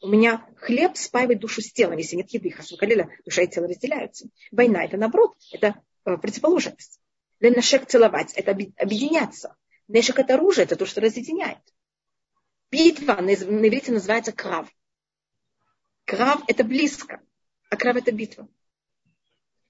У 0.00 0.08
меня 0.08 0.46
хлеб 0.56 0.96
спаивает 0.96 1.40
душу 1.40 1.60
с 1.60 1.72
телом. 1.72 1.98
Если 1.98 2.16
нет 2.16 2.30
еды, 2.30 2.50
хасвакалила, 2.50 3.08
душа 3.24 3.42
и 3.42 3.48
тело 3.48 3.66
разделяются. 3.66 4.28
Война 4.52 4.84
это 4.84 4.96
наоборот, 4.96 5.34
это 5.50 5.82
э, 6.04 6.16
противоположность. 6.16 7.00
Ленашек 7.40 7.86
целовать, 7.86 8.32
это 8.34 8.52
объединяться. 8.52 9.56
Нешек 9.88 10.18
это 10.18 10.34
оружие, 10.34 10.64
это 10.64 10.76
то, 10.76 10.86
что 10.86 11.00
разъединяет. 11.00 11.58
Битва 12.70 13.14
на 13.14 13.32
иврите 13.34 13.92
называется 13.92 14.32
крав. 14.32 14.68
Крав 16.08 16.42
это 16.48 16.64
близко, 16.64 17.20
а 17.70 17.76
крав 17.76 17.96
это 17.96 18.12
битва. 18.12 18.48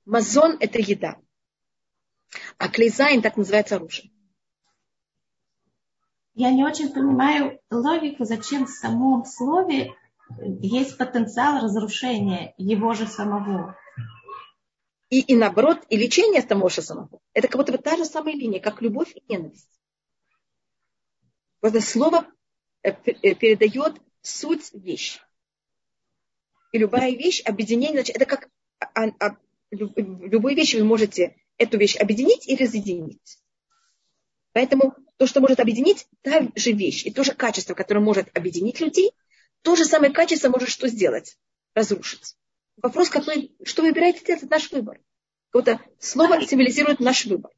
Мазон 0.05 0.57
это 0.61 0.79
еда. 0.79 1.19
А 2.57 2.69
клейзайн 2.69 3.21
так 3.23 3.37
называется 3.37 3.77
оружие 3.77 4.11
я 6.39 6.53
не 6.53 6.65
очень 6.65 6.93
понимаю 6.93 7.59
логику, 7.69 8.25
зачем 8.25 8.67
в 8.67 8.71
самом 8.71 9.25
слове 9.25 9.93
есть 10.61 10.97
потенциал 10.97 11.61
разрушения 11.65 12.55
его 12.57 12.95
же 12.95 13.09
самого. 13.09 13.77
И, 15.11 15.21
и 15.21 15.35
наоборот, 15.35 15.85
и 15.89 15.97
лечение 15.97 16.41
самого 16.41 16.71
же 16.71 16.81
самого. 16.81 17.21
Это 17.33 17.49
как 17.49 17.57
будто 17.57 17.73
бы 17.73 17.79
та 17.79 17.97
же 17.97 18.05
самая 18.05 18.35
линия, 18.35 18.61
как 18.61 18.81
любовь 18.83 19.17
и 19.17 19.23
ненависть. 19.29 19.81
Просто 21.59 21.81
слово 21.81 22.25
э, 22.85 22.91
э, 22.91 23.35
передает 23.35 24.01
суть 24.21 24.73
вещи. 24.73 25.21
И 26.73 26.79
любая 26.79 27.13
вещь, 27.13 27.43
объединение, 27.45 28.03
значит, 28.03 28.17
это 28.17 28.27
как 28.27 28.49
а, 28.79 29.05
а, 29.21 29.37
любой 29.71 30.55
вещи 30.55 30.77
вы 30.77 30.85
можете 30.85 31.37
эту 31.57 31.79
вещь 31.79 31.97
объединить 31.97 32.49
и 32.49 32.57
разъединить. 32.57 33.39
Поэтому 34.53 34.95
то, 35.17 35.27
что 35.27 35.41
может 35.41 35.61
объединить, 35.61 36.07
та 36.23 36.49
же 36.55 36.73
вещь 36.73 37.05
и 37.05 37.11
то 37.11 37.25
же 37.25 37.35
качество, 37.35 37.75
которое 37.75 38.01
может 38.01 38.37
объединить 38.37 38.81
людей, 38.81 39.13
то 39.63 39.77
же 39.77 39.85
самое 39.85 40.13
качество 40.13 40.49
может 40.49 40.69
что 40.69 40.89
сделать? 40.89 41.37
Разрушить. 41.75 42.37
Вопрос, 42.81 43.09
какой, 43.09 43.53
что 43.65 43.83
выбираете 43.83 44.25
делать, 44.25 44.43
это 44.43 44.51
наш 44.51 44.71
выбор. 44.71 45.01
Какое-то 45.51 45.81
слово 45.99 46.41
символизирует 46.47 47.01
наш 47.01 47.27
выбор. 47.27 47.51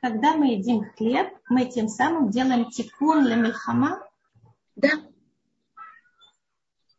Когда 0.00 0.34
мы 0.34 0.54
едим 0.54 0.84
хлеб, 0.96 1.28
мы 1.48 1.66
тем 1.66 1.88
самым 1.88 2.30
делаем 2.30 2.70
тикун 2.70 3.24
для 3.24 3.36
мельхама. 3.36 4.02
Да. 4.76 4.90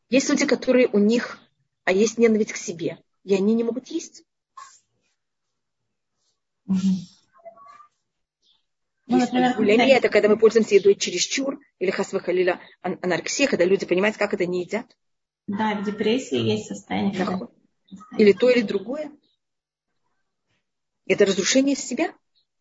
Есть 0.10 0.30
люди, 0.30 0.46
которые 0.46 0.88
у 0.88 1.00
них, 1.00 1.40
а 1.84 1.92
есть 1.92 2.18
ненависть 2.18 2.54
к 2.54 2.58
себе, 2.58 2.98
и 3.24 3.36
они 3.36 3.54
не 3.54 3.64
могут 3.64 3.88
есть. 3.88 4.24
Угу. 6.68 6.78
Ну, 9.08 9.18
например, 9.18 9.98
это 9.98 10.10
когда 10.10 10.30
мы 10.30 10.38
пользуемся 10.38 10.76
едой 10.76 10.96
чересчур, 10.96 11.60
или 11.80 11.92
хасвахалила 11.92 12.62
анарексия, 12.82 13.48
когда 13.48 13.66
люди 13.66 13.86
понимают, 13.86 14.16
как 14.16 14.34
это 14.34 14.46
не 14.46 14.62
едят. 14.62 14.86
Да, 15.48 15.76
в 15.76 15.84
депрессии 15.84 16.38
есть 16.38 16.68
состояние. 16.68 17.26
Когда... 17.26 17.48
Или 18.18 18.32
то, 18.32 18.50
или 18.50 18.62
другое. 18.62 19.12
Это 21.08 21.26
разрушение 21.26 21.76
себя. 21.76 22.14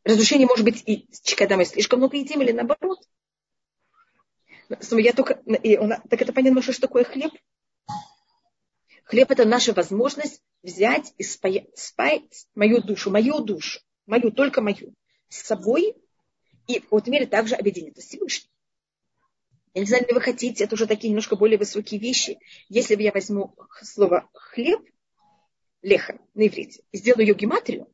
Разрушение 0.03 0.49
может 0.49 0.65
быть 0.65 0.83
и 0.87 1.07
когда 1.37 1.57
мы 1.57 1.65
слишком 1.65 2.01
много 2.01 2.17
едим, 2.17 2.43
или 2.43 2.51
наоборот. 2.51 2.99
Я 4.91 5.13
только, 5.13 5.35
и 5.35 5.77
он, 5.77 5.93
так 6.09 6.23
это 6.23 6.33
понятно, 6.33 6.63
что 6.63 6.81
такое 6.81 7.05
хлеб? 7.05 7.33
Хлеб– 9.11 9.29
это 9.33 9.45
наша 9.45 9.73
возможность 9.73 10.41
взять 10.63 11.13
и 11.19 11.25
спаять, 11.25 11.77
спаять 11.77 12.47
мою 12.55 12.81
душу, 12.81 13.11
мою 13.11 13.41
душу, 13.41 13.81
мою, 14.07 14.31
только 14.31 14.63
мою, 14.63 14.95
с 15.29 15.43
собой 15.43 15.97
и 16.69 16.79
в 16.79 16.85
какой-то 16.85 17.11
мере 17.11 17.27
также 17.27 17.57
объединиться 17.57 18.03
с 18.03 18.05
Всевышним. 18.05 18.49
Я 19.75 19.81
не 19.81 19.89
знаю, 19.89 20.07
ли 20.07 20.15
вы 20.15 20.21
хотите, 20.21 20.63
это 20.63 20.77
уже 20.77 20.87
такие 20.87 21.09
немножко 21.09 21.35
более 21.35 21.59
высокие 21.59 22.01
вещи. 22.01 22.39
Если 22.69 22.95
я 23.03 23.11
возьму 23.11 23.57
слово 23.83 24.31
хлеб, 24.33 24.81
леха 25.83 26.21
на 26.35 26.47
иврите, 26.47 26.85
и 26.93 26.99
сделаю 26.99 27.27
ее 27.27 27.35
гематрию, 27.35 27.93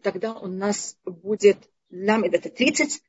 тогда 0.00 0.32
у 0.32 0.46
нас 0.46 0.96
будет 1.04 1.68
лам 1.90 2.24
это 2.24 2.48
30, 2.48 3.02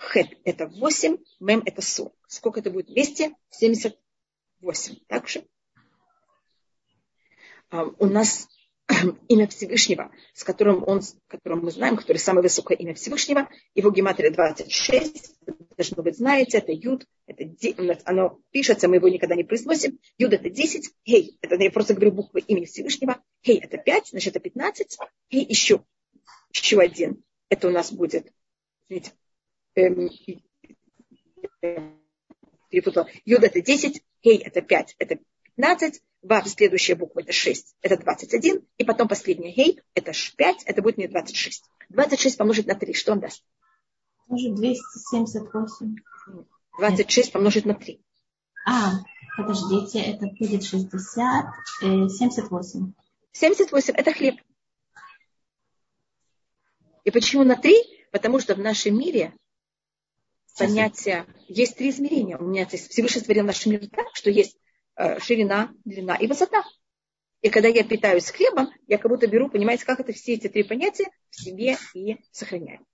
хет 0.00 0.28
это 0.44 0.66
8, 0.66 1.18
мем 1.40 1.62
это 1.64 1.82
40. 1.82 2.12
Сколько 2.26 2.60
это 2.60 2.70
будет 2.70 2.88
вместе? 2.88 3.34
78. 3.50 4.96
Так 5.06 5.28
же? 5.28 5.44
У 7.70 8.06
нас 8.06 8.48
имя 9.28 9.46
Всевышнего, 9.46 10.10
с 10.32 10.42
которым 10.44 10.82
он, 10.86 11.02
которым 11.28 11.64
мы 11.64 11.70
знаем, 11.70 11.96
который 11.96 12.16
самое 12.16 12.42
высокое 12.42 12.76
имя 12.76 12.94
Всевышнего, 12.94 13.48
его 13.74 13.90
гематрия 13.90 14.32
26, 14.32 15.36
должно 15.76 16.02
быть, 16.02 16.16
знаете, 16.16 16.58
это 16.58 16.72
Юд, 16.72 17.06
это, 17.26 17.44
оно 18.04 18.40
пишется, 18.50 18.88
мы 18.88 18.96
его 18.96 19.08
никогда 19.08 19.36
не 19.36 19.44
произносим. 19.44 19.98
Юд 20.18 20.32
это 20.32 20.50
10, 20.50 20.90
Хей, 21.06 21.38
это 21.40 21.56
я 21.56 21.70
просто 21.70 21.94
говорю 21.94 22.12
буквы 22.12 22.40
имени 22.40 22.64
Всевышнего, 22.64 23.22
Хей 23.44 23.58
это 23.58 23.78
5, 23.78 24.08
значит 24.08 24.34
это 24.34 24.40
15, 24.40 24.98
Хей 25.30 25.46
еще, 25.48 25.84
еще 26.52 26.80
один, 26.80 27.22
это 27.48 27.68
у 27.68 27.70
нас 27.70 27.92
будет, 27.92 28.32
извините, 28.88 29.12
эм, 29.12 29.19
перепутала, 32.68 33.08
Юд 33.24 33.42
это 33.42 33.60
10, 33.60 34.02
Хей 34.22 34.38
это 34.38 34.62
5, 34.62 34.96
это 34.98 35.18
15, 35.56 36.02
Вав, 36.22 36.46
следующая 36.48 36.96
буква, 36.96 37.20
это 37.20 37.32
6, 37.32 37.76
это 37.80 37.96
21, 37.96 38.66
и 38.76 38.84
потом 38.84 39.08
последняя 39.08 39.52
гей, 39.52 39.80
это 39.94 40.12
5, 40.36 40.64
это 40.64 40.82
будет 40.82 40.98
мне 40.98 41.08
26. 41.08 41.64
26 41.88 42.36
помножить 42.36 42.66
на 42.66 42.74
3, 42.74 42.92
что 42.92 43.12
он 43.12 43.20
даст? 43.20 43.42
Может 44.28 44.54
278. 44.54 45.96
26 46.78 47.32
помножить 47.32 47.64
на 47.64 47.74
3. 47.74 48.00
А, 48.66 48.92
подождите, 49.36 50.00
это 50.00 50.26
будет 50.26 50.62
60, 50.62 51.46
э, 51.82 52.08
78. 52.08 52.92
78 53.32 53.94
это 53.94 54.12
хлеб. 54.12 54.36
И 57.04 57.10
почему 57.10 57.44
на 57.44 57.56
3? 57.56 57.74
Потому 58.12 58.40
что 58.40 58.54
в 58.54 58.58
нашем 58.58 58.98
мире 58.98 59.32
понятие, 60.56 61.26
есть 61.48 61.76
три 61.76 61.90
измерения. 61.90 62.38
У 62.38 62.44
меня 62.44 62.66
есть 62.70 62.90
Всевышний 62.90 63.20
створил 63.20 63.44
наш 63.44 63.64
мир 63.66 63.86
так, 63.88 64.06
что 64.14 64.30
есть 64.30 64.56
э, 64.96 65.18
ширина, 65.20 65.70
длина 65.84 66.16
и 66.16 66.26
высота. 66.26 66.62
И 67.42 67.48
когда 67.48 67.68
я 67.68 67.84
питаюсь 67.84 68.30
хлебом, 68.30 68.68
я 68.86 68.98
как 68.98 69.10
будто 69.10 69.26
беру, 69.26 69.48
понимаете, 69.48 69.86
как 69.86 70.00
это 70.00 70.12
все 70.12 70.34
эти 70.34 70.48
три 70.48 70.62
понятия 70.62 71.10
в 71.30 71.36
себе 71.36 71.78
и 71.94 72.16
сохраняю. 72.32 72.84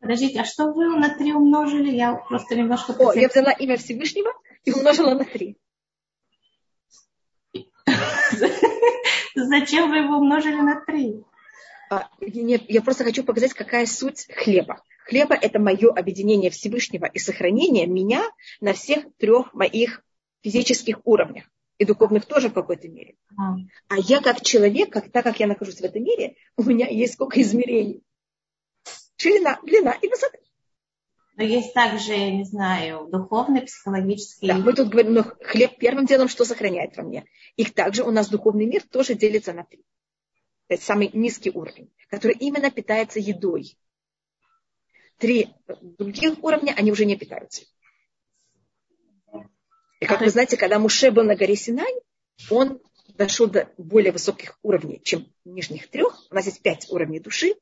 Подождите, 0.00 0.40
а 0.40 0.44
что 0.44 0.72
вы 0.72 0.88
на 0.98 1.16
три 1.16 1.32
умножили? 1.32 1.94
Я 1.94 2.14
просто 2.14 2.56
немножко... 2.56 2.92
О, 2.98 3.12
я 3.14 3.28
взяла 3.28 3.52
имя 3.52 3.76
Всевышнего 3.76 4.32
и 4.64 4.72
умножила 4.72 5.14
на 5.14 5.24
три. 5.24 5.56
Зачем 9.34 9.90
вы 9.90 9.98
его 9.98 10.16
умножили 10.16 10.60
на 10.60 10.84
три? 10.84 11.22
А, 11.88 12.08
нет, 12.20 12.62
я 12.68 12.82
просто 12.82 13.04
хочу 13.04 13.22
показать, 13.22 13.52
какая 13.52 13.86
суть 13.86 14.26
хлеба. 14.34 14.82
Хлеба– 15.04 15.34
это 15.40 15.58
мое 15.58 15.90
объединение 15.90 16.50
Всевышнего 16.50 17.06
и 17.06 17.18
сохранение 17.18 17.86
меня 17.86 18.24
на 18.60 18.72
всех 18.72 19.04
трех 19.18 19.52
моих 19.52 20.02
физических 20.42 21.00
уровнях. 21.04 21.44
И 21.78 21.84
духовных 21.84 22.26
тоже 22.26 22.48
в 22.48 22.54
какой-то 22.54 22.88
мере. 22.88 23.16
А, 23.36 23.56
а 23.88 23.96
я 23.98 24.20
как 24.20 24.42
человек, 24.42 24.92
как, 24.92 25.10
так 25.10 25.24
как 25.24 25.40
я 25.40 25.46
нахожусь 25.46 25.80
в 25.80 25.84
этом 25.84 26.04
мире, 26.04 26.36
у 26.56 26.62
меня 26.62 26.86
есть 26.88 27.14
сколько 27.14 27.40
измерений. 27.40 28.02
Ширина, 29.16 29.58
длина 29.64 29.92
и 29.92 30.08
высота. 30.08 30.38
Но 31.36 31.44
есть 31.44 31.72
также, 31.72 32.12
я 32.12 32.30
не 32.30 32.44
знаю, 32.44 33.08
духовный, 33.10 33.62
психологический. 33.62 34.48
Да, 34.48 34.58
мы 34.58 34.74
тут 34.74 34.88
говорим, 34.90 35.14
но 35.14 35.22
хлеб 35.22 35.78
первым 35.78 36.04
делом, 36.04 36.28
что 36.28 36.44
сохраняет 36.44 36.96
во 36.96 37.02
мне. 37.02 37.24
И 37.56 37.64
также 37.64 38.04
у 38.04 38.10
нас 38.10 38.28
духовный 38.28 38.66
мир 38.66 38.82
тоже 38.82 39.14
делится 39.14 39.52
на 39.52 39.64
три. 39.64 39.82
Это 40.68 40.82
самый 40.82 41.10
низкий 41.12 41.50
уровень, 41.50 41.90
который 42.08 42.36
именно 42.38 42.70
питается 42.70 43.18
едой. 43.18 43.76
Три 45.22 45.54
других 45.98 46.42
уровня, 46.42 46.74
они 46.76 46.90
уже 46.90 47.04
не 47.04 47.16
питаются. 47.16 47.62
И 50.00 50.04
как 50.04 50.20
вы 50.20 50.30
знаете, 50.30 50.56
когда 50.56 50.80
Муше 50.80 51.12
был 51.12 51.22
на 51.22 51.36
горе 51.36 51.54
Синай, 51.54 51.94
он 52.50 52.80
дошел 53.16 53.46
до 53.46 53.68
более 53.78 54.10
высоких 54.10 54.58
уровней, 54.62 55.00
чем 55.04 55.32
нижних 55.44 55.88
трех. 55.90 56.26
У 56.28 56.34
нас 56.34 56.46
есть 56.46 56.60
пять 56.60 56.90
уровней 56.90 57.20
души, 57.20 57.54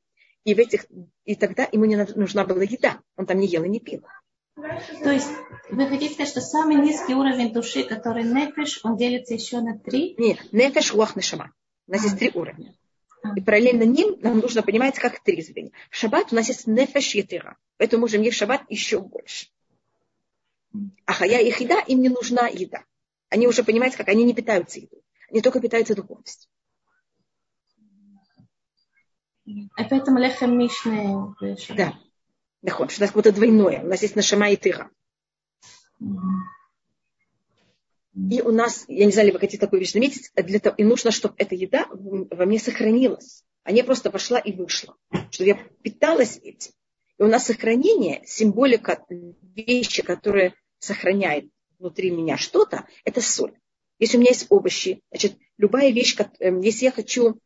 и, 0.44 0.54
в 0.54 0.58
этих, 0.58 0.86
и 1.26 1.34
тогда 1.34 1.68
ему 1.70 1.84
не 1.84 1.96
нужна 1.96 2.46
была 2.46 2.62
еда. 2.62 2.98
Он 3.18 3.26
там 3.26 3.38
не 3.38 3.46
ел 3.46 3.62
и 3.64 3.68
не 3.68 3.78
пил. 3.78 4.06
То 4.56 5.10
есть 5.10 5.28
вы 5.68 5.86
хотите 5.86 6.14
сказать, 6.14 6.30
что 6.30 6.40
самый 6.40 6.76
низкий 6.76 7.14
уровень 7.14 7.52
души, 7.52 7.84
который 7.84 8.24
нефеш, 8.24 8.80
он 8.84 8.96
делится 8.96 9.34
еще 9.34 9.60
на 9.60 9.78
три? 9.78 10.14
Нет, 10.16 10.50
нефеш, 10.50 10.94
уах, 10.94 11.14
нешама. 11.14 11.52
У 11.86 11.92
нас 11.92 12.04
есть 12.04 12.18
три 12.18 12.30
уровня. 12.32 12.74
И 13.36 13.40
параллельно 13.40 13.82
ним 13.82 14.18
нам 14.20 14.38
нужно 14.38 14.62
понимать, 14.62 14.98
как 14.98 15.22
три 15.22 15.42
звенья. 15.42 15.72
В 15.90 15.96
шаббат 15.96 16.32
у 16.32 16.36
нас 16.36 16.48
есть 16.48 16.66
нефеш 16.66 17.14
етыра. 17.14 17.56
Поэтому 17.76 18.02
можем 18.02 18.22
есть 18.22 18.36
шаббат 18.36 18.62
еще 18.68 19.00
больше. 19.00 19.48
А 21.04 21.12
хая 21.12 21.40
их 21.40 21.60
еда, 21.60 21.80
им 21.80 22.00
не 22.00 22.08
нужна 22.08 22.48
еда. 22.48 22.84
Они 23.28 23.46
уже 23.46 23.62
понимают, 23.64 23.96
как 23.96 24.08
они 24.08 24.24
не 24.24 24.34
питаются 24.34 24.80
едой. 24.80 25.02
Они 25.30 25.40
только 25.42 25.60
питаются 25.60 25.94
духовностью. 25.94 26.50
А 29.76 29.84
поэтому 29.84 30.18
лехем 30.18 30.58
мишне. 30.58 31.34
Да. 31.76 31.98
Что 32.64 32.82
у 32.82 32.84
нас 32.84 32.98
какое-то 32.98 33.32
двойное. 33.32 33.82
У 33.82 33.86
нас 33.86 34.02
есть 34.02 34.16
нашама 34.16 34.50
и 34.50 34.56
тыра. 34.56 34.90
И 38.14 38.42
у 38.42 38.50
нас, 38.50 38.84
я 38.88 39.06
не 39.06 39.12
знаю, 39.12 39.28
ли 39.28 39.32
вы 39.32 39.38
хотите 39.38 39.58
такую 39.60 39.80
вещь 39.80 39.92
заметить, 39.92 40.30
для 40.34 40.58
того, 40.58 40.74
и 40.76 40.84
нужно, 40.84 41.10
чтобы 41.10 41.34
эта 41.38 41.54
еда 41.54 41.86
во 41.90 42.44
мне 42.44 42.58
сохранилась. 42.58 43.44
А 43.62 43.72
не 43.72 43.84
просто 43.84 44.10
пошла 44.10 44.38
и 44.38 44.52
вышла. 44.52 44.96
Чтобы 45.30 45.50
я 45.50 45.54
питалась 45.82 46.38
этим. 46.42 46.72
И 47.18 47.22
у 47.22 47.28
нас 47.28 47.46
сохранение, 47.46 48.22
символика 48.26 49.04
вещи, 49.54 50.02
которая 50.02 50.54
сохраняет 50.78 51.50
внутри 51.78 52.10
меня 52.10 52.36
что-то, 52.36 52.86
это 53.04 53.20
соль. 53.20 53.56
Если 53.98 54.16
у 54.16 54.20
меня 54.20 54.30
есть 54.30 54.46
овощи, 54.48 55.02
значит, 55.10 55.36
любая 55.58 55.90
вещь, 55.90 56.16
эм, 56.40 56.60
если 56.62 56.86
я 56.86 56.90
хочу 56.90 57.38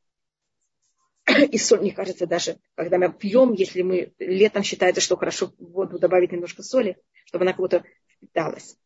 и 1.51 1.59
соль, 1.59 1.81
мне 1.81 1.93
кажется, 1.93 2.27
даже 2.27 2.59
когда 2.75 2.99
мы 2.99 3.13
пьем, 3.13 3.53
если 3.53 3.83
мы 3.83 4.13
летом 4.19 4.63
считается, 4.63 5.01
что 5.01 5.17
хорошо 5.17 5.53
воду 5.59 5.99
добавить 5.99 6.33
немножко 6.33 6.63
соли, 6.63 6.97
чтобы 7.27 7.45
она 7.45 7.53
как-то 7.53 7.85
впиталась. 8.17 8.77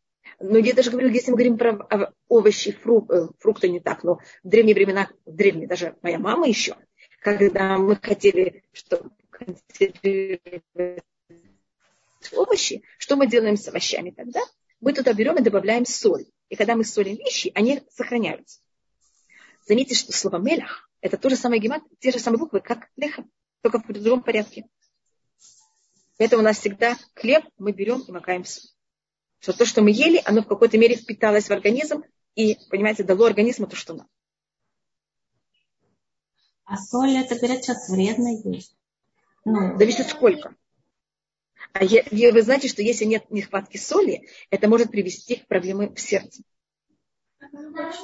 Но 0.40 0.58
я 0.58 0.74
даже 0.74 0.90
говорю, 0.90 1.08
если 1.08 1.30
мы 1.30 1.36
говорим 1.36 1.58
про 1.58 2.12
овощи, 2.28 2.70
э, 2.70 3.28
фрукты 3.38 3.68
не 3.68 3.80
так, 3.80 4.04
но 4.04 4.16
в 4.42 4.48
древние 4.48 4.74
времена, 4.74 5.10
в 5.24 5.34
древние, 5.34 5.66
даже 5.66 5.96
моя 6.02 6.18
мама 6.18 6.46
еще, 6.46 6.76
когда 7.20 7.78
мы 7.78 7.96
хотели, 7.96 8.62
чтобы 8.72 9.10
овощи, 12.32 12.82
что 12.98 13.16
мы 13.16 13.26
делаем 13.26 13.56
с 13.56 13.68
овощами 13.68 14.10
тогда? 14.10 14.40
Мы 14.80 14.92
туда 14.92 15.12
берем 15.12 15.36
и 15.36 15.42
добавляем 15.42 15.84
соль. 15.84 16.26
И 16.48 16.56
когда 16.56 16.76
мы 16.76 16.84
солим 16.84 17.16
вещи, 17.16 17.50
они 17.54 17.82
сохраняются. 17.90 18.60
Заметьте, 19.66 19.94
что 19.94 20.12
слово 20.12 20.38
мелях– 20.38 20.88
это 21.00 21.16
то 21.16 21.28
же 21.28 21.36
самое 21.36 21.60
гемат, 21.60 21.82
те 21.98 22.10
же 22.10 22.18
самые 22.18 22.38
буквы, 22.38 22.60
как 22.60 22.88
лехам, 22.96 23.30
только 23.62 23.80
в 23.80 23.92
другом 23.92 24.22
порядке. 24.22 24.66
Это 26.16 26.38
у 26.38 26.42
нас 26.42 26.58
всегда 26.58 26.96
хлеб, 27.14 27.44
мы 27.58 27.72
берем 27.72 28.00
и 28.00 28.12
макаем 28.12 28.44
соль 28.44 28.70
что 29.40 29.52
то, 29.52 29.64
что 29.64 29.82
мы 29.82 29.90
ели, 29.90 30.20
оно 30.24 30.42
в 30.42 30.46
какой-то 30.46 30.78
мере 30.78 30.96
впиталось 30.96 31.48
в 31.48 31.52
организм 31.52 32.02
и, 32.34 32.56
понимаете, 32.70 33.04
дало 33.04 33.26
организму 33.26 33.66
то, 33.66 33.76
что 33.76 33.94
надо. 33.94 34.08
А 36.64 36.76
соль, 36.76 37.16
это, 37.16 37.36
говорят, 37.36 37.64
сейчас 37.64 37.88
вредно 37.88 38.28
есть. 38.44 38.76
Ну, 39.44 39.78
зависит 39.78 40.08
сколько. 40.08 40.54
А 41.72 41.84
я, 41.84 42.02
вы 42.10 42.42
знаете, 42.42 42.68
что 42.68 42.82
если 42.82 43.04
нет 43.04 43.30
нехватки 43.30 43.76
соли, 43.76 44.28
это 44.50 44.68
может 44.68 44.90
привести 44.90 45.36
к 45.36 45.46
проблемам 45.46 45.94
в 45.94 46.00
сердце. 46.00 46.42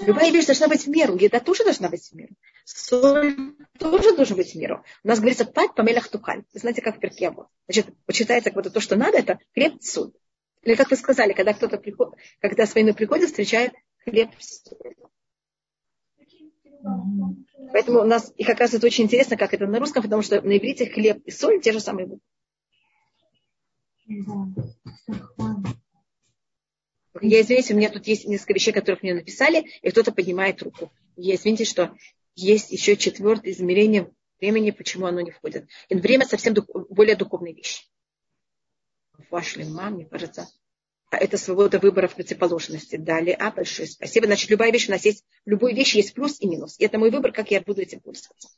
Любая 0.01 0.31
вещь 0.31 0.47
должна 0.47 0.69
быть 0.69 0.87
в 0.87 0.89
меру. 0.89 1.17
Еда 1.17 1.41
тоже 1.41 1.65
должна 1.65 1.89
быть 1.89 2.09
в 2.09 2.13
меру. 2.15 2.35
Соль 2.65 3.55
тоже 3.79 4.17
должна 4.17 4.37
быть 4.37 4.53
в 4.53 4.55
меру. 4.55 4.85
У 5.03 5.09
нас 5.09 5.19
говорится 5.19 5.45
пать 5.45 5.75
по 5.75 5.83
мелях 5.83 6.09
тухаль. 6.09 6.45
Вы 6.53 6.61
знаете, 6.61 6.81
как 6.81 6.97
в 6.97 7.01
перке 7.01 7.31
вот. 7.31 7.49
Значит, 7.67 7.89
почитается, 8.07 8.51
как 8.51 8.55
будто 8.55 8.71
то, 8.71 8.81
что 8.81 8.97
надо, 8.97 9.19
это 9.19 9.39
хлеб, 9.53 9.83
соль. 9.83 10.13
Или 10.65 10.75
как 10.75 10.91
вы 10.91 10.97
сказали, 10.97 11.33
когда 11.33 11.53
кто-то 11.53 11.79
приходит, 11.79 12.15
когда 12.41 12.67
с 12.67 12.75
войны 12.75 12.95
приходит, 12.95 13.29
встречает 13.29 13.73
хлеб. 13.99 14.31
Поэтому 17.73 18.01
у 18.01 18.05
нас, 18.05 18.33
и 18.37 18.45
как 18.45 18.61
раз 18.61 18.75
это 18.75 18.87
очень 18.87 19.05
интересно, 19.05 19.37
как 19.37 19.55
это 19.55 19.67
на 19.67 19.79
русском, 19.79 20.03
потому 20.03 20.23
что 20.23 20.41
на 20.41 20.57
иврите 20.57 20.87
хлеб 20.87 21.23
и 21.25 21.31
соль 21.31 21.61
те 21.61 21.73
же 21.73 21.81
самые 21.81 22.07
буквы. 22.07 22.27
Я 27.21 27.41
извиняюсь, 27.41 27.71
у 27.71 27.77
меня 27.77 27.91
тут 27.91 28.07
есть 28.07 28.27
несколько 28.27 28.55
вещей, 28.55 28.73
которых 28.73 29.03
мне 29.03 29.15
написали, 29.15 29.71
и 29.83 29.91
кто-то 29.91 30.13
поднимает 30.13 30.63
руку. 30.63 30.93
Я 31.17 31.37
извините, 31.37 31.65
что 31.65 31.95
есть 32.35 32.71
еще 32.71 32.97
четвертое 32.97 33.53
измерение 33.53 34.13
времени, 34.41 34.73
почему 34.73 35.07
оно 35.07 35.21
не 35.21 35.31
входит. 35.31 35.69
И 35.89 35.95
время 35.95 36.27
совсем 36.27 36.55
дух, 36.55 36.67
более 36.91 37.17
духовная 37.17 37.55
вещь 37.55 37.89
ваш 39.31 39.57
лиман, 39.57 39.95
мне 39.95 40.07
кажется, 40.07 40.49
а 41.11 41.19
это 41.19 41.37
свобода 41.37 41.79
выбора 41.79 42.09
в 42.09 42.17
противоположности. 42.17 42.97
Далее, 42.97 43.37
а, 43.37 43.53
большое 43.53 43.87
спасибо. 43.87 44.27
Значит, 44.27 44.51
любая 44.51 44.73
вещь 44.73 44.89
у 44.89 44.93
нас 44.93 45.05
есть, 45.05 45.25
любой 45.45 45.73
вещи 45.73 45.99
есть 45.99 46.13
плюс 46.13 46.41
и 46.41 46.49
минус. 46.49 46.77
И 46.79 46.85
это 46.85 46.99
мой 46.99 47.11
выбор, 47.11 47.31
как 47.31 47.51
я 47.53 47.61
буду 47.61 47.83
этим 47.83 48.01
пользоваться. 48.01 48.49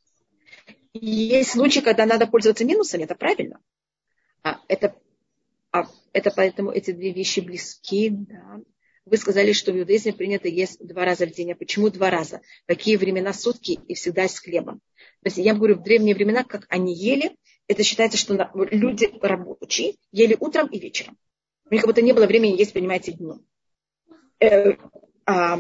И 0.94 1.06
есть 1.06 1.50
случаи, 1.50 1.80
когда 1.80 2.06
надо 2.06 2.26
пользоваться 2.26 2.64
минусами, 2.64 3.04
это 3.04 3.14
правильно. 3.14 3.60
А 4.42 4.60
это, 4.68 4.96
а 5.70 5.84
это 6.12 6.30
поэтому 6.34 6.70
эти 6.70 6.92
две 6.92 7.12
вещи 7.12 7.40
близки, 7.40 8.10
да. 8.10 8.60
Вы 9.04 9.18
сказали, 9.18 9.52
что 9.52 9.72
в 9.72 9.78
иудаизме 9.78 10.12
принято 10.12 10.48
есть 10.48 10.84
два 10.84 11.04
раза 11.04 11.26
в 11.26 11.32
день. 11.32 11.52
А 11.52 11.56
почему 11.56 11.90
два 11.90 12.10
раза? 12.10 12.40
Какие 12.66 12.96
времена 12.96 13.32
сутки 13.32 13.78
и 13.86 13.94
всегда 13.94 14.26
с 14.26 14.38
хлебом? 14.38 14.80
То 15.22 15.26
есть 15.26 15.36
я 15.36 15.54
говорю, 15.54 15.76
в 15.76 15.82
древние 15.82 16.14
времена, 16.14 16.42
как 16.42 16.66
они 16.70 16.94
ели, 16.94 17.36
это 17.68 17.82
считается, 17.82 18.18
что 18.18 18.50
люди 18.70 19.10
рабочие 19.20 19.96
ели 20.12 20.36
утром 20.38 20.68
и 20.68 20.78
вечером. 20.78 21.16
У 21.68 21.74
них 21.74 21.82
как 21.82 21.90
будто 21.90 22.02
не 22.02 22.12
было 22.12 22.26
времени 22.26 22.56
есть, 22.56 22.72
понимаете, 22.72 23.12
днем. 23.12 23.44
Э, 24.40 24.76
а 25.26 25.58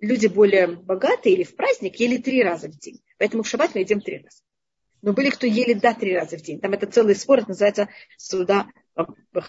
люди 0.00 0.26
более 0.26 0.66
богатые 0.66 1.34
или 1.34 1.44
в 1.44 1.56
праздник 1.56 1.96
ели 1.96 2.18
три 2.18 2.42
раза 2.42 2.68
в 2.68 2.78
день. 2.78 3.00
Поэтому 3.18 3.42
в 3.42 3.48
шаббат 3.48 3.74
мы 3.74 3.80
едим 3.80 4.00
три 4.00 4.18
раза. 4.18 4.42
Но 5.02 5.12
были, 5.12 5.30
кто 5.30 5.46
ели 5.46 5.72
до 5.72 5.94
три 5.94 6.14
раза 6.14 6.36
в 6.36 6.42
день. 6.42 6.60
Там 6.60 6.72
это 6.72 6.86
целый 6.86 7.14
спор, 7.14 7.38
это 7.38 7.48
называется 7.48 7.88
суда 8.18 8.66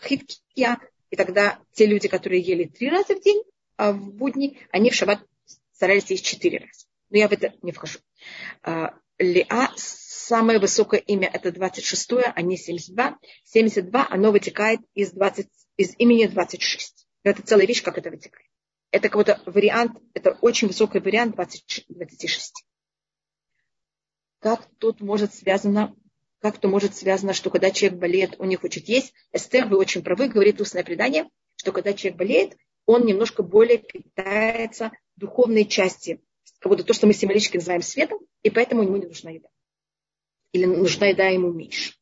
хиткия. 0.03 0.79
И 1.09 1.15
тогда 1.15 1.59
те 1.73 1.85
люди, 1.85 2.07
которые 2.07 2.41
ели 2.41 2.65
три 2.65 2.89
раза 2.89 3.15
в 3.15 3.21
день 3.21 3.43
а 3.77 3.91
в 3.91 4.13
будни, 4.13 4.59
они 4.71 4.89
в 4.89 4.95
шаббат 4.95 5.23
старались 5.71 6.09
есть 6.09 6.25
четыре 6.25 6.59
раза. 6.59 6.85
Но 7.09 7.17
я 7.17 7.27
в 7.27 7.31
это 7.31 7.53
не 7.61 7.71
вхожу. 7.71 7.99
А, 8.63 8.95
Леа 9.19 9.71
самое 10.27 10.59
высокое 10.59 10.99
имя 10.99 11.29
это 11.31 11.51
26, 11.51 12.11
а 12.35 12.41
не 12.41 12.57
72. 12.57 13.17
72 13.45 14.07
оно 14.09 14.31
вытекает 14.31 14.81
из 14.93 15.11
20, 15.11 15.47
из 15.77 15.95
имени 15.97 16.25
26. 16.25 17.07
Это 17.23 17.41
целая 17.41 17.65
вещь, 17.65 17.81
как 17.81 17.97
это 17.97 18.09
вытекает. 18.09 18.47
Это 18.91 19.09
какой-то 19.09 19.41
вариант, 19.45 19.97
это 20.13 20.37
очень 20.41 20.67
высокий 20.67 20.99
вариант 20.99 21.35
20, 21.35 21.85
26. 21.87 22.65
Как 24.39 24.67
тут 24.79 25.01
может 25.01 25.33
связано, 25.33 25.95
как 26.39 26.57
то 26.57 26.67
может 26.67 26.95
связано, 26.95 27.33
что 27.33 27.49
когда 27.49 27.71
человек 27.71 27.99
болеет, 27.99 28.35
у 28.39 28.45
них 28.45 28.61
хочет 28.61 28.87
есть. 28.87 29.13
Эстер, 29.31 29.67
вы 29.67 29.77
очень 29.77 30.03
правы, 30.03 30.27
говорит 30.27 30.61
устное 30.61 30.83
предание, 30.83 31.29
что 31.55 31.71
когда 31.71 31.93
человек 31.93 32.19
болеет, 32.19 32.57
он 32.85 33.05
немножко 33.05 33.43
более 33.43 33.77
питается 33.77 34.91
духовной 35.15 35.65
части, 35.65 36.21
как 36.59 36.69
будто 36.69 36.83
то, 36.83 36.93
что 36.93 37.07
мы 37.07 37.13
символически 37.13 37.57
называем 37.57 37.81
светом, 37.81 38.19
и 38.43 38.49
поэтому 38.49 38.83
ему 38.83 38.97
не 38.97 39.07
нужна 39.07 39.31
еда. 39.31 39.49
Или 40.51 40.65
нужна 40.65 41.07
еда 41.07 41.27
ему 41.27 41.51
меньше. 41.51 41.93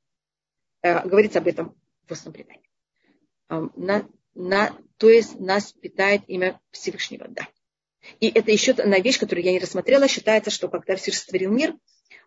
Э, 0.81 1.07
говорится 1.07 1.39
об 1.39 1.47
этом 1.47 1.75
в 2.07 2.11
устном 2.11 2.33
предании. 2.33 2.69
Э, 3.49 3.67
на, 3.75 4.07
на, 4.33 4.77
то 4.97 5.09
есть 5.09 5.39
нас 5.39 5.73
питает 5.73 6.21
имя 6.27 6.59
Всевышнего, 6.71 7.27
да. 7.27 7.47
И 8.19 8.27
это 8.27 8.51
еще 8.51 8.73
одна 8.73 8.99
вещь, 8.99 9.19
которую 9.19 9.45
я 9.45 9.51
не 9.51 9.59
рассмотрела. 9.59 10.07
Считается, 10.07 10.51
что 10.51 10.67
когда 10.67 10.95
Всевышний 10.95 11.21
сотворил 11.21 11.51
мир, 11.51 11.75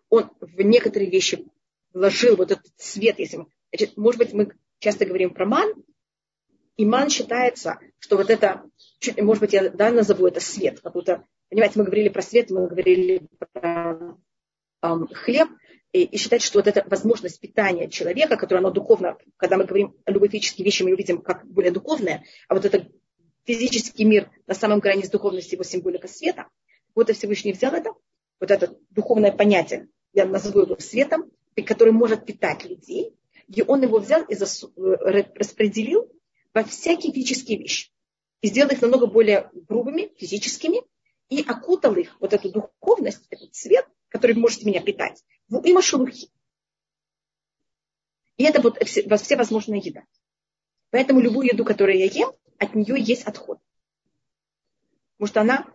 он 0.09 0.29
в 0.41 0.61
некоторые 0.61 1.09
вещи 1.09 1.45
вложил 1.93 2.35
вот 2.35 2.51
этот 2.51 2.71
свет. 2.77 3.19
Если 3.19 3.37
мы, 3.37 3.47
значит, 3.71 3.97
может 3.97 4.19
быть, 4.19 4.33
мы 4.33 4.51
часто 4.79 5.05
говорим 5.05 5.33
про 5.33 5.45
ман, 5.45 5.73
и 6.77 6.85
ман 6.85 7.09
считается, 7.09 7.79
что 7.99 8.17
вот 8.17 8.29
это, 8.29 8.63
чуть, 8.99 9.21
может 9.21 9.41
быть, 9.41 9.53
я 9.53 9.69
да, 9.69 9.91
назову 9.91 10.27
это 10.27 10.39
свет, 10.39 10.79
как 10.79 10.93
будто, 10.93 11.25
понимаете, 11.49 11.77
мы 11.77 11.85
говорили 11.85 12.09
про 12.09 12.21
свет, 12.21 12.49
мы 12.49 12.67
говорили 12.67 13.27
про 13.51 14.17
эм, 14.81 15.07
хлеб, 15.07 15.49
и, 15.91 16.03
и 16.03 16.17
считать, 16.17 16.41
что 16.41 16.59
вот 16.59 16.67
эта 16.67 16.87
возможность 16.87 17.39
питания 17.39 17.89
человека, 17.89 18.37
которая 18.37 18.63
она 18.63 18.71
духовно, 18.71 19.17
когда 19.37 19.57
мы 19.57 19.65
говорим 19.65 19.95
о 20.05 20.11
любой 20.11 20.29
физической 20.29 20.61
вещи, 20.61 20.83
мы 20.83 20.93
увидим 20.93 21.21
как 21.21 21.45
более 21.45 21.71
духовное, 21.71 22.23
а 22.47 22.55
вот 22.55 22.65
это 22.65 22.87
физический 23.45 24.05
мир 24.05 24.29
на 24.45 24.53
самом 24.53 24.79
грани 24.79 25.03
с 25.03 25.09
духовности 25.09 25.55
его 25.55 25.63
символика 25.63 26.07
света, 26.07 26.47
вот 26.95 27.09
и 27.09 27.13
Всевышний 27.13 27.53
взял 27.53 27.73
это, 27.73 27.91
вот 28.39 28.51
это 28.51 28.77
духовное 28.91 29.31
понятие, 29.31 29.87
я 30.13 30.25
назову 30.25 30.61
его 30.61 30.77
светом, 30.79 31.31
который 31.65 31.91
может 31.91 32.25
питать 32.25 32.65
людей, 32.65 33.15
и 33.47 33.63
он 33.63 33.81
его 33.81 33.99
взял 33.99 34.23
и 34.23 34.33
э, 34.33 34.37
распределил 35.35 36.11
во 36.53 36.63
всякие 36.63 37.11
физические 37.11 37.57
вещи. 37.57 37.91
И 38.41 38.47
сделал 38.47 38.71
их 38.71 38.81
намного 38.81 39.07
более 39.07 39.49
грубыми, 39.53 40.13
физическими, 40.17 40.81
и 41.29 41.41
окутал 41.41 41.95
их, 41.95 42.15
вот 42.19 42.33
эту 42.33 42.49
духовность, 42.51 43.25
этот 43.29 43.53
свет, 43.53 43.85
который 44.07 44.35
может 44.35 44.63
меня 44.63 44.81
питать, 44.81 45.23
в 45.49 45.65
има 45.65 45.81
шелухи. 45.81 46.29
И 48.37 48.43
это 48.43 48.61
вот 48.61 48.77
все, 48.85 49.03
все 49.17 49.35
возможные 49.35 49.81
еда. 49.81 50.03
Поэтому 50.91 51.19
любую 51.19 51.47
еду, 51.47 51.65
которую 51.65 51.97
я 51.97 52.05
ем, 52.05 52.31
от 52.57 52.73
нее 52.73 52.95
есть 52.97 53.23
отход. 53.23 53.59
Потому 55.17 55.27
что 55.27 55.41
она 55.41 55.67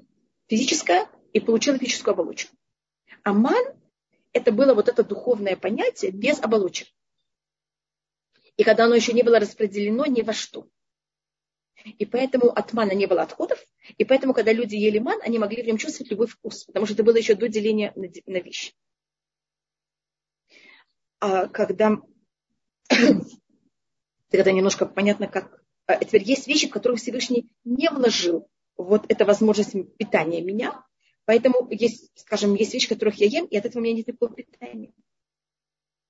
физическая 0.49 1.09
и 1.33 1.41
получила 1.41 1.79
физическую 1.79 2.15
оболочку. 2.15 2.57
А 3.23 3.33
ман– 3.33 3.65
это 4.33 4.51
было 4.51 4.75
вот 4.75 4.89
это 4.89 5.05
духовное 5.05 5.57
понятие 5.57 6.11
без 6.11 6.41
оболочек. 6.41 6.89
И 8.57 8.65
когда 8.65 8.85
оно 8.85 8.95
еще 8.95 9.13
не 9.13 9.23
было 9.23 9.41
распределено 9.41 10.07
ни 10.07 10.23
во 10.23 10.33
что. 10.33 10.69
И 11.99 12.07
поэтому 12.07 12.49
от 12.49 12.73
мана 12.73 12.93
не 12.93 13.07
было 13.07 13.23
отходов. 13.23 13.63
И 13.99 14.05
поэтому, 14.05 14.33
когда 14.33 14.53
люди 14.53 14.77
ели 14.77 14.99
ман, 14.99 15.21
они 15.23 15.39
могли 15.39 15.63
в 15.63 15.67
нем 15.67 15.77
чувствовать 15.77 16.11
любой 16.11 16.29
вкус. 16.29 16.65
Потому 16.65 16.87
что 16.87 16.95
это 16.95 17.03
было 17.03 17.17
еще 17.17 17.35
до 17.35 17.49
деления 17.49 17.93
на 17.95 18.39
вещи. 18.39 18.73
А 21.27 21.49
когда, 21.49 22.03
когда 24.31 24.53
немножко 24.53 24.85
понятно, 24.85 25.27
как... 25.27 25.65
А 25.87 25.97
теперь 26.05 26.23
есть 26.23 26.47
вещи, 26.47 26.69
в 26.69 26.71
которых 26.71 27.01
Всевышний 27.01 27.49
не 27.65 27.89
вложил 27.89 28.47
вот 28.77 29.07
эта 29.09 29.25
возможность 29.25 29.75
питания 29.97 30.43
меня. 30.43 30.85
Поэтому 31.25 31.67
есть, 31.71 32.11
скажем, 32.15 32.55
есть 32.55 32.75
вещи, 32.75 32.91
которых 32.91 33.15
я 33.15 33.27
ем, 33.27 33.47
и 33.47 33.57
от 33.57 33.65
этого 33.65 33.81
у 33.81 33.85
меня 33.85 33.95
нет 33.95 34.07
никакого 34.07 34.35
питания. 34.35 34.93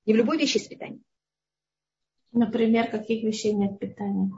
Не 0.05 0.15
в 0.15 0.17
любой 0.17 0.37
вещи 0.37 0.57
есть 0.57 0.69
питание. 0.69 1.01
Например, 2.33 2.91
каких 2.91 3.23
вещей 3.23 3.53
нет 3.53 3.79
питания? 3.79 4.33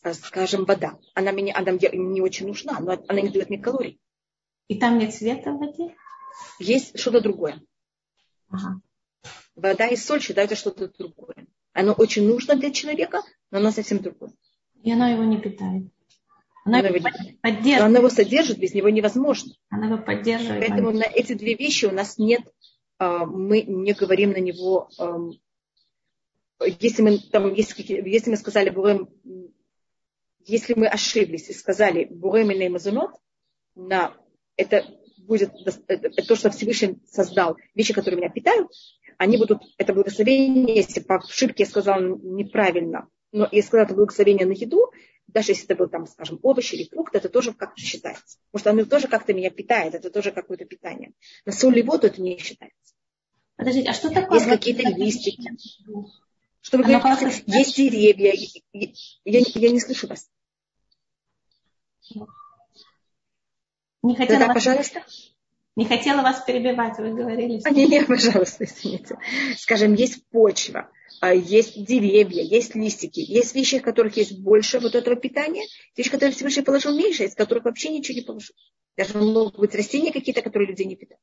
А, 0.00 0.14
скажем, 0.14 0.64
вода. 0.64 0.98
Она 1.12 1.32
мне, 1.32 1.52
она 1.52 1.72
мне 1.72 1.90
не 1.92 2.22
очень 2.22 2.46
нужна, 2.46 2.80
но 2.80 3.04
она 3.06 3.20
не 3.20 3.28
дает 3.28 3.50
мне 3.50 3.58
калорий. 3.58 4.00
И 4.68 4.78
там 4.78 4.96
нет 4.96 5.12
света 5.12 5.52
в 5.52 5.58
воде? 5.58 5.94
Есть 6.58 6.98
что-то 6.98 7.20
другое. 7.20 7.60
Ага. 8.48 8.80
Вода 9.56 9.86
и 9.86 9.96
соль 9.96 10.20
считаются 10.20 10.56
что-то 10.56 10.88
другое. 10.88 11.46
Оно 11.72 11.92
очень 11.92 12.26
нужно 12.26 12.56
для 12.56 12.70
человека, 12.70 13.22
но 13.50 13.58
оно 13.58 13.70
совсем 13.70 13.98
другое. 13.98 14.32
И 14.82 14.92
оно 14.92 15.08
его 15.08 15.24
не 15.24 15.38
питает. 15.38 15.84
Она, 16.64 16.78
она, 16.78 16.88
его, 16.88 17.08
поддерживает. 17.42 17.82
она 17.82 17.98
его 17.98 18.08
содержит, 18.08 18.58
без 18.58 18.74
него 18.74 18.88
невозможно. 18.88 19.52
Она 19.68 19.86
его 19.86 19.98
поддерживает. 19.98 20.66
Поэтому 20.66 20.92
на 20.92 21.04
эти 21.04 21.34
две 21.34 21.54
вещи 21.54 21.84
у 21.84 21.90
нас 21.90 22.16
нет, 22.16 22.42
а, 22.98 23.26
мы 23.26 23.62
не 23.62 23.92
говорим 23.92 24.32
на 24.32 24.38
него 24.38 24.88
если 26.80 27.02
мы, 27.02 27.18
там, 27.18 27.52
если, 27.52 27.82
если 28.08 28.30
мы 28.30 28.36
сказали 28.36 28.70
Бурем, 28.70 29.08
если 30.46 30.74
мы 30.74 30.86
ошиблись 30.86 31.48
и 31.48 31.54
сказали 31.54 32.04
Бурем 32.04 32.50
или 32.50 32.68
Мазунот, 32.68 33.12
на, 33.74 34.14
это 34.56 34.84
будет 35.18 35.52
это, 35.88 36.22
то, 36.22 36.36
что 36.36 36.50
Всевышний 36.50 36.98
создал, 37.10 37.56
вещи, 37.74 37.92
которые 37.92 38.18
меня 38.18 38.30
питают, 38.30 38.70
они 39.18 39.36
будут, 39.36 39.62
это 39.78 39.92
благословение, 39.92 40.76
если 40.76 41.00
по 41.00 41.16
ошибке 41.16 41.64
я 41.64 41.68
сказала 41.68 42.00
неправильно, 42.00 43.08
но 43.32 43.48
я 43.50 43.62
сказала 43.62 43.86
это 43.86 43.94
благословение 43.94 44.46
на 44.46 44.52
еду, 44.52 44.90
даже 45.26 45.52
если 45.52 45.64
это 45.64 45.76
был 45.76 45.88
там, 45.88 46.06
скажем, 46.06 46.38
овощи 46.42 46.74
или 46.74 46.88
фрукт, 46.88 47.14
это 47.14 47.28
тоже 47.28 47.52
как-то 47.52 47.80
считается. 47.80 48.38
Потому 48.50 48.60
что 48.60 48.70
оно 48.70 48.84
тоже 48.84 49.08
как-то 49.08 49.34
меня 49.34 49.50
питает, 49.50 49.94
это 49.94 50.10
тоже 50.10 50.30
какое-то 50.30 50.64
питание. 50.64 51.12
На 51.44 51.52
соль 51.52 51.78
и 51.78 51.82
воду 51.82 52.06
это 52.06 52.20
не 52.20 52.38
считается. 52.38 52.94
Подождите, 53.56 53.90
а 53.90 53.92
что 53.92 54.10
такое? 54.10 54.38
Есть 54.38 54.50
какие-то 54.50 54.88
листики. 54.90 55.50
Что 56.60 56.78
вы 56.78 56.84
говорите? 56.84 57.42
Есть 57.46 57.76
деревья. 57.76 58.32
Я, 58.32 58.88
я, 59.24 59.40
я 59.54 59.70
не 59.70 59.80
слышу 59.80 60.06
вас. 60.06 60.28
Не 64.02 64.16
хотела 64.16 64.40
да, 64.40 64.46
вас... 64.46 64.54
пожалуйста. 64.54 65.04
Не 65.76 65.86
хотела 65.86 66.22
вас 66.22 66.44
перебивать, 66.44 66.98
вы 66.98 67.14
говорили. 67.14 67.60
А, 67.64 67.70
не, 67.70 67.86
не, 67.86 68.04
пожалуйста, 68.04 68.64
извините. 68.64 69.16
Скажем, 69.56 69.94
есть 69.94 70.24
почва, 70.30 70.88
а, 71.20 71.34
есть 71.34 71.84
деревья, 71.84 72.42
есть 72.42 72.76
листики, 72.76 73.20
есть 73.20 73.54
вещи, 73.54 73.80
в 73.80 73.82
которых 73.82 74.16
есть 74.16 74.38
больше 74.38 74.78
вот 74.78 74.94
этого 74.94 75.16
питания, 75.16 75.64
вещи, 75.96 76.10
которые 76.10 76.32
Всевышний 76.32 76.62
положил 76.62 76.96
меньше, 76.96 77.24
из 77.24 77.34
которых 77.34 77.64
вообще 77.64 77.88
ничего 77.88 78.16
не 78.16 78.24
положил. 78.24 78.54
Даже 78.96 79.18
могут 79.18 79.58
быть 79.58 79.74
растения 79.74 80.12
какие-то, 80.12 80.42
которые 80.42 80.68
люди 80.68 80.82
не 80.82 80.94
питают. 80.94 81.20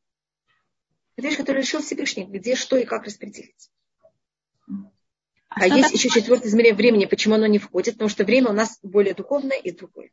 Это 1.16 1.28
вещи, 1.28 1.38
которые 1.38 1.64
решил 1.64 1.82
Всевышний, 1.82 2.26
где, 2.26 2.56
что 2.56 2.76
и 2.76 2.84
как 2.84 3.06
распределить. 3.06 3.70
А, 5.48 5.62
а 5.62 5.66
есть 5.66 5.84
такое? 5.84 5.98
еще 5.98 6.10
четвертое 6.10 6.48
измерение 6.48 6.76
времени. 6.76 7.06
Почему 7.06 7.36
оно 7.36 7.46
не 7.46 7.60
входит? 7.60 7.96
Потому 7.96 8.10
что 8.10 8.26
время 8.26 8.50
у 8.50 8.54
нас 8.54 8.80
более 8.84 9.14
духовное 9.14 9.58
и 9.58 9.72
другое. 9.72 10.12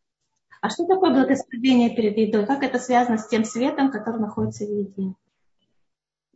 А 0.60 0.70
что 0.70 0.86
такое 0.86 1.12
благословение 1.12 1.94
перед 1.94 2.16
едой? 2.16 2.46
Как 2.46 2.62
это 2.62 2.78
связано 2.78 3.18
с 3.18 3.28
тем 3.28 3.44
светом, 3.44 3.90
который 3.90 4.20
находится 4.20 4.64
в 4.64 4.70
еде? 4.70 5.14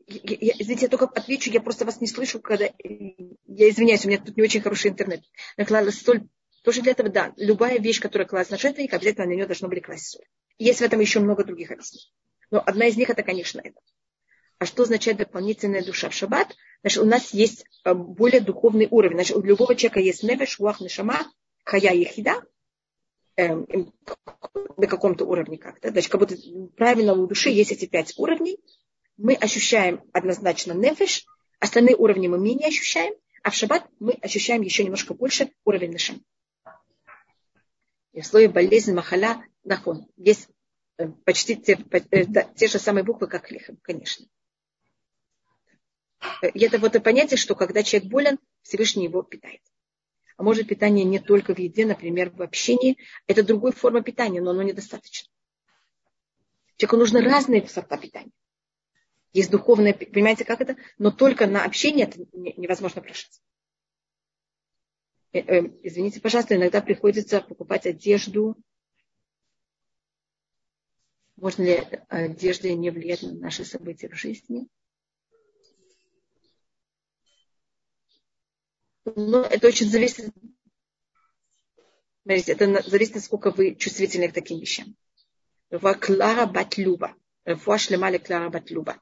Я, 0.06 0.36
я, 0.40 0.52
извините, 0.58 0.86
я 0.86 0.88
только 0.88 1.06
отвечу, 1.06 1.50
я 1.50 1.60
просто 1.60 1.84
вас 1.84 2.00
не 2.00 2.06
слышу, 2.06 2.40
когда... 2.40 2.66
Я 2.66 3.70
извиняюсь, 3.70 4.04
у 4.04 4.08
меня 4.08 4.20
тут 4.20 4.36
не 4.36 4.42
очень 4.42 4.60
хороший 4.60 4.90
интернет. 4.90 5.22
Наклала 5.56 5.90
соль 5.90 6.28
тоже 6.62 6.82
для 6.82 6.92
этого, 6.92 7.08
да. 7.08 7.32
Любая 7.36 7.78
вещь, 7.78 8.00
которая 8.00 8.28
класть 8.28 8.50
на 8.50 8.58
жертвенник, 8.58 8.94
обязательно 8.94 9.26
на 9.26 9.30
нее 9.30 9.46
должно 9.46 9.68
были 9.68 9.80
класть 9.80 10.10
соль. 10.10 10.26
есть 10.58 10.80
в 10.80 10.82
этом 10.82 11.00
еще 11.00 11.20
много 11.20 11.44
других 11.44 11.70
объяснений. 11.70 12.12
Но 12.50 12.62
одна 12.64 12.86
из 12.86 12.96
них 12.96 13.10
это, 13.10 13.22
конечно, 13.22 13.60
это. 13.62 13.80
А 14.58 14.66
что 14.66 14.84
означает 14.84 15.18
дополнительная 15.18 15.84
душа 15.84 16.08
в 16.08 16.14
шаббат? 16.14 16.54
Значит, 16.82 17.02
у 17.02 17.06
нас 17.06 17.34
есть 17.34 17.64
э, 17.84 17.94
более 17.94 18.40
духовный 18.40 18.86
уровень. 18.88 19.16
Значит, 19.16 19.36
у 19.36 19.42
любого 19.42 19.74
человека 19.74 20.00
есть 20.00 20.22
нефеш, 20.22 20.60
уах, 20.60 20.80
нешама, 20.80 21.18
хая 21.64 21.92
и 21.94 22.04
хида, 22.04 22.42
эм, 23.37 23.66
на 24.76 24.87
каком-то 24.87 25.24
уровне 25.24 25.59
как-то. 25.59 25.91
Значит, 25.91 26.11
как 26.11 26.20
будто 26.20 26.37
правильно 26.76 27.14
у 27.14 27.26
души 27.26 27.51
есть 27.51 27.72
эти 27.72 27.87
пять 27.87 28.14
уровней. 28.16 28.59
Мы 29.16 29.35
ощущаем 29.35 30.03
однозначно 30.12 30.72
нефеш, 30.72 31.26
остальные 31.59 31.97
уровни 31.97 32.28
мы 32.28 32.39
менее 32.39 32.68
ощущаем, 32.68 33.14
а 33.43 33.51
в 33.51 33.55
шаббат 33.55 33.89
мы 33.99 34.12
ощущаем 34.14 34.62
еще 34.62 34.85
немножко 34.85 35.14
больше 35.14 35.53
уровень 35.64 35.93
нашим. 35.93 36.24
И 38.12 38.20
в 38.20 38.26
слове 38.26 38.49
болезнь, 38.49 38.93
махаля, 38.93 39.43
нахон. 39.64 40.07
Есть 40.16 40.49
э, 40.99 41.09
почти 41.24 41.57
те, 41.57 41.78
э, 42.11 42.24
те 42.55 42.68
же 42.68 42.78
самые 42.78 43.05
буквы, 43.05 43.26
как 43.26 43.51
лихом, 43.51 43.78
конечно. 43.83 44.26
И 46.55 46.64
это 46.64 46.78
вот 46.78 46.95
это 46.95 47.01
понятие, 47.01 47.39
что 47.39 47.55
когда 47.55 47.83
человек 47.83 48.11
болен, 48.11 48.39
Всевышний 48.62 49.05
его 49.05 49.22
питает. 49.22 49.61
А 50.37 50.43
может 50.43 50.68
питание 50.68 51.05
не 51.05 51.18
только 51.18 51.55
в 51.55 51.59
еде, 51.59 51.87
например, 51.87 52.30
в 52.30 52.43
общении. 52.43 52.99
Это 53.26 53.43
другая 53.43 53.72
форма 53.72 54.03
питания, 54.03 54.41
но 54.41 54.51
оно 54.51 54.62
недостаточно. 54.62 55.28
Человеку 56.76 56.97
нужны 56.97 57.22
разные 57.22 57.66
сорта 57.68 57.97
питания. 57.97 58.33
Есть 59.33 59.51
духовное, 59.51 59.95
понимаете, 59.95 60.45
как 60.45 60.61
это? 60.61 60.76
Но 60.99 61.11
только 61.11 61.47
на 61.47 61.64
общение 61.64 62.07
это 62.07 62.18
невозможно 62.33 63.01
прожить. 63.01 63.41
э, 65.33 65.39
э, 65.41 65.70
извините, 65.83 66.20
пожалуйста, 66.20 66.57
иногда 66.57 66.83
приходится 66.83 67.41
покупать 67.41 67.87
одежду. 67.87 68.57
Можно 71.37 71.62
ли 71.62 71.83
одежда 72.09 72.72
не 72.74 72.91
влиять 72.91 73.22
на 73.22 73.33
наши 73.33 73.64
события 73.64 74.09
в 74.09 74.14
жизни? 74.14 74.68
Ну, 79.05 79.40
это 79.40 79.66
очень 79.68 79.88
зависит. 79.88 80.30
Смотрите, 82.22 82.53
это 82.53 82.88
зависит, 82.88 83.16
насколько 83.16 83.50
вы 83.50 83.74
чувствительны 83.74 84.28
к 84.28 84.32
таким 84.32 84.61
вещам. 84.61 84.96
Клара 85.70 86.46
Батлюба. 86.46 87.14
Шлемали 87.78 88.18
Клара 88.18 88.48
Батлюба. 88.48 89.00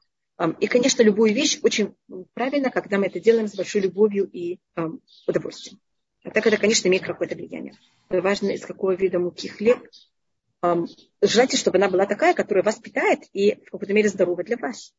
И, 0.59 0.67
конечно, 0.67 1.03
любую 1.03 1.33
вещь 1.33 1.59
очень 1.61 1.95
правильно, 2.33 2.71
когда 2.71 2.97
мы 2.97 3.05
это 3.07 3.19
делаем 3.19 3.47
с 3.47 3.55
большой 3.55 3.81
любовью 3.81 4.27
и 4.27 4.59
удовольствием. 5.27 5.79
А 6.23 6.31
так 6.31 6.47
это, 6.47 6.57
конечно, 6.57 6.87
имеет 6.87 7.03
какое-то 7.03 7.35
влияние. 7.35 7.75
Важно, 8.09 8.49
из 8.49 8.65
какого 8.65 8.95
вида 8.95 9.19
муки 9.19 9.47
хлеб. 9.47 9.87
Желательно, 11.21 11.59
чтобы 11.59 11.77
она 11.77 11.89
была 11.89 12.07
такая, 12.07 12.33
которая 12.33 12.63
вас 12.63 12.79
питает 12.79 13.19
и 13.33 13.55
в 13.55 13.71
какой-то 13.71 13.93
мере 13.93 14.09
здорова 14.09 14.43
для 14.43 14.57
вас. 14.57 14.93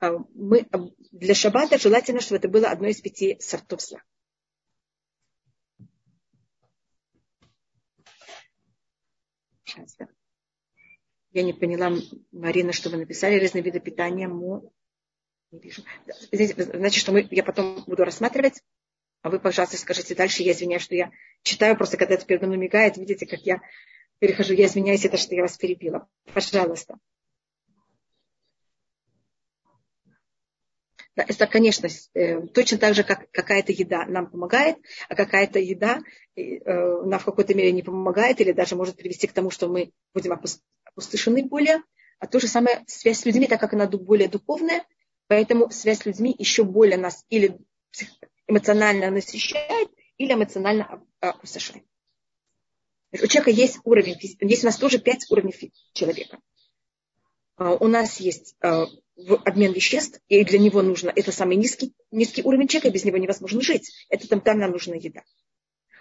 Мы, 0.00 0.66
для 1.10 1.34
шаббата 1.34 1.78
желательно, 1.78 2.20
чтобы 2.20 2.38
это 2.38 2.48
было 2.48 2.68
одно 2.68 2.86
из 2.86 3.00
пяти 3.00 3.38
сортов 3.40 3.80
зла. 3.82 4.00
Сейчас, 9.76 9.96
да. 9.96 10.08
Я 11.32 11.42
не 11.42 11.52
поняла, 11.52 11.92
Марина, 12.32 12.72
что 12.72 12.88
вы 12.88 12.96
написали. 12.96 13.38
Разные 13.38 13.62
виды 13.62 13.80
питания. 13.80 14.26
Мо... 14.26 14.62
Не 15.50 15.60
вижу. 15.60 15.82
Значит, 16.32 17.00
что 17.00 17.12
мы, 17.12 17.26
я 17.30 17.44
потом 17.44 17.84
буду 17.86 18.04
рассматривать. 18.04 18.62
А 19.22 19.28
вы, 19.28 19.38
пожалуйста, 19.38 19.76
скажите 19.76 20.14
дальше. 20.14 20.42
Я 20.42 20.52
извиняюсь, 20.52 20.82
что 20.82 20.94
я 20.94 21.10
читаю, 21.42 21.76
просто 21.76 21.96
когда 21.96 22.14
это 22.14 22.24
передо 22.24 22.46
мной 22.46 22.58
мигает, 22.58 22.96
видите, 22.96 23.26
как 23.26 23.40
я 23.40 23.60
перехожу. 24.18 24.54
Я 24.54 24.66
извиняюсь, 24.66 25.04
это 25.04 25.16
что 25.16 25.34
я 25.34 25.42
вас 25.42 25.58
перебила. 25.58 26.08
Пожалуйста. 26.32 26.98
Это, 31.22 31.46
конечно, 31.46 31.88
э, 32.14 32.42
точно 32.48 32.78
так 32.78 32.94
же, 32.94 33.02
как 33.02 33.30
какая-то 33.30 33.72
еда 33.72 34.04
нам 34.06 34.30
помогает, 34.30 34.76
а 35.08 35.14
какая-то 35.14 35.58
еда 35.58 36.02
э, 36.36 36.60
нам 36.66 37.18
в 37.18 37.24
какой-то 37.24 37.54
мере 37.54 37.72
не 37.72 37.82
помогает 37.82 38.40
или 38.40 38.52
даже 38.52 38.76
может 38.76 38.96
привести 38.96 39.26
к 39.26 39.32
тому, 39.32 39.50
что 39.50 39.68
мы 39.68 39.92
будем 40.12 40.38
опустошены 40.84 41.44
более. 41.44 41.82
А 42.18 42.26
то 42.26 42.38
же 42.38 42.48
самое 42.48 42.84
связь 42.86 43.20
с 43.20 43.24
людьми, 43.24 43.46
так 43.46 43.60
как 43.60 43.72
она 43.72 43.86
более 43.86 44.28
духовная, 44.28 44.84
поэтому 45.26 45.70
связь 45.70 46.00
с 46.00 46.06
людьми 46.06 46.34
еще 46.38 46.64
более 46.64 46.98
нас 46.98 47.24
или 47.30 47.58
эмоционально 48.46 49.10
насыщает, 49.10 49.88
или 50.18 50.32
эмоционально 50.32 51.02
опустошает. 51.20 51.84
У 53.12 53.26
человека 53.26 53.50
есть 53.50 53.78
уровень, 53.84 54.16
есть 54.20 54.64
у 54.64 54.66
нас 54.66 54.76
тоже 54.76 54.98
пять 54.98 55.24
уровней 55.30 55.54
человека. 55.92 56.38
А, 57.56 57.74
у 57.74 57.88
нас 57.88 58.20
есть 58.20 58.54
а, 58.60 58.86
в 59.16 59.34
обмен 59.44 59.72
веществ, 59.72 60.20
и 60.28 60.44
для 60.44 60.58
него 60.58 60.82
нужно, 60.82 61.10
это 61.14 61.32
самый 61.32 61.56
низкий, 61.56 61.94
низкий 62.10 62.42
уровень 62.42 62.68
человека, 62.68 62.90
без 62.90 63.04
него 63.04 63.16
невозможно 63.16 63.60
жить. 63.62 63.90
Это 64.10 64.28
там, 64.28 64.40
там 64.40 64.58
нам 64.58 64.72
нужна 64.72 64.96
еда. 64.96 65.22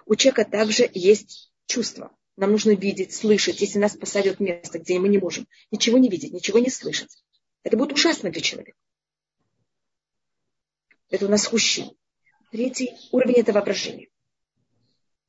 У 0.05 0.15
человека 0.15 0.45
также 0.45 0.89
есть 0.93 1.51
чувства. 1.65 2.15
Нам 2.35 2.51
нужно 2.51 2.71
видеть, 2.71 3.13
слышать. 3.13 3.61
Если 3.61 3.79
нас 3.79 3.95
посадят 3.95 4.37
в 4.37 4.41
место, 4.41 4.79
где 4.79 4.99
мы 4.99 5.07
не 5.07 5.17
можем 5.17 5.47
ничего 5.71 5.97
не 5.97 6.09
видеть, 6.09 6.33
ничего 6.33 6.59
не 6.59 6.69
слышать, 6.69 7.23
это 7.63 7.77
будет 7.77 7.93
ужасно 7.93 8.29
для 8.29 8.41
человека. 8.41 8.77
Это 11.09 11.25
у 11.25 11.29
нас 11.29 11.45
хущи. 11.45 11.85
Третий 12.51 12.91
уровень– 13.11 13.35
это 13.37 13.53
воображение. 13.53 14.09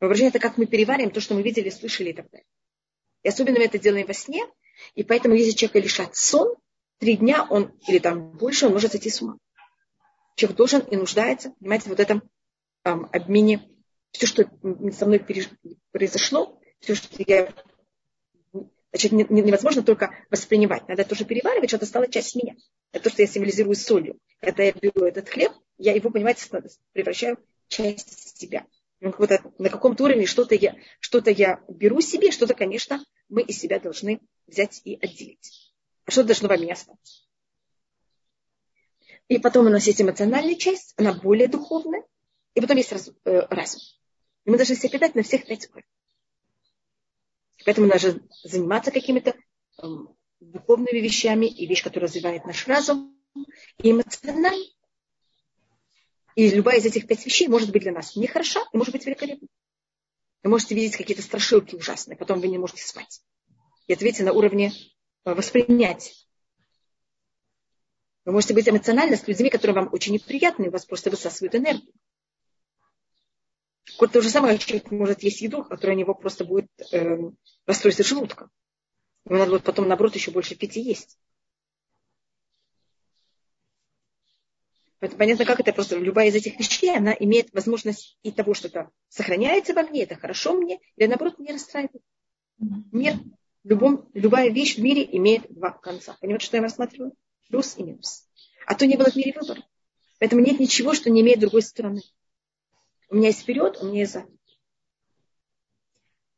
Воображение– 0.00 0.30
это 0.30 0.40
как 0.40 0.58
мы 0.58 0.66
перевариваем 0.66 1.10
то, 1.10 1.20
что 1.20 1.34
мы 1.34 1.42
видели, 1.42 1.70
слышали 1.70 2.10
и 2.10 2.12
так 2.12 2.28
далее. 2.30 2.46
И 3.22 3.28
особенно 3.28 3.58
мы 3.58 3.64
это 3.64 3.78
делаем 3.78 4.06
во 4.06 4.14
сне. 4.14 4.44
И 4.94 5.04
поэтому, 5.04 5.34
если 5.34 5.52
человека 5.52 5.78
лишат 5.78 6.16
сон, 6.16 6.56
три 6.98 7.16
дня 7.16 7.46
он, 7.48 7.72
или 7.86 7.98
там 7.98 8.30
больше, 8.32 8.66
он 8.66 8.72
может 8.72 8.92
сойти 8.92 9.10
с 9.10 9.22
ума. 9.22 9.38
Человек 10.34 10.56
должен 10.56 10.80
и 10.80 10.96
нуждается, 10.96 11.52
понимаете, 11.60 11.88
вот 11.88 12.00
этом 12.00 12.22
эм, 12.84 13.08
обмене. 13.12 13.68
Все, 14.12 14.26
что 14.26 14.50
со 14.92 15.06
мной 15.06 15.20
произошло, 15.92 16.60
все, 16.80 16.94
что 16.94 17.08
я... 17.26 17.52
Значит, 18.92 19.12
невозможно 19.12 19.82
только 19.82 20.10
воспринимать. 20.30 20.88
Надо 20.88 21.04
тоже 21.04 21.26
переваривать, 21.26 21.68
что 21.68 21.76
это 21.76 21.86
стало 21.86 22.08
часть 22.08 22.34
меня. 22.34 22.54
Это 22.92 23.04
то, 23.04 23.10
что 23.10 23.22
я 23.22 23.28
символизирую 23.28 23.74
солью. 23.74 24.18
Когда 24.40 24.62
я 24.62 24.72
беру 24.72 25.04
этот 25.04 25.28
хлеб, 25.28 25.52
я 25.76 25.92
его, 25.92 26.08
понимаете, 26.08 26.48
превращаю 26.92 27.36
в 27.36 27.68
часть 27.68 28.38
себя. 28.38 28.66
На 29.00 29.12
каком-то 29.68 30.04
уровне 30.04 30.24
что-то 30.24 30.54
я, 30.54 30.76
что-то 31.00 31.30
я 31.30 31.60
беру 31.68 32.00
себе, 32.00 32.30
что-то, 32.30 32.54
конечно, 32.54 33.04
мы 33.28 33.42
из 33.42 33.58
себя 33.58 33.78
должны 33.78 34.20
взять 34.46 34.80
и 34.84 34.94
отделить. 34.94 35.65
А 36.06 36.10
что 36.10 36.24
должно 36.24 36.48
во 36.48 36.54
остаться? 36.54 37.26
И 39.28 39.38
потом 39.38 39.66
у 39.66 39.70
нас 39.70 39.86
есть 39.86 40.00
эмоциональная 40.00 40.54
часть, 40.54 40.94
она 40.96 41.12
более 41.12 41.48
духовная. 41.48 42.04
И 42.54 42.60
потом 42.60 42.76
есть 42.76 42.92
раз, 42.92 43.10
э, 43.24 43.40
разум. 43.50 43.80
И 44.44 44.50
мы 44.50 44.56
должны 44.56 44.76
себя 44.76 44.88
питать 44.88 45.14
на 45.16 45.22
всех 45.22 45.46
пять 45.46 45.68
уровней. 45.68 45.90
Поэтому 47.64 47.88
нужно 47.88 48.20
заниматься 48.44 48.92
какими-то 48.92 49.30
э, 49.30 49.86
духовными 50.38 50.98
вещами 50.98 51.46
и 51.46 51.66
вещь, 51.66 51.82
которая 51.82 52.08
развивает 52.08 52.44
наш 52.44 52.66
разум, 52.68 53.18
и 53.78 53.90
эмоционально. 53.90 54.54
И 56.36 56.50
любая 56.50 56.78
из 56.78 56.86
этих 56.86 57.08
пять 57.08 57.26
вещей 57.26 57.48
может 57.48 57.72
быть 57.72 57.82
для 57.82 57.92
нас 57.92 58.14
нехороша 58.14 58.60
и 58.72 58.76
может 58.76 58.92
быть 58.92 59.04
великолепна. 59.06 59.48
Вы 60.44 60.50
можете 60.50 60.76
видеть 60.76 60.96
какие-то 60.96 61.22
страшилки 61.22 61.74
ужасные, 61.74 62.16
потом 62.16 62.40
вы 62.40 62.46
не 62.46 62.58
можете 62.58 62.86
спать. 62.86 63.22
И 63.88 63.92
ответьте 63.92 64.22
на 64.22 64.32
уровне 64.32 64.72
воспринять. 65.34 66.26
Вы 68.24 68.32
можете 68.32 68.54
быть 68.54 68.68
эмоционально 68.68 69.16
с 69.16 69.26
людьми, 69.28 69.50
которые 69.50 69.74
вам 69.74 69.88
очень 69.92 70.14
неприятны, 70.14 70.68
у 70.68 70.72
вас 70.72 70.84
просто 70.84 71.10
высасывают 71.10 71.54
энергию. 71.54 71.92
Вот 73.98 74.12
то 74.12 74.20
же 74.20 74.28
самое, 74.28 74.58
человек 74.58 74.90
может 74.90 75.22
есть 75.22 75.40
еду, 75.40 75.64
которая 75.64 75.96
у 75.96 76.00
него 76.00 76.14
просто 76.14 76.44
будет 76.44 76.68
э, 76.92 77.18
расстройство 77.66 78.04
желудка. 78.04 78.50
Ему 79.24 79.38
надо 79.38 79.52
будет 79.52 79.64
потом, 79.64 79.88
наоборот, 79.88 80.14
еще 80.14 80.32
больше 80.32 80.54
пить 80.54 80.76
и 80.76 80.80
есть. 80.80 81.18
Поэтому 84.98 85.18
понятно, 85.18 85.44
как 85.44 85.60
это 85.60 85.72
просто 85.72 85.96
любая 85.98 86.28
из 86.28 86.34
этих 86.34 86.58
вещей, 86.58 86.96
она 86.96 87.12
имеет 87.12 87.52
возможность 87.52 88.18
и 88.22 88.32
того, 88.32 88.54
что 88.54 88.68
это 88.68 88.90
сохраняется 89.08 89.72
во 89.74 89.82
мне, 89.82 90.02
это 90.02 90.16
хорошо 90.16 90.54
мне, 90.54 90.80
или 90.96 91.06
наоборот, 91.06 91.38
не 91.38 91.52
расстраивает. 91.52 92.02
Мир 92.58 93.14
любом, 93.68 94.08
любая 94.14 94.50
вещь 94.50 94.76
в 94.76 94.82
мире 94.82 95.06
имеет 95.16 95.52
два 95.52 95.70
конца. 95.70 96.16
Понимаете, 96.20 96.46
что 96.46 96.56
я 96.56 96.62
рассматриваю? 96.62 97.12
Плюс 97.48 97.76
и 97.76 97.82
минус. 97.82 98.28
А 98.66 98.74
то 98.74 98.86
не 98.86 98.96
было 98.96 99.10
в 99.10 99.16
мире 99.16 99.34
выбора. 99.38 99.62
Поэтому 100.18 100.42
нет 100.42 100.60
ничего, 100.60 100.94
что 100.94 101.10
не 101.10 101.20
имеет 101.20 101.40
другой 101.40 101.62
стороны. 101.62 102.00
У 103.10 103.16
меня 103.16 103.28
есть 103.28 103.42
вперед, 103.42 103.78
у 103.80 103.86
меня 103.86 104.00
есть 104.00 104.12
задом. 104.12 104.36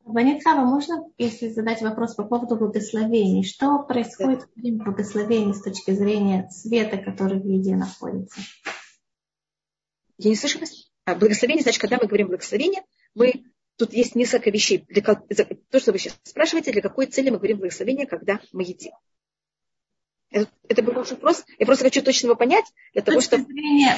Ванитхава, 0.03 0.65
можно, 0.65 1.03
если 1.19 1.49
задать 1.49 1.81
вопрос 1.81 2.15
по 2.15 2.23
поводу 2.23 2.55
благословений? 2.55 3.43
Что 3.43 3.77
происходит 3.83 4.43
в 4.43 4.59
время 4.59 4.83
благословений 4.83 5.53
с 5.53 5.61
точки 5.61 5.91
зрения 5.91 6.49
света, 6.49 6.97
который 6.97 7.39
в 7.39 7.45
еде 7.45 7.75
находится? 7.75 8.41
Я 10.17 10.31
не 10.31 10.35
слышу 10.35 10.59
вас. 10.59 10.91
А, 11.05 11.15
благословение, 11.15 11.61
значит, 11.61 11.79
когда 11.79 11.97
мы 11.97 12.07
говорим 12.07 12.27
благословение, 12.27 12.81
мы 13.13 13.43
Тут 13.79 13.93
есть 13.93 14.13
несколько 14.13 14.51
вещей. 14.51 14.85
Для, 14.89 15.01
то, 15.01 15.79
что 15.79 15.93
вы 15.93 15.99
сейчас 15.99 16.19
спрашиваете, 16.23 16.73
для 16.73 16.81
какой 16.81 17.05
цели 17.05 17.29
мы 17.29 17.37
говорим 17.37 17.59
благословение, 17.59 18.07
когда 18.07 18.41
мы 18.51 18.63
едим. 18.63 18.91
Это, 20.31 20.51
это 20.67 20.83
был 20.83 20.97
очень 20.99 21.15
вопрос. 21.15 21.45
Я 21.57 21.65
просто 21.65 21.85
хочу 21.85 22.03
точно 22.03 22.27
его 22.27 22.35
понять, 22.35 22.65
для 22.91 23.01
того, 23.01 23.21
чтобы 23.21 23.45
понимания, 23.45 23.97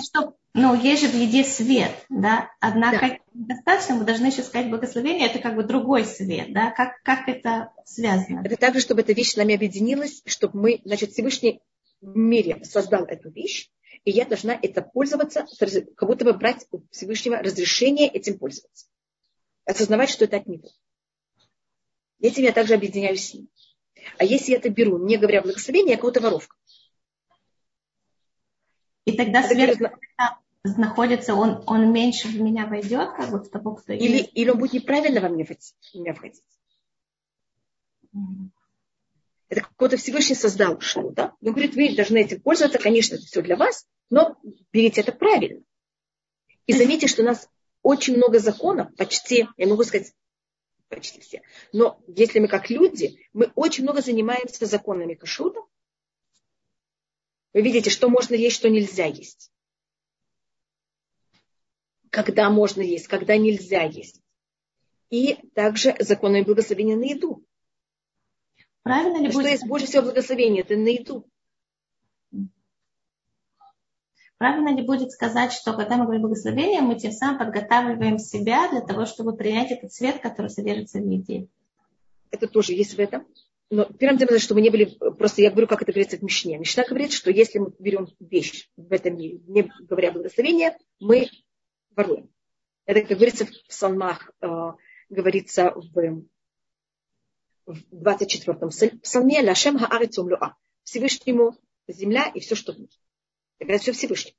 что 0.00 0.36
ну, 0.54 0.80
есть 0.80 1.02
же 1.02 1.08
в 1.08 1.14
еде 1.14 1.42
свет, 1.42 1.90
да? 2.08 2.50
Однако 2.60 3.18
да. 3.34 3.54
достаточно, 3.56 3.96
мы 3.96 4.04
должны 4.04 4.26
еще 4.26 4.42
сказать 4.42 4.70
благословение, 4.70 5.28
это 5.28 5.40
как 5.40 5.56
бы 5.56 5.64
другой 5.64 6.04
свет, 6.04 6.52
да? 6.52 6.70
Как, 6.70 7.02
как 7.02 7.28
это 7.28 7.72
связано? 7.84 8.42
Это 8.44 8.56
также, 8.56 8.80
чтобы 8.80 9.00
эта 9.00 9.12
вещь 9.12 9.32
с 9.32 9.36
нами 9.36 9.56
объединилась, 9.56 10.22
чтобы 10.24 10.60
мы, 10.60 10.80
значит, 10.84 11.10
Всевышний 11.10 11.60
в 12.00 12.16
мире 12.16 12.62
создал 12.64 13.04
эту 13.06 13.28
вещь, 13.30 13.70
и 14.04 14.12
я 14.12 14.24
должна 14.24 14.56
это 14.62 14.82
пользоваться, 14.82 15.46
как 15.96 16.08
будто 16.08 16.24
бы 16.24 16.32
брать 16.32 16.64
у 16.70 16.82
Всевышнего 16.92 17.38
разрешение 17.38 18.08
этим 18.08 18.38
пользоваться 18.38 18.86
осознавать, 19.70 20.10
что 20.10 20.24
это 20.24 20.36
от 20.36 20.46
него. 20.46 20.68
Этим 22.20 22.44
я 22.44 22.52
также 22.52 22.74
объединяюсь 22.74 23.28
с 23.28 23.34
ним. 23.34 23.48
А 24.18 24.24
если 24.24 24.52
я 24.52 24.58
это 24.58 24.68
беру, 24.70 24.98
не 24.98 25.16
говоря 25.16 25.42
благословение, 25.42 25.92
я 25.92 25.96
кого-то 25.96 26.20
воровка. 26.20 26.56
И 29.04 29.16
тогда 29.16 29.42
свет 29.42 29.78
находится, 30.62 31.34
он, 31.34 31.64
он 31.66 31.90
меньше 31.92 32.28
в 32.28 32.38
меня 32.38 32.66
войдет, 32.66 33.12
как 33.16 33.30
вот 33.30 33.50
того, 33.50 33.76
кто 33.76 33.94
или, 33.94 34.18
есть. 34.18 34.30
или 34.34 34.50
он 34.50 34.58
будет 34.58 34.74
неправильно 34.74 35.20
во 35.20 35.30
мне, 35.30 35.44
в 35.44 35.94
меня 35.94 36.12
входить. 36.12 36.42
Mm. 38.14 38.50
Это 39.48 39.62
какой-то 39.62 39.96
Всевышний 39.96 40.36
создал 40.36 40.80
что 40.80 41.10
да? 41.10 41.34
Он 41.40 41.52
говорит, 41.52 41.74
вы 41.74 41.94
должны 41.96 42.18
этим 42.18 42.40
пользоваться, 42.40 42.78
конечно, 42.78 43.16
это 43.16 43.24
все 43.24 43.42
для 43.42 43.56
вас, 43.56 43.86
но 44.10 44.36
берите 44.72 45.00
это 45.00 45.12
правильно. 45.12 45.62
И 46.66 46.72
заметьте, 46.72 47.08
что 47.08 47.22
у 47.22 47.24
нас 47.24 47.48
очень 47.82 48.16
много 48.16 48.38
законов, 48.38 48.94
почти, 48.96 49.48
я 49.56 49.66
могу 49.66 49.84
сказать, 49.84 50.12
почти 50.88 51.20
все. 51.20 51.42
Но 51.72 52.02
если 52.06 52.40
мы 52.40 52.48
как 52.48 52.68
люди, 52.68 53.18
мы 53.32 53.52
очень 53.54 53.84
много 53.84 54.02
занимаемся 54.02 54.66
законами 54.66 55.14
кашрута. 55.14 55.60
Вы 57.52 57.62
видите, 57.62 57.90
что 57.90 58.08
можно 58.08 58.34
есть, 58.34 58.56
что 58.56 58.68
нельзя 58.68 59.06
есть. 59.06 59.50
Когда 62.10 62.50
можно 62.50 62.80
есть, 62.80 63.06
когда 63.06 63.36
нельзя 63.36 63.82
есть. 63.82 64.20
И 65.10 65.34
также 65.54 65.96
законы 66.00 66.44
благословения 66.44 66.96
на 66.96 67.04
еду. 67.04 67.44
Правильно 68.82 69.18
ли 69.18 69.30
что 69.30 69.38
будет... 69.38 69.50
есть 69.52 69.66
больше 69.66 69.86
всего 69.86 70.02
благословения? 70.02 70.62
Это 70.62 70.76
на 70.76 70.88
еду. 70.88 71.29
Правильно 74.40 74.74
ли 74.74 74.82
будет 74.82 75.12
сказать, 75.12 75.52
что 75.52 75.74
когда 75.74 75.98
мы 75.98 76.04
говорим 76.04 76.22
благословение, 76.22 76.80
мы 76.80 76.98
тем 76.98 77.12
самым 77.12 77.38
подготавливаем 77.38 78.18
себя 78.18 78.70
для 78.70 78.80
того, 78.80 79.04
чтобы 79.04 79.36
принять 79.36 79.70
этот 79.70 79.92
цвет, 79.92 80.22
который 80.22 80.48
содержится 80.48 80.98
в 80.98 81.06
еде? 81.06 81.48
Это 82.30 82.48
тоже 82.48 82.72
есть 82.72 82.94
в 82.94 82.98
этом. 82.98 83.26
Но 83.68 83.84
первым 83.84 84.16
делом, 84.16 84.38
чтобы 84.38 84.62
не 84.62 84.70
были, 84.70 84.86
просто 85.18 85.42
я 85.42 85.50
говорю, 85.50 85.66
как 85.66 85.82
это 85.82 85.92
говорится 85.92 86.16
в 86.16 86.22
Мишне. 86.22 86.56
Мишна 86.56 86.84
говорит, 86.88 87.12
что 87.12 87.30
если 87.30 87.58
мы 87.58 87.74
берем 87.78 88.08
вещь 88.18 88.70
в 88.78 88.90
этом 88.90 89.18
мире, 89.18 89.40
не 89.46 89.70
говоря 89.80 90.10
благословение, 90.10 90.74
мы 91.00 91.28
воруем. 91.94 92.30
Это, 92.86 93.02
как 93.02 93.18
говорится 93.18 93.44
в 93.44 93.50
псалмах, 93.68 94.30
э, 94.40 94.48
говорится 95.10 95.74
в, 95.74 96.22
в 97.66 97.94
24-м 97.94 98.70
псалме 99.02 99.42
«Лашем 99.42 99.78
хаарицум 99.78 100.28
луа» 100.28 100.56
Всевышнему 100.84 101.58
земля 101.86 102.32
и 102.34 102.40
все, 102.40 102.54
что 102.54 102.72
в 102.72 102.78
ней. 102.78 102.88
Это 103.60 103.78
все 103.78 103.92
Всевышний. 103.92 104.34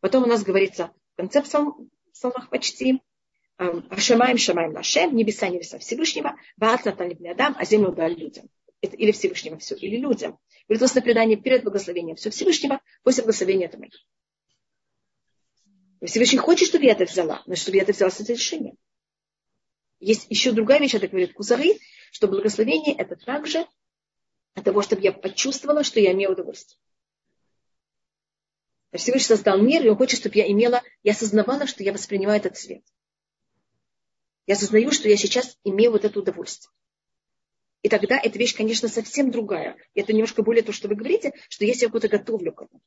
Потом 0.00 0.24
у 0.24 0.26
нас 0.26 0.42
говорится 0.42 0.92
в 1.12 1.16
конце 1.16 1.42
псалмах 1.42 2.50
почти 2.50 3.00
Ашамаем 3.56 4.36
Шамаем 4.36 4.72
Лашем, 4.72 5.14
небеса, 5.14 5.48
небеса 5.48 5.78
Всевышнего, 5.78 6.36
Баат 6.56 6.84
Натан 6.84 7.12
Адам, 7.26 7.54
а 7.56 7.64
землю 7.64 7.92
дал 7.92 8.08
людям. 8.08 8.50
Это 8.80 8.96
или 8.96 9.12
Всевышнего 9.12 9.58
все, 9.58 9.76
или 9.76 9.96
людям. 9.96 10.38
Говорит 10.66 10.82
устное 10.82 11.02
предание 11.02 11.36
перед 11.36 11.62
благословением 11.62 12.16
все 12.16 12.30
Всевышнего, 12.30 12.80
после 13.02 13.22
благословения 13.22 13.66
это 13.66 13.78
мы. 13.78 13.90
Всевышний 16.06 16.38
хочет, 16.38 16.68
чтобы 16.68 16.84
я 16.84 16.92
это 16.92 17.04
взяла, 17.04 17.42
но 17.46 17.54
чтобы 17.54 17.76
я 17.76 17.84
это 17.84 17.92
взяла 17.92 18.10
с 18.10 18.20
этим 18.20 18.34
решением. 18.34 18.76
Есть 20.00 20.26
еще 20.28 20.52
другая 20.52 20.80
вещь, 20.80 20.94
это 20.94 21.08
говорит 21.08 21.34
Кузары, 21.34 21.78
что 22.12 22.28
благословение 22.28 22.94
это 22.96 23.16
также 23.16 23.66
от 24.54 24.64
того, 24.64 24.82
чтобы 24.82 25.02
я 25.02 25.12
почувствовала, 25.12 25.84
что 25.84 26.00
я 26.00 26.12
имею 26.12 26.32
удовольствие. 26.32 26.78
Всевышний 28.96 29.26
создал 29.26 29.60
мир, 29.60 29.84
и 29.84 29.88
он 29.88 29.96
хочет, 29.96 30.20
чтобы 30.20 30.36
я 30.36 30.50
имела, 30.50 30.82
я 31.02 31.12
осознавала, 31.12 31.66
что 31.66 31.82
я 31.82 31.92
воспринимаю 31.92 32.38
этот 32.38 32.56
свет. 32.56 32.82
Я 34.46 34.54
осознаю, 34.54 34.92
что 34.92 35.08
я 35.08 35.16
сейчас 35.16 35.58
имею 35.64 35.90
вот 35.90 36.04
это 36.04 36.18
удовольствие. 36.18 36.72
И 37.82 37.88
тогда 37.88 38.18
эта 38.18 38.38
вещь, 38.38 38.56
конечно, 38.56 38.88
совсем 38.88 39.30
другая. 39.30 39.76
И 39.94 40.00
это 40.00 40.12
немножко 40.12 40.42
более 40.42 40.62
то, 40.62 40.72
что 40.72 40.88
вы 40.88 40.94
говорите, 40.94 41.32
что 41.48 41.64
я 41.64 41.74
себя 41.74 41.90
куда-то 41.90 42.16
готовлю 42.16 42.52
к 42.52 42.62
этому. 42.62 42.80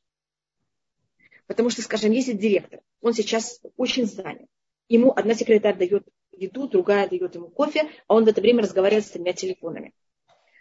Потому 1.46 1.70
что, 1.70 1.82
скажем, 1.82 2.12
если 2.12 2.32
директор, 2.32 2.80
он 3.00 3.12
сейчас 3.12 3.60
очень 3.76 4.06
занят. 4.06 4.48
Ему 4.88 5.12
одна 5.12 5.34
секретарь 5.34 5.76
дает 5.76 6.06
еду, 6.32 6.68
другая 6.68 7.08
дает 7.08 7.34
ему 7.34 7.48
кофе, 7.48 7.90
а 8.06 8.14
он 8.14 8.24
в 8.24 8.28
это 8.28 8.40
время 8.40 8.62
разговаривает 8.62 9.06
с 9.06 9.10
тремя 9.10 9.32
телефонами. 9.34 9.92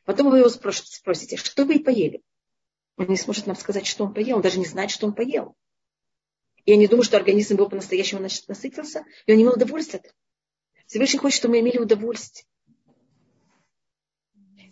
Потом 0.06 0.30
вы 0.30 0.40
его 0.40 0.50
спросите, 0.50 1.38
что 1.38 1.66
вы 1.66 1.80
поели? 1.80 2.22
Он 2.98 3.08
не 3.08 3.18
сможет 3.18 3.46
нам 3.46 3.56
сказать, 3.56 3.86
что 3.86 4.04
он 4.04 4.14
поел. 4.14 4.38
Он 4.38 4.42
даже 4.42 4.60
не 4.60 4.66
знает, 4.66 4.92
что 4.92 5.06
он 5.06 5.14
поел. 5.14 5.56
И 6.66 6.72
я 6.72 6.78
не 6.78 6.88
думаю, 6.88 7.04
что 7.04 7.18
организм 7.18 7.56
его 7.56 7.70
по-настоящему 7.70 8.22
насытился, 8.22 9.06
и 9.26 9.32
он 9.32 9.38
не 9.38 9.44
имел 9.44 9.54
удовольствия. 9.54 10.02
Всевышний 10.88 11.20
хочет, 11.20 11.38
чтобы 11.38 11.54
мы 11.54 11.60
имели 11.62 11.78
удовольствие. 11.78 12.46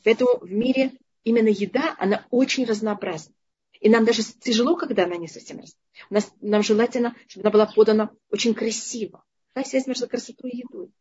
Поэтому 0.03 0.39
в 0.39 0.51
мире 0.51 0.91
именно 1.23 1.47
еда, 1.47 1.95
она 1.97 2.27
очень 2.31 2.65
разнообразна. 2.65 3.33
И 3.79 3.89
нам 3.89 4.05
даже 4.05 4.23
тяжело, 4.23 4.75
когда 4.75 5.03
она 5.03 5.17
не 5.17 5.27
совсем. 5.27 5.61
У 6.09 6.13
нас, 6.13 6.31
нам 6.41 6.63
желательно, 6.63 7.15
чтобы 7.27 7.47
она 7.47 7.51
была 7.51 7.65
подана 7.67 8.11
очень 8.29 8.53
красиво. 8.53 9.23
Какая 9.53 9.69
связь 9.69 9.87
между 9.87 10.07
красотой 10.07 10.51
и 10.51 10.57
едой? 10.57 10.91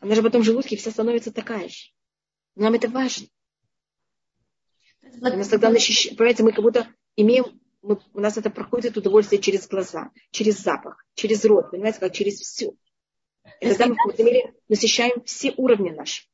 Она 0.00 0.14
же 0.14 0.22
потом 0.22 0.42
в 0.42 0.44
желудке 0.44 0.76
вся 0.76 0.90
становится 0.90 1.32
такая 1.32 1.68
же. 1.68 1.90
Нам 2.54 2.74
это 2.74 2.88
важно. 2.88 3.26
У 5.20 5.36
нас 5.36 5.48
тогда 5.48 5.68
ощущение, 5.68 6.16
понимаете, 6.16 6.42
мы 6.42 6.52
как 6.52 6.62
будто 6.62 6.88
имеем, 7.16 7.60
мы, 7.82 7.98
у 8.12 8.20
нас 8.20 8.36
это 8.36 8.50
проходит 8.50 8.96
удовольствие 8.96 9.40
через 9.40 9.68
глаза, 9.68 10.10
через 10.30 10.58
запах, 10.58 11.04
через 11.14 11.44
рот, 11.44 11.70
понимаете, 11.70 12.00
как 12.00 12.12
через 12.12 12.40
все. 12.40 12.72
И 13.60 13.68
тогда 13.68 13.86
мы 13.86 13.94
в 13.94 13.98
какой-то 13.98 14.24
мере 14.24 14.54
насыщаем 14.68 15.22
все 15.24 15.52
уровни 15.56 15.90
наши, 15.90 16.24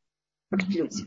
как 0.50 0.62
люди. 0.68 1.04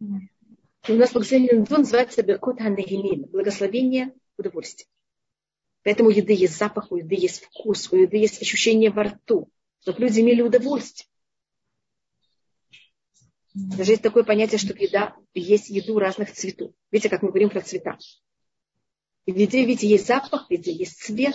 У 0.00 0.94
нас 0.94 1.12
благословение 1.12 1.64
называется 1.68 2.22
Беркот 2.22 2.58
Ханагилин, 2.58 3.24
благословение 3.26 4.14
удовольствия. 4.38 4.86
Поэтому 5.82 6.08
у 6.08 6.12
еды 6.12 6.32
есть 6.32 6.56
запах, 6.56 6.90
у 6.90 6.96
еды 6.96 7.14
есть 7.14 7.44
вкус, 7.44 7.92
у 7.92 7.96
еды 7.96 8.16
есть 8.16 8.40
ощущение 8.40 8.90
во 8.90 9.04
рту, 9.04 9.50
чтобы 9.80 10.00
люди 10.00 10.20
имели 10.20 10.42
удовольствие. 10.42 11.06
Даже 13.54 13.92
есть 13.92 14.02
такое 14.02 14.24
понятие, 14.24 14.58
что 14.58 14.72
еда, 14.74 15.16
есть 15.34 15.70
еду 15.70 15.98
разных 15.98 16.32
цветов. 16.32 16.72
Видите, 16.90 17.08
как 17.08 17.22
мы 17.22 17.28
говорим 17.28 17.50
про 17.50 17.60
цвета. 17.60 17.98
Везде, 19.26 19.64
видите, 19.64 19.88
есть 19.88 20.06
запах, 20.06 20.50
везде 20.50 20.72
есть 20.72 21.02
цвет. 21.02 21.34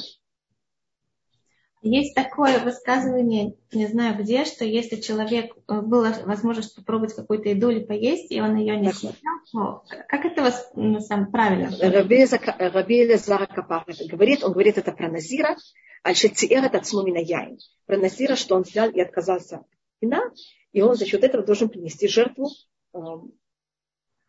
Есть 1.82 2.16
такое 2.16 2.64
высказывание, 2.64 3.58
не 3.72 3.86
знаю 3.86 4.18
где, 4.18 4.44
что 4.46 4.66
если 4.66 4.96
человек 4.96 5.56
э, 5.56 5.82
была 5.82 6.16
возможность 6.26 6.76
попробовать 6.76 7.14
какую-то 7.14 7.50
еду 7.50 7.70
или 7.70 7.86
поесть, 7.86 8.32
и 8.32 8.42
он 8.42 8.56
ее 8.56 8.76
не 8.80 8.92
съел, 8.92 9.14
то 9.52 9.84
как 10.08 10.26
это 10.26 10.42
вас 10.42 10.72
на 10.74 11.00
самом 11.00 11.32
правильно? 11.32 11.70
Раби 11.80 13.04
Лезара 13.04 13.46
Капар 13.46 13.84
это 13.86 14.08
говорит, 14.08 14.44
он 14.44 14.54
говорит 14.54 14.80
это 14.80 14.92
про 14.94 15.12
Назира, 15.12 15.58
аль-шециэр 16.04 16.64
это 16.64 16.80
цмумина 16.80 17.20
яин. 17.20 17.60
Про 17.86 17.98
Назира, 17.98 18.36
что 18.36 18.56
он 18.56 18.64
взял 18.64 18.90
и 18.90 19.00
отказался 19.00 19.58
от 19.58 19.68
вина, 20.02 20.24
и 20.72 20.82
он 20.82 20.96
за 20.96 21.06
счет 21.06 21.24
этого 21.24 21.44
должен 21.44 21.70
принести 21.70 22.08
жертву 22.08 22.50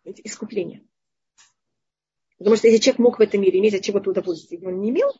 э, 0.07 0.13
искупления. 0.25 0.83
Потому 2.39 2.57
что 2.57 2.69
если 2.69 2.81
человек 2.81 2.99
мог 2.99 3.19
в 3.19 3.23
этом 3.23 3.41
мире 3.41 3.59
иметь 3.59 3.75
от 3.75 3.83
чего-то 3.83 4.11
удовольствие, 4.11 4.61
и 4.61 4.67
он 4.67 4.81
не 4.81 4.91
имел, 4.91 5.11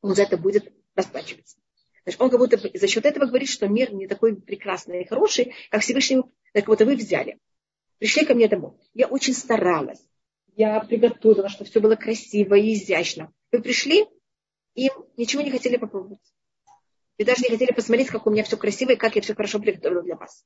он 0.00 0.14
за 0.14 0.22
это 0.22 0.36
будет 0.36 0.72
расплачиваться. 0.94 1.58
Значит, 2.04 2.20
он 2.20 2.30
как 2.30 2.38
будто 2.38 2.78
за 2.78 2.86
счет 2.86 3.04
этого 3.04 3.26
говорит, 3.26 3.48
что 3.48 3.68
мир 3.68 3.92
не 3.92 4.06
такой 4.06 4.34
прекрасный 4.36 5.02
и 5.02 5.06
хороший, 5.06 5.54
как 5.70 5.82
Всевышний, 5.82 6.22
как 6.54 6.66
будто 6.66 6.84
вы 6.84 6.96
взяли. 6.96 7.38
Пришли 7.98 8.24
ко 8.24 8.34
мне 8.34 8.48
домой. 8.48 8.72
Я 8.94 9.08
очень 9.08 9.34
старалась. 9.34 10.00
Я 10.56 10.80
приготовила, 10.80 11.48
чтобы 11.48 11.70
все 11.70 11.80
было 11.80 11.96
красиво 11.96 12.54
и 12.54 12.74
изящно. 12.74 13.32
Вы 13.52 13.60
пришли, 13.60 14.06
и 14.74 14.90
ничего 15.16 15.42
не 15.42 15.50
хотели 15.50 15.76
попробовать. 15.76 16.20
И 17.16 17.24
даже 17.24 17.42
не 17.42 17.50
хотели 17.50 17.72
посмотреть, 17.72 18.08
как 18.08 18.26
у 18.26 18.30
меня 18.30 18.44
все 18.44 18.56
красиво 18.56 18.92
и 18.92 18.96
как 18.96 19.16
я 19.16 19.22
все 19.22 19.34
хорошо 19.34 19.58
приготовила 19.58 20.02
для 20.02 20.16
вас. 20.16 20.44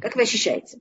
Как 0.00 0.16
вы 0.16 0.22
ощущаете? 0.22 0.78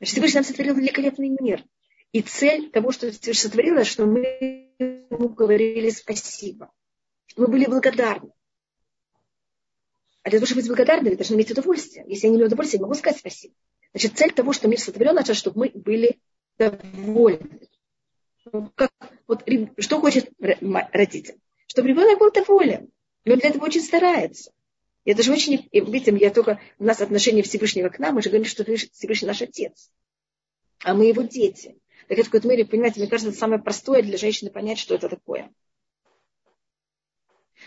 Значит, 0.00 0.14
Всевышний 0.14 0.38
нам 0.38 0.44
сотворил 0.44 0.74
великолепный 0.74 1.28
мир. 1.28 1.64
И 2.12 2.22
цель 2.22 2.70
того, 2.70 2.90
что 2.90 3.10
Всевышний 3.10 3.34
сотворил, 3.34 3.84
что 3.84 4.06
мы 4.06 4.72
ему 4.78 5.28
говорили 5.28 5.90
спасибо. 5.90 6.72
Что 7.26 7.42
мы 7.42 7.48
были 7.48 7.66
благодарны. 7.66 8.32
А 10.22 10.30
для 10.30 10.38
того, 10.38 10.46
чтобы 10.46 10.62
быть 10.62 10.68
благодарны, 10.68 11.10
вы 11.10 11.16
должны 11.16 11.34
иметь 11.34 11.50
удовольствие. 11.50 12.04
Если 12.08 12.26
я 12.26 12.30
не 12.30 12.36
имею 12.36 12.48
удовольствия, 12.48 12.78
я 12.78 12.82
могу 12.82 12.94
сказать 12.94 13.20
спасибо. 13.20 13.54
Значит, 13.92 14.18
цель 14.18 14.32
того, 14.32 14.52
что 14.52 14.68
мир 14.68 14.80
сотворен, 14.80 15.16
это 15.18 15.34
чтобы 15.34 15.60
мы 15.60 15.70
были 15.74 16.18
довольны. 16.58 17.68
Как, 18.74 18.90
вот, 19.28 19.48
что 19.78 20.00
хочет 20.00 20.30
родитель? 20.38 21.38
чтобы 21.70 21.88
ребенок 21.88 22.18
был 22.18 22.32
доволен. 22.32 22.90
И 23.24 23.30
он 23.30 23.38
для 23.38 23.50
этого 23.50 23.66
очень 23.66 23.82
старается. 23.82 24.50
И 25.04 25.10
это 25.12 25.22
же 25.22 25.32
очень, 25.32 25.68
видите, 25.72 26.16
я 26.18 26.30
только, 26.30 26.60
у 26.78 26.84
нас 26.84 27.00
отношение 27.00 27.42
Всевышнего 27.42 27.88
к 27.88 27.98
нам, 27.98 28.14
мы 28.14 28.22
же 28.22 28.28
говорим, 28.28 28.46
что 28.46 28.64
Всевышний 28.64 29.28
наш 29.28 29.40
отец, 29.40 29.90
а 30.84 30.94
мы 30.94 31.06
его 31.06 31.22
дети. 31.22 31.76
Так 32.08 32.18
это 32.18 32.22
в 32.22 32.30
какой-то 32.30 32.48
мере, 32.48 32.64
понимаете, 32.64 33.00
мне 33.00 33.08
кажется, 33.08 33.30
это 33.30 33.38
самое 33.38 33.62
простое 33.62 34.02
для 34.02 34.18
женщины 34.18 34.50
понять, 34.50 34.78
что 34.78 34.94
это 34.94 35.08
такое. 35.08 35.50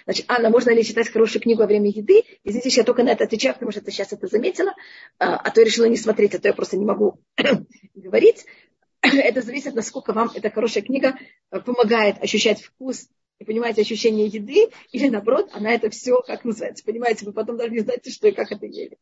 Значит, 0.05 0.25
Анна, 0.27 0.49
можно 0.49 0.71
ли 0.71 0.83
читать 0.83 1.09
хорошую 1.09 1.41
книгу 1.41 1.61
во 1.61 1.67
время 1.67 1.89
еды? 1.89 2.23
Извините, 2.43 2.81
я 2.81 2.83
только 2.83 3.03
на 3.03 3.09
это 3.09 3.23
отвечаю, 3.23 3.53
потому 3.53 3.71
что 3.71 3.81
я 3.85 3.91
сейчас 3.91 4.11
это 4.11 4.27
заметила, 4.27 4.73
а, 5.19 5.37
а 5.37 5.51
то 5.51 5.61
я 5.61 5.65
решила 5.65 5.85
не 5.85 5.97
смотреть, 5.97 6.35
а 6.35 6.39
то 6.39 6.47
я 6.47 6.53
просто 6.53 6.77
не 6.77 6.85
могу 6.85 7.19
говорить. 7.95 8.45
Это 9.01 9.41
зависит, 9.41 9.75
насколько 9.75 10.13
вам 10.13 10.31
эта 10.33 10.49
хорошая 10.49 10.83
книга 10.83 11.17
э, 11.51 11.59
помогает 11.59 12.21
ощущать 12.23 12.61
вкус 12.61 13.09
и 13.43 13.45
понимаете 13.45 13.81
ощущение 13.81 14.27
еды, 14.27 14.69
или 14.91 15.09
наоборот, 15.09 15.49
она 15.53 15.73
это 15.73 15.89
все, 15.89 16.21
как 16.21 16.45
называется, 16.45 16.83
понимаете, 16.83 17.25
вы 17.25 17.33
потом 17.33 17.57
даже 17.57 17.71
не 17.71 17.79
знаете, 17.79 18.09
что 18.09 18.27
и 18.27 18.31
как 18.31 18.51
это 18.51 18.65
ели. 18.65 18.97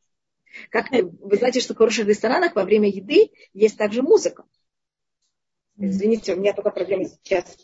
Как, 0.70 0.90
вы 0.92 1.38
знаете, 1.38 1.62
что 1.62 1.74
в 1.74 1.78
хороших 1.78 2.08
ресторанах 2.08 2.56
во 2.56 2.64
время 2.64 2.90
еды 2.90 3.32
есть 3.54 3.78
также 3.78 4.02
музыка. 4.02 4.46
Извините, 5.78 6.34
у 6.34 6.40
меня 6.40 6.54
только 6.54 6.72
проблемы 6.72 7.06
сейчас. 7.06 7.58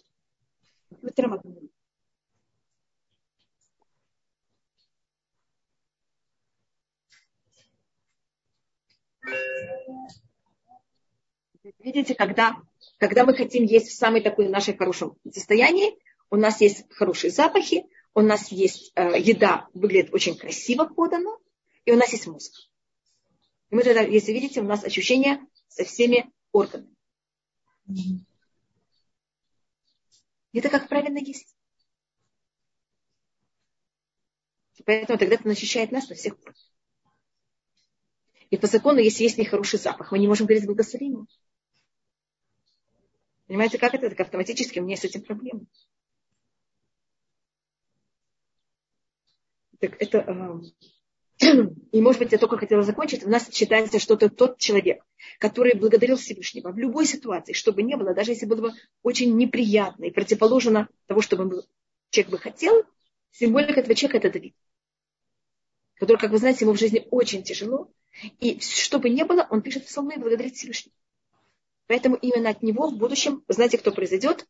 Видите, 11.80 12.16
когда, 12.16 12.56
когда 12.98 13.26
мы 13.26 13.36
хотим 13.36 13.66
есть 13.66 13.90
в 13.90 13.96
самой 13.96 14.22
такой 14.22 14.48
нашей 14.48 14.78
хорошем 14.78 15.18
состоянии, 15.30 15.98
у 16.30 16.36
нас 16.36 16.62
есть 16.62 16.86
хорошие 16.92 17.32
запахи, 17.32 17.86
у 18.14 18.22
нас 18.22 18.52
есть 18.52 18.92
э, 18.96 19.20
еда, 19.20 19.68
выглядит 19.74 20.14
очень 20.14 20.38
красиво 20.38 20.86
подана, 20.86 21.38
и 21.86 21.92
у 21.92 21.96
нас 21.96 22.12
есть 22.12 22.28
мозг. 22.28 22.54
И 23.70 23.76
мы 23.76 23.84
тогда, 23.84 24.02
если 24.02 24.32
видите, 24.32 24.62
у 24.62 24.66
нас 24.66 24.84
ощущение 24.84 25.46
со 25.68 25.84
всеми 25.84 26.32
органами. 26.52 26.96
Это 30.54 30.70
как 30.70 30.90
правильно 30.90 31.20
есть. 31.20 31.56
Поэтому 34.86 35.20
тогда 35.20 35.36
это 35.36 35.50
защищает 35.50 35.92
нас 35.92 36.08
на 36.08 36.16
всех 36.16 36.40
уровнях. 36.40 36.72
И 38.50 38.58
по 38.58 38.68
закону, 38.68 39.00
если 39.00 39.24
есть 39.24 39.38
нехороший 39.38 39.80
запах, 39.80 40.12
мы 40.12 40.20
не 40.20 40.28
можем 40.28 40.48
говорить 40.48 40.66
благословение. 40.66 41.26
Понимаете, 43.48 43.78
как 43.78 43.94
это? 43.94 44.10
Так 44.10 44.22
автоматически 44.22 44.80
у 44.80 44.84
меня 44.84 44.96
с 44.96 45.04
этим 45.04 45.24
проблемы. 45.24 45.68
Так 49.80 49.96
это... 50.00 50.18
Э, 50.20 50.60
и, 51.92 52.02
может 52.02 52.20
быть, 52.20 52.32
я 52.32 52.38
только 52.38 52.58
хотела 52.58 52.82
закончить. 52.82 53.24
У 53.24 53.30
нас 53.30 53.52
считается, 53.52 54.00
что 54.00 54.16
это 54.16 54.30
тот 54.30 54.58
человек, 54.58 55.04
который 55.40 55.76
благодарил 55.76 56.18
Всевышнего 56.18 56.72
в 56.72 56.78
любой 56.78 57.06
ситуации, 57.06 57.54
чтобы 57.54 57.84
не 57.84 57.96
было, 57.96 58.14
даже 58.14 58.32
если 58.32 58.46
было 58.46 58.62
бы 58.62 58.74
очень 59.04 59.36
неприятно 59.38 60.06
и 60.06 60.12
противоположно 60.12 60.90
того, 61.06 61.22
что 61.22 61.38
человек 62.10 62.32
бы 62.32 62.38
хотел, 62.40 62.84
символика 63.32 63.82
этого 63.82 63.94
человека– 63.94 64.18
это 64.28 64.32
Давид 64.32 64.56
который, 65.98 66.18
как 66.18 66.32
вы 66.32 66.38
знаете, 66.38 66.66
ему 66.66 66.74
в 66.74 66.80
жизни 66.80 67.08
очень 67.12 67.44
тяжело. 67.44 67.92
И 68.40 68.60
что 68.60 69.00
бы 69.00 69.10
ни 69.10 69.24
было, 69.24 69.48
он 69.50 69.62
пишет 69.62 69.86
псалмы 69.86 70.16
и 70.16 70.20
благодарит 70.20 70.56
Всевышнего. 70.56 70.96
Поэтому 71.88 72.16
именно 72.16 72.50
от 72.50 72.62
него 72.64 72.90
в 72.90 72.98
будущем, 72.98 73.44
знаете, 73.48 73.78
кто 73.78 73.92
произойдет? 73.92 74.48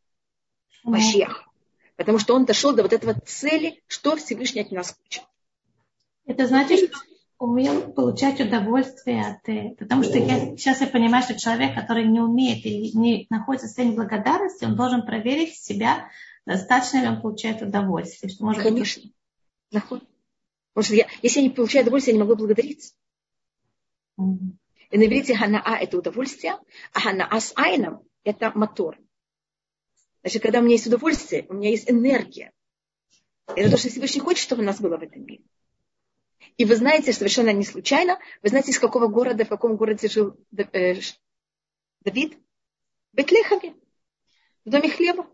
Машьях. 0.82 1.47
Потому 1.98 2.20
что 2.20 2.34
он 2.36 2.44
дошел 2.44 2.72
до 2.72 2.82
вот 2.82 2.92
этого 2.92 3.20
цели, 3.26 3.82
что 3.88 4.16
Всевышний 4.16 4.62
от 4.62 4.70
нас 4.70 4.96
хочет. 4.96 5.24
Это 6.26 6.46
значит, 6.46 6.90
что 6.90 6.98
умел 7.38 7.92
получать 7.92 8.40
удовольствие 8.40 9.20
от... 9.20 9.76
Потому 9.76 10.04
что 10.04 10.16
я, 10.16 10.56
сейчас 10.56 10.80
я 10.80 10.86
понимаю, 10.86 11.24
что 11.24 11.36
человек, 11.36 11.74
который 11.74 12.06
не 12.06 12.20
умеет 12.20 12.64
или 12.64 12.96
не 12.96 13.26
находится 13.30 13.66
в 13.66 13.70
состоянии 13.70 13.96
благодарности, 13.96 14.64
он 14.64 14.76
должен 14.76 15.04
проверить 15.04 15.56
себя, 15.56 16.08
достаточно 16.46 16.98
ли 16.98 17.08
он 17.08 17.20
получает 17.20 17.62
удовольствие. 17.62 18.32
Что, 18.32 18.44
может 18.44 18.62
Конечно. 18.62 19.02
Быть, 19.02 19.12
Потому 20.72 20.84
что 20.84 20.94
я, 20.94 21.08
если 21.22 21.40
я 21.40 21.48
не 21.48 21.52
получаю 21.52 21.82
удовольствие, 21.82 22.14
я 22.14 22.22
не 22.22 22.28
могу 22.28 22.38
благодарить. 22.38 22.94
Mm-hmm. 24.20 24.52
И 24.90 24.98
на 24.98 25.04
иврите 25.04 25.34
ханаа– 25.34 25.78
это 25.80 25.98
удовольствие, 25.98 26.56
а 26.92 27.00
ханаа 27.00 27.40
с 27.40 27.52
айном– 27.56 28.02
это 28.22 28.52
мотор. 28.54 28.96
Значит, 30.22 30.42
когда 30.42 30.58
у 30.58 30.62
меня 30.62 30.72
есть 30.72 30.86
удовольствие, 30.86 31.46
у 31.48 31.54
меня 31.54 31.70
есть 31.70 31.90
энергия. 31.90 32.52
Это 33.46 33.70
то, 33.70 33.76
что 33.76 33.88
Всевышний 33.88 34.20
хочет, 34.20 34.42
чтобы 34.42 34.62
у 34.62 34.64
нас 34.64 34.80
было 34.80 34.96
в 34.96 35.02
этом 35.02 35.24
мире. 35.24 35.42
И 36.56 36.64
вы 36.64 36.76
знаете, 36.76 37.12
совершенно 37.12 37.52
не 37.52 37.64
случайно, 37.64 38.18
вы 38.42 38.48
знаете, 38.48 38.72
из 38.72 38.78
какого 38.78 39.06
города, 39.06 39.44
в 39.44 39.48
каком 39.48 39.76
городе 39.76 40.08
жил 40.08 40.36
э, 40.56 40.94
Давид? 42.00 42.36
В 43.12 43.16
Бетлехове, 43.16 43.74
в 44.64 44.70
доме 44.70 44.90
хлеба. 44.90 45.26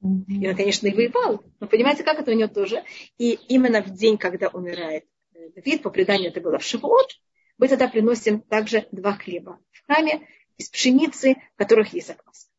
И 0.00 0.48
он, 0.48 0.56
конечно, 0.56 0.86
и 0.86 0.94
воевал. 0.94 1.42
Но 1.60 1.66
понимаете, 1.66 2.04
как 2.04 2.20
это 2.20 2.30
у 2.30 2.34
него 2.34 2.48
тоже? 2.48 2.84
И 3.16 3.32
именно 3.48 3.82
в 3.82 3.90
день, 3.90 4.16
когда 4.16 4.48
умирает 4.48 5.04
э, 5.34 5.50
Давид, 5.50 5.82
по 5.82 5.90
преданию 5.90 6.30
это 6.30 6.40
было 6.40 6.58
в 6.58 6.64
Шивот, 6.64 7.20
мы 7.58 7.68
тогда 7.68 7.88
приносим 7.88 8.40
также 8.40 8.86
два 8.92 9.12
хлеба 9.14 9.60
в 9.72 9.86
храме 9.86 10.26
из 10.56 10.70
пшеницы, 10.70 11.36
в 11.54 11.58
которых 11.58 11.92
есть 11.92 12.06
закваска. 12.06 12.50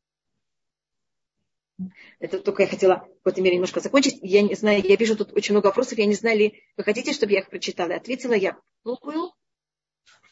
Это 2.20 2.40
только 2.40 2.64
я 2.64 2.70
хотела 2.70 2.96
в 2.96 3.24
какой-то 3.24 3.42
мере 3.42 3.56
немножко 3.56 3.80
закончить. 3.80 4.20
Я 4.22 4.42
не 4.42 4.56
знаю, 4.56 4.82
я 4.84 4.96
вижу 4.96 5.16
тут 5.16 5.34
очень 5.34 5.54
много 5.54 5.68
вопросов. 5.68 5.98
Я 5.98 6.06
не 6.06 6.16
знаю, 6.16 6.38
ли 6.38 6.64
вы 6.78 6.84
хотите, 6.84 7.14
чтобы 7.14 7.34
я 7.34 7.40
их 7.40 7.50
прочитала 7.50 7.96
ответила. 7.96 8.34
Я 8.34 8.58
пробую. 8.84 9.32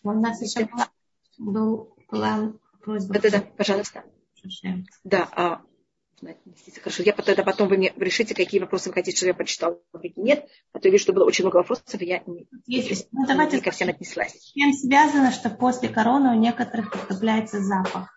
У 0.03 0.11
нас 0.11 0.41
еще 0.41 0.65
была, 0.65 0.89
был, 1.37 1.95
была 2.11 2.53
просьба. 2.83 3.13
Да, 3.13 3.19
да, 3.19 3.29
да, 3.29 3.41
пожалуйста. 3.57 4.03
Да, 5.03 5.29
а, 5.31 5.61
Хорошо, 6.81 7.03
я 7.03 7.13
тогда 7.13 7.43
потом 7.43 7.67
вы 7.67 7.77
мне 7.77 7.93
решите, 7.95 8.33
какие 8.33 8.59
вопросы 8.59 8.89
вы 8.89 8.95
хотите, 8.95 9.17
чтобы 9.17 9.29
я 9.29 9.33
прочитала, 9.35 9.79
какие 9.93 10.19
нет. 10.19 10.47
А 10.73 10.79
то 10.79 10.87
я 10.87 10.91
вижу, 10.91 11.03
что 11.03 11.13
было 11.13 11.25
очень 11.25 11.43
много 11.43 11.57
вопросов, 11.57 12.01
и 12.01 12.05
я 12.05 12.23
не, 12.25 12.47
Есть, 12.65 13.07
ну, 13.11 13.27
давайте 13.27 13.57
не 13.57 13.61
ко 13.61 13.69
всем 13.69 13.89
отнеслась. 13.89 14.33
С 14.33 14.51
чем 14.53 14.73
связано, 14.73 15.31
что 15.31 15.51
после 15.51 15.89
короны 15.89 16.31
у 16.31 16.39
некоторых 16.39 16.91
появляется 17.07 17.59
запах? 17.59 18.16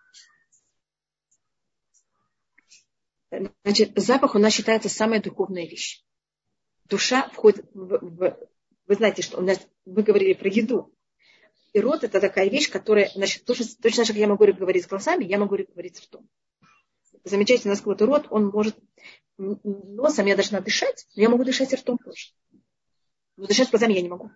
Значит, 3.64 3.92
запах 3.96 4.34
у 4.34 4.38
нас 4.38 4.52
считается 4.52 4.88
самая 4.88 5.22
духовная 5.22 5.66
вещь. 5.66 6.04
Душа 6.86 7.28
входит 7.30 7.64
в, 7.72 7.98
в 8.00 8.38
вы 8.86 8.94
знаете, 8.96 9.22
что 9.22 9.38
у 9.38 9.42
нас, 9.42 9.60
мы 9.84 10.02
говорили 10.02 10.32
про 10.32 10.48
еду. 10.48 10.92
И 11.72 11.80
рот 11.80 12.02
это 12.02 12.20
такая 12.20 12.48
вещь, 12.48 12.68
которая, 12.68 13.08
значит, 13.14 13.44
точно, 13.44 13.66
точно 13.80 14.04
как 14.04 14.16
я 14.16 14.26
могу 14.26 14.44
говорить 14.44 14.84
с 14.84 14.88
глазами, 14.88 15.24
я 15.24 15.38
могу 15.38 15.56
говорить 15.56 16.00
ртом 16.00 16.28
замечаете, 17.24 17.68
у 17.68 17.70
нас 17.70 17.78
какой-то 17.78 18.06
рот, 18.06 18.26
он 18.30 18.46
может 18.46 18.76
носом 19.38 20.26
я 20.26 20.36
должна 20.36 20.60
дышать, 20.60 21.06
но 21.16 21.22
я 21.22 21.30
могу 21.30 21.44
дышать 21.44 21.72
ртом 21.72 21.98
тоже. 21.98 22.28
Но 23.36 23.46
дышать 23.46 23.70
глазами 23.70 23.94
я 23.94 24.02
не 24.02 24.08
могу. 24.08 24.30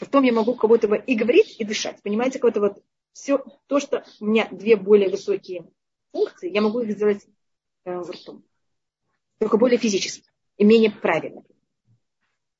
Ртом 0.00 0.22
я 0.22 0.32
могу 0.32 0.54
кого-то 0.54 0.92
и 0.94 1.14
говорить, 1.16 1.56
и 1.58 1.64
дышать. 1.64 2.00
Понимаете, 2.02 2.38
какое-то 2.38 2.60
вот 2.60 2.82
все 3.12 3.42
то, 3.66 3.80
что 3.80 4.04
у 4.20 4.26
меня 4.26 4.48
две 4.50 4.76
более 4.76 5.08
высокие 5.08 5.68
функции, 6.12 6.52
я 6.52 6.60
могу 6.60 6.80
их 6.80 6.92
сделать 6.92 7.26
ртом. 7.86 8.44
Только 9.38 9.56
более 9.58 9.78
физически 9.78 10.28
и 10.56 10.64
менее 10.64 10.90
правильно. 10.90 11.42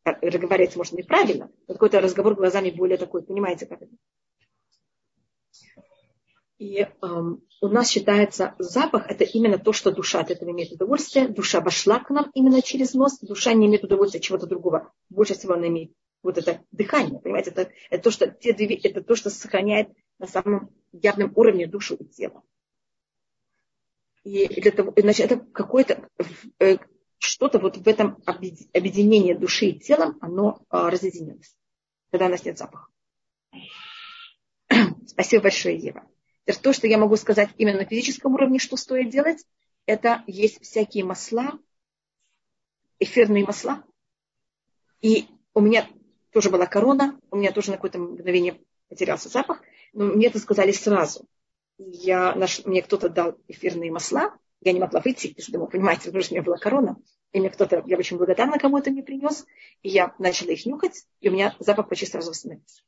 Разговаривать 0.05 0.77
можно 0.77 0.97
неправильно, 0.99 1.51
но 1.67 1.75
какой-то 1.75 2.01
разговор 2.01 2.35
глазами 2.35 2.71
более 2.71 2.97
такой, 2.97 3.23
понимаете, 3.23 3.67
как 3.67 3.83
это? 3.83 3.93
И 6.59 6.87
эм, 7.03 7.43
у 7.61 7.69
нас 7.69 7.91
считается 7.91 8.55
запах, 8.59 9.11
это 9.11 9.25
именно 9.25 9.59
то, 9.59 9.73
что 9.73 9.91
душа 9.91 10.21
от 10.21 10.31
этого 10.31 10.51
имеет 10.51 10.73
удовольствие. 10.73 11.29
Душа 11.29 11.61
вошла 11.61 11.99
к 11.99 12.09
нам 12.11 12.31
именно 12.33 12.63
через 12.63 12.95
нос. 12.95 13.19
Душа 13.21 13.53
не 13.53 13.67
имеет 13.67 13.85
удовольствия 13.85 14.21
от 14.21 14.25
чего-то 14.25 14.47
другого. 14.47 14.91
Больше 15.11 15.35
всего 15.35 15.55
она 15.55 15.69
имеет 15.69 15.93
вот 16.23 16.39
это 16.39 16.63
дыхание. 16.73 17.21
Понимаете, 17.21 17.51
это, 17.51 17.71
это, 17.91 18.03
то, 18.05 18.11
что, 18.11 18.29
те 18.29 18.55
две, 18.55 18.75
это 18.77 19.03
то, 19.03 19.17
что 19.17 19.29
сохраняет 19.29 19.89
на 20.19 20.27
самом 20.27 20.71
явном 20.93 21.33
уровне 21.35 21.67
душу 21.67 21.95
и 21.95 22.05
тело. 22.05 22.43
И 24.27 24.61
для 24.61 24.73
того, 24.73 24.93
значит, 24.97 25.31
это 25.31 25.37
какое-то 25.53 26.09
э, 26.59 26.79
что-то 27.19 27.61
вот 27.61 27.77
в 27.77 27.87
этом 27.87 28.21
объединении 28.27 29.35
души 29.35 29.67
и 29.67 29.79
телом, 29.79 30.19
оно 30.21 30.67
э, 30.69 30.89
разъединилось. 30.89 31.55
Когда 32.11 32.27
у 32.27 32.31
нас 32.31 32.45
нет 32.45 32.59
запаха. 32.59 32.89
Спасибо 35.07 35.45
большое, 35.45 35.77
Ева. 35.77 36.09
То, 36.61 36.73
что 36.73 36.89
я 36.89 36.99
могу 36.99 37.15
сказать 37.15 37.51
именно 37.57 37.79
на 37.79 37.85
физическом 37.85 38.35
уровне, 38.35 38.59
что 38.59 38.77
стоит 38.77 39.11
делать, 39.11 39.47
это 39.87 40.25
есть 40.27 40.61
всякие 40.61 41.05
масла, 41.05 41.61
эфирные 42.99 43.45
масла. 43.45 43.85
И 45.03 45.29
у 45.55 45.61
меня 45.61 45.89
тоже 46.33 46.51
была 46.51 46.67
корона, 46.67 47.17
у 47.31 47.37
меня 47.37 47.53
тоже 47.53 47.71
на 47.71 47.77
какое-то 47.77 48.01
мгновение 48.01 48.61
потерялся 48.89 49.29
запах, 49.29 49.63
но 49.93 50.07
мне 50.07 50.27
это 50.27 50.41
сказали 50.41 50.73
сразу. 50.73 51.29
Я, 51.79 52.35
наш, 52.35 52.65
мне 52.65 52.83
кто-то 52.83 53.09
дал 53.09 53.39
эфирные 53.49 53.93
масла, 53.93 54.37
я 54.61 54.73
не 54.73 54.81
могла 54.81 55.01
выйти, 55.01 55.35
что 55.39 55.53
думаю, 55.53 55.71
понимаете, 55.71 56.07
потому 56.07 56.23
что 56.23 56.33
у 56.33 56.37
меня 56.37 56.45
была 56.45 56.57
корона, 56.57 56.97
и 57.33 57.41
мне 57.41 57.51
кто-то, 57.51 57.83
я 57.87 57.99
очень 57.99 58.17
благодарна 58.17 58.59
кому-то 58.59 58.91
мне 58.91 59.03
принес, 59.03 59.45
и 59.83 59.91
я 59.91 60.15
начала 60.19 60.53
их 60.53 60.65
нюхать, 60.65 61.07
и 61.21 61.29
у 61.29 61.33
меня 61.33 61.55
запах 61.59 61.89
почти 61.89 62.07
сразу 62.07 62.31
восстановился. 62.31 62.83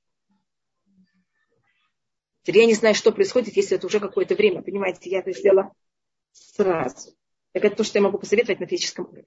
Теперь 2.42 2.62
я 2.62 2.66
не 2.66 2.74
знаю, 2.74 2.94
что 2.94 3.12
происходит, 3.12 3.56
если 3.56 3.76
это 3.76 3.86
уже 3.86 4.00
какое-то 4.00 4.34
время. 4.34 4.62
Понимаете, 4.62 5.10
я 5.10 5.18
это 5.18 5.32
сделала 5.32 5.70
сразу. 6.32 7.14
Так 7.52 7.64
это 7.64 7.76
то, 7.76 7.84
что 7.84 7.98
я 7.98 8.02
могу 8.02 8.18
посоветовать 8.18 8.60
на 8.60 8.66
физическом 8.66 9.04
уровне. 9.04 9.26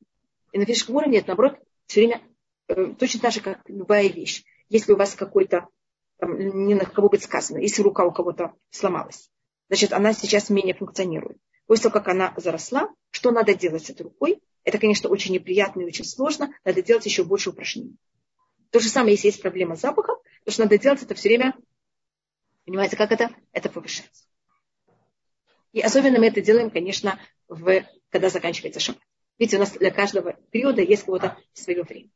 И 0.52 0.58
на 0.58 0.66
физическом 0.66 0.96
уровне 0.96 1.20
это, 1.20 1.28
наоборот, 1.28 1.60
все 1.86 2.02
время 2.02 2.22
э, 2.68 2.96
точно 2.98 3.20
так 3.20 3.32
же, 3.32 3.42
как 3.42 3.62
любая 3.70 4.08
вещь. 4.08 4.44
Если 4.70 4.92
у 4.92 4.98
вас 4.98 5.14
какой-то, 5.14 5.68
не 6.20 6.74
на 6.74 6.86
кого 6.86 7.10
быть 7.10 7.24
сказано, 7.24 7.60
если 7.60 7.84
рука 7.84 8.06
у 8.06 8.12
кого-то 8.12 8.54
сломалась, 8.72 9.31
значит, 9.72 9.94
она 9.94 10.14
сейчас 10.14 10.50
менее 10.50 10.76
функционирует. 10.76 11.38
После 11.66 11.84
того, 11.84 11.94
как 11.94 12.10
она 12.10 12.34
заросла, 12.36 12.90
что 13.10 13.32
надо 13.32 13.54
делать 13.54 13.86
с 13.86 13.90
этой 13.90 14.04
рукой? 14.04 14.42
Это, 14.66 14.78
конечно, 14.78 15.10
очень 15.10 15.34
неприятно 15.34 15.82
и 15.82 15.86
очень 15.86 16.06
сложно. 16.06 16.54
Надо 16.66 16.82
делать 16.82 17.06
еще 17.06 17.24
больше 17.24 17.52
упражнений. 17.52 17.96
То 18.70 18.80
же 18.80 18.90
самое, 18.90 19.14
если 19.14 19.28
есть 19.28 19.42
проблема 19.42 19.76
с 19.76 19.82
запахом, 19.82 20.18
то, 20.44 20.52
что 20.52 20.64
надо 20.64 20.78
делать, 20.78 21.02
это 21.02 21.16
все 21.16 21.30
время 21.30 21.56
Понимаете, 22.66 22.96
как 22.96 23.12
это? 23.12 23.32
Это 23.54 23.70
повышается. 23.70 24.26
И 25.72 25.82
особенно 25.82 26.20
мы 26.20 26.28
это 26.28 26.42
делаем, 26.42 26.70
конечно, 26.70 27.20
в, 27.48 27.84
когда 28.10 28.30
заканчивается 28.30 28.80
шаббат. 28.80 29.02
Видите, 29.38 29.58
у 29.58 29.60
нас 29.60 29.72
для 29.72 29.90
каждого 29.90 30.34
периода 30.52 30.82
есть 30.82 31.04
какое-то 31.04 31.38
свое 31.54 31.84
время. 31.84 32.10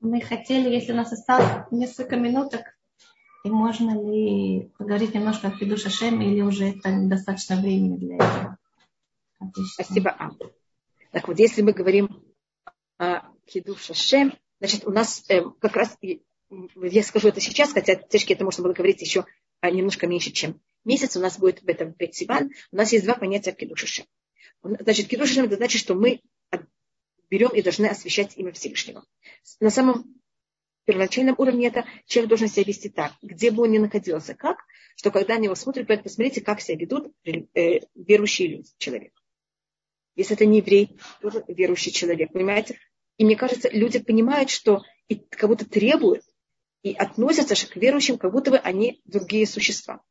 Мы 0.00 0.20
хотели, 0.22 0.70
если 0.70 0.92
у 0.92 0.96
нас 0.96 1.12
осталось 1.12 1.66
несколько 1.70 2.16
минуток, 2.16 2.78
И 3.42 3.48
можно 3.48 3.92
ли 3.92 4.70
поговорить 4.76 5.14
немножко 5.14 5.48
о 5.48 5.50
Киду 5.52 5.76
Шашем, 5.76 6.20
или 6.20 6.42
уже 6.42 6.70
это 6.70 6.90
недостаточно 6.90 7.56
времени 7.56 7.96
для 7.96 8.16
этого? 8.16 8.58
Спасибо, 9.72 10.14
Ам. 10.18 10.38
Так 11.12 11.26
вот, 11.26 11.38
если 11.38 11.62
мы 11.62 11.72
говорим 11.72 12.22
о 12.98 13.22
Киду 13.46 13.76
Шашем, 13.76 14.34
значит, 14.58 14.86
у 14.86 14.90
нас 14.90 15.24
э, 15.30 15.42
как 15.58 15.74
раз, 15.74 15.96
я 16.50 17.02
скажу 17.02 17.28
это 17.28 17.40
сейчас, 17.40 17.72
хотя 17.72 17.96
точки 17.96 18.34
это 18.34 18.44
можно 18.44 18.62
было 18.62 18.74
говорить 18.74 19.00
еще 19.00 19.24
а, 19.60 19.70
немножко 19.70 20.06
меньше, 20.06 20.32
чем 20.32 20.60
месяц. 20.84 21.16
У 21.16 21.20
нас 21.20 21.38
будет 21.38 21.62
в 21.62 21.68
этом 21.68 21.92
Бетсиван. 21.92 22.50
У 22.72 22.76
нас 22.76 22.92
есть 22.92 23.06
два 23.06 23.14
понятия 23.14 23.52
в 23.52 23.56
Киду 23.56 23.74
Шашем. 23.74 24.04
Значит, 24.62 25.08
Киду 25.08 25.26
Шашем 25.26 25.46
это 25.46 25.56
значит, 25.56 25.80
что 25.80 25.94
мы 25.94 26.20
берем 27.30 27.50
и 27.50 27.62
должны 27.62 27.86
освещать 27.86 28.36
имя 28.36 28.52
Всевышнего. 28.52 29.04
На 29.60 29.70
самом 29.70 30.19
первоначальном 30.90 31.36
уровне 31.38 31.68
это 31.68 31.84
человек 32.06 32.28
должен 32.28 32.48
себя 32.48 32.64
вести 32.64 32.88
так, 32.88 33.12
где 33.22 33.52
бы 33.52 33.62
он 33.62 33.70
ни 33.70 33.78
находился, 33.78 34.34
как, 34.34 34.58
что 34.96 35.12
когда 35.12 35.36
на 35.36 35.42
него 35.42 35.54
смотрят, 35.54 35.86
говорят, 35.86 36.02
посмотрите, 36.02 36.40
как 36.40 36.60
себя 36.60 36.78
ведут 36.78 37.12
э, 37.24 37.80
верующие 37.94 38.48
люди, 38.48 38.70
человек. 38.78 39.12
Если 40.16 40.34
это 40.34 40.46
не 40.46 40.58
еврей, 40.58 40.98
тоже 41.22 41.44
верующий 41.46 41.92
человек, 41.92 42.32
понимаете? 42.32 42.78
И 43.18 43.24
мне 43.24 43.36
кажется, 43.36 43.68
люди 43.70 44.00
понимают, 44.00 44.50
что 44.50 44.82
и 45.06 45.14
как 45.14 45.48
будто 45.48 45.64
требуют 45.64 46.24
и 46.82 46.92
относятся 46.92 47.54
к 47.54 47.76
верующим, 47.76 48.18
как 48.18 48.32
будто 48.32 48.50
бы 48.50 48.58
они 48.58 49.00
другие 49.04 49.46
существа. 49.46 50.02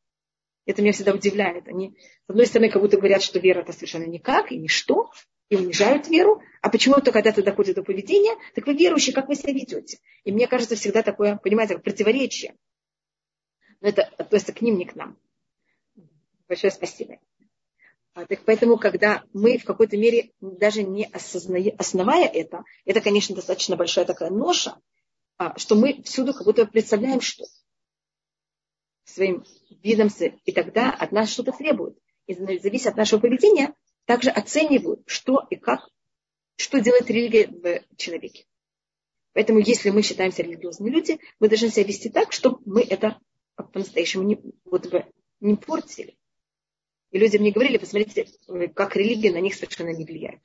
Это 0.66 0.82
меня 0.82 0.94
всегда 0.94 1.14
удивляет. 1.14 1.68
Они, 1.68 1.98
с 2.26 2.30
одной 2.30 2.46
стороны, 2.46 2.70
как 2.70 2.82
будто 2.82 2.98
говорят, 2.98 3.22
что 3.22 3.40
вера 3.40 3.62
это 3.62 3.74
совершенно 3.74 4.06
никак 4.06 4.52
и 4.52 4.58
ничто, 4.58 5.12
и 5.50 5.56
унижают 5.56 6.08
веру, 6.08 6.42
а 6.62 6.70
почему-то, 6.70 7.12
когда 7.12 7.32
это 7.32 7.44
доходит 7.44 7.76
до 7.76 7.84
поведения, 7.84 8.38
так 8.54 8.66
вы 8.68 8.74
верующие, 8.74 9.14
как 9.14 9.28
вы 9.28 9.36
себя 9.36 9.54
ведете. 9.54 10.00
И 10.24 10.32
мне 10.32 10.48
кажется, 10.48 10.76
всегда 10.76 11.02
такое, 11.02 11.38
понимаете, 11.38 11.80
противоречие. 11.80 12.56
Но 13.82 13.90
это 13.90 14.04
относится 14.18 14.54
к 14.54 14.62
ним, 14.62 14.78
не 14.78 14.86
к 14.86 14.96
нам. 14.96 15.18
Большое 16.48 16.72
спасибо. 16.72 17.18
А, 18.14 18.26
так 18.26 18.42
поэтому, 18.46 18.78
когда 18.78 19.24
мы 19.34 19.58
в 19.58 19.66
какой-то 19.66 19.98
мере 19.98 20.32
даже 20.42 20.84
не 20.84 21.06
осозная, 21.06 21.74
основая 21.78 22.28
это, 22.28 22.64
это, 22.86 23.02
конечно, 23.02 23.36
достаточно 23.36 23.76
большая 23.76 24.06
такая 24.06 24.30
ноша, 24.30 24.78
а, 25.38 25.58
что 25.58 25.76
мы 25.76 26.02
всюду 26.04 26.34
как 26.34 26.46
будто 26.46 26.66
представляем 26.66 27.22
что 27.22 27.46
своим 29.06 29.46
видом, 29.82 30.10
и 30.46 30.52
тогда 30.52 30.92
от 30.92 31.12
нас 31.12 31.32
что-то 31.32 31.52
требуют. 31.52 31.98
И 32.28 32.34
зависит 32.34 32.88
от 32.88 32.98
нашего 32.98 33.20
поведения, 33.20 33.74
также 34.10 34.32
оценивают, 34.32 35.04
что 35.06 35.46
и 35.52 35.56
как, 35.56 35.88
что 36.56 36.82
делает 36.82 37.12
религия 37.12 37.46
в 37.46 37.96
человеке. 37.96 38.48
Поэтому, 39.34 39.60
если 39.60 39.92
мы 39.92 40.02
считаемся 40.02 40.42
религиозными 40.42 40.90
люди, 40.90 41.20
мы 41.40 41.48
должны 41.48 41.70
себя 41.70 41.84
вести 41.84 42.10
так, 42.10 42.32
чтобы 42.32 42.60
мы 42.66 42.82
это 42.82 43.20
по-настоящему 43.56 44.24
не, 44.24 44.42
вот 44.66 44.88
бы, 44.88 45.06
не 45.42 45.56
портили. 45.58 46.18
И 47.12 47.20
люди 47.20 47.38
мне 47.38 47.52
говорили, 47.52 47.78
посмотрите, 47.78 48.28
как 48.74 48.96
религия 48.96 49.32
на 49.32 49.42
них 49.42 49.54
совершенно 49.54 49.90
не 49.90 50.06
влияет. 50.06 50.42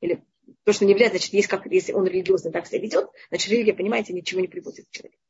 Или 0.00 0.22
то, 0.62 0.72
что 0.72 0.84
не 0.84 0.94
влияет, 0.94 1.14
значит, 1.14 1.32
есть 1.32 1.48
как, 1.48 1.66
если 1.66 1.94
он 1.94 2.06
религиозно 2.06 2.52
так 2.52 2.68
себя 2.68 2.78
ведет, 2.78 3.08
значит, 3.30 3.50
религия, 3.50 3.74
понимаете, 3.74 4.12
ничего 4.12 4.40
не 4.40 4.46
приводит 4.46 4.86
к 4.86 4.90
человеку. 4.92 5.20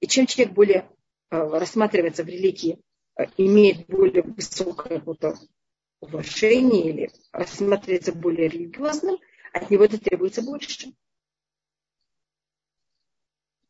И 0.00 0.08
чем 0.08 0.26
человек 0.26 0.52
более 0.52 0.90
э, 1.30 1.36
рассматривается 1.36 2.24
в 2.24 2.26
религии, 2.26 2.80
э, 3.16 3.26
имеет 3.36 3.86
более 3.86 4.24
высокое 4.24 4.98
уважение 6.02 6.90
или 6.90 7.10
рассматривается 7.32 8.12
более 8.12 8.48
религиозным, 8.48 9.18
от 9.52 9.70
него 9.70 9.84
это 9.84 9.98
требуется 9.98 10.42
больше. 10.42 10.92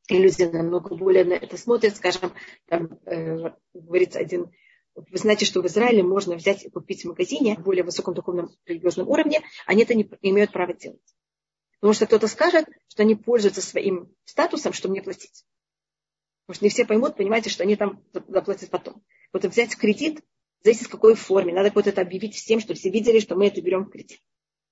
И 0.08 0.18
люди 0.18 0.42
намного 0.42 0.96
более 0.96 1.24
на 1.24 1.34
это 1.34 1.56
смотрят, 1.56 1.96
скажем, 1.96 2.32
там 2.66 2.98
э, 3.06 3.52
говорится 3.72 4.18
один, 4.18 4.50
вы 4.94 5.18
знаете, 5.18 5.44
что 5.44 5.62
в 5.62 5.66
Израиле 5.66 6.02
можно 6.02 6.34
взять 6.34 6.64
и 6.64 6.70
купить 6.70 7.02
в 7.02 7.08
магазине 7.08 7.56
в 7.56 7.62
более 7.62 7.84
высоком 7.84 8.14
духовном 8.14 8.50
религиозном 8.66 9.08
уровне, 9.08 9.40
они 9.66 9.82
это 9.82 9.94
не 9.94 10.10
имеют 10.22 10.52
права 10.52 10.74
делать. 10.74 11.00
Потому 11.80 11.94
что 11.94 12.06
кто-то 12.06 12.28
скажет, 12.28 12.66
что 12.88 13.02
они 13.02 13.14
пользуются 13.14 13.60
своим 13.60 14.14
статусом, 14.24 14.72
чтобы 14.72 14.92
мне 14.92 15.02
платить. 15.02 15.44
Потому 16.46 16.56
что 16.56 16.64
не 16.64 16.70
все 16.70 16.84
поймут, 16.84 17.16
понимаете, 17.16 17.50
что 17.50 17.62
они 17.62 17.76
там 17.76 18.02
заплатят 18.12 18.70
потом. 18.70 19.02
Вот 19.32 19.44
взять 19.44 19.76
кредит 19.76 20.22
зависит 20.62 20.86
в 20.86 20.90
какой 20.90 21.14
форме. 21.14 21.52
Надо 21.52 21.70
вот 21.74 21.86
это 21.86 22.00
объявить 22.00 22.34
всем, 22.34 22.60
чтобы 22.60 22.78
все 22.78 22.90
видели, 22.90 23.20
что 23.20 23.36
мы 23.36 23.48
это 23.48 23.60
берем 23.60 23.84
в 23.84 23.90
кредит. 23.90 24.20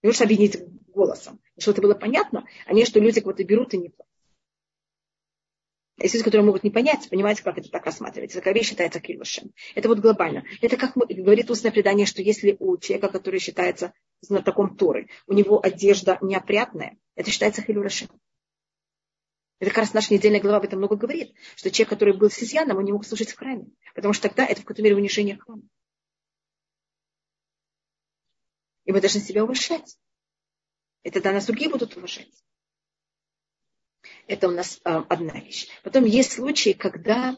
Не 0.02 0.08
лучше 0.08 0.24
объединить 0.24 0.58
голосом, 0.88 1.40
чтобы 1.58 1.74
это 1.74 1.82
было 1.82 1.94
понятно, 1.94 2.46
а 2.66 2.72
не 2.72 2.84
что 2.84 3.00
люди 3.00 3.20
кого-то 3.20 3.44
берут 3.44 3.74
и 3.74 3.78
не 3.78 3.88
платят. 3.90 4.10
Есть 5.98 6.14
люди, 6.14 6.24
которые 6.24 6.46
могут 6.46 6.64
не 6.64 6.70
понять, 6.70 7.08
понимаете, 7.10 7.42
как 7.42 7.58
это 7.58 7.70
так 7.70 7.84
рассматривается. 7.84 8.38
Такая 8.38 8.54
вещь 8.54 8.68
считается 8.70 9.00
килушем. 9.00 9.52
Это 9.74 9.88
вот 9.88 9.98
глобально. 9.98 10.44
Это 10.62 10.78
как 10.78 10.94
говорит 10.94 11.50
устное 11.50 11.70
предание, 11.70 12.06
что 12.06 12.22
если 12.22 12.56
у 12.58 12.78
человека, 12.78 13.08
который 13.08 13.38
считается 13.38 13.92
знатоком 14.22 14.76
Торы, 14.76 15.08
у 15.26 15.34
него 15.34 15.60
одежда 15.62 16.16
неопрятная, 16.22 16.96
это 17.16 17.30
считается 17.30 17.60
хилюрашем. 17.60 18.08
Это 19.58 19.70
как 19.70 19.78
раз 19.78 19.92
наша 19.92 20.14
недельная 20.14 20.40
глава 20.40 20.56
об 20.56 20.64
этом 20.64 20.78
много 20.78 20.96
говорит, 20.96 21.34
что 21.54 21.70
человек, 21.70 21.90
который 21.90 22.16
был 22.16 22.30
сизьяном, 22.30 22.78
он 22.78 22.84
не 22.84 22.92
мог 22.92 23.04
служить 23.04 23.32
в 23.32 23.36
храме, 23.36 23.66
потому 23.94 24.14
что 24.14 24.28
тогда 24.28 24.46
это 24.46 24.62
в 24.62 24.64
какой-то 24.64 24.82
мере 24.82 24.96
унижение 24.96 25.36
храма. 25.36 25.62
И 28.90 28.92
мы 28.92 29.00
должны 29.00 29.20
себя 29.20 29.44
уважать. 29.44 29.96
И 31.04 31.12
тогда 31.12 31.30
нас 31.30 31.46
другие 31.46 31.70
будут 31.70 31.96
уважать. 31.96 32.42
Это 34.26 34.48
у 34.48 34.50
нас 34.50 34.80
а, 34.82 35.06
одна 35.08 35.38
вещь. 35.38 35.68
Потом 35.84 36.04
есть 36.06 36.32
случаи, 36.32 36.72
когда 36.72 37.36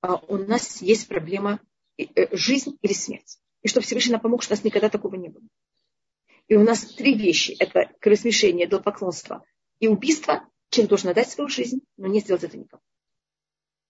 а, 0.00 0.14
у 0.14 0.38
нас 0.38 0.80
есть 0.80 1.06
проблема 1.06 1.60
э, 1.98 2.34
жизнь 2.34 2.78
или 2.80 2.94
смерть. 2.94 3.38
И 3.60 3.68
чтобы 3.68 3.84
Всевышний 3.84 4.12
нам 4.12 4.22
помог, 4.22 4.42
что 4.42 4.54
у 4.54 4.56
нас 4.56 4.64
никогда 4.64 4.88
такого 4.88 5.16
не 5.16 5.28
было. 5.28 5.44
И 6.48 6.56
у 6.56 6.62
нас 6.62 6.86
три 6.94 7.14
вещи. 7.14 7.54
Это 7.58 7.92
кровосмешение, 8.00 8.66
поклонства 8.66 9.44
и 9.80 9.88
убийство. 9.88 10.48
Человек 10.70 10.88
должен 10.88 11.10
отдать 11.10 11.28
свою 11.28 11.48
жизнь, 11.48 11.82
но 11.98 12.06
не 12.06 12.20
сделать 12.20 12.44
это 12.44 12.56
никому. 12.56 12.80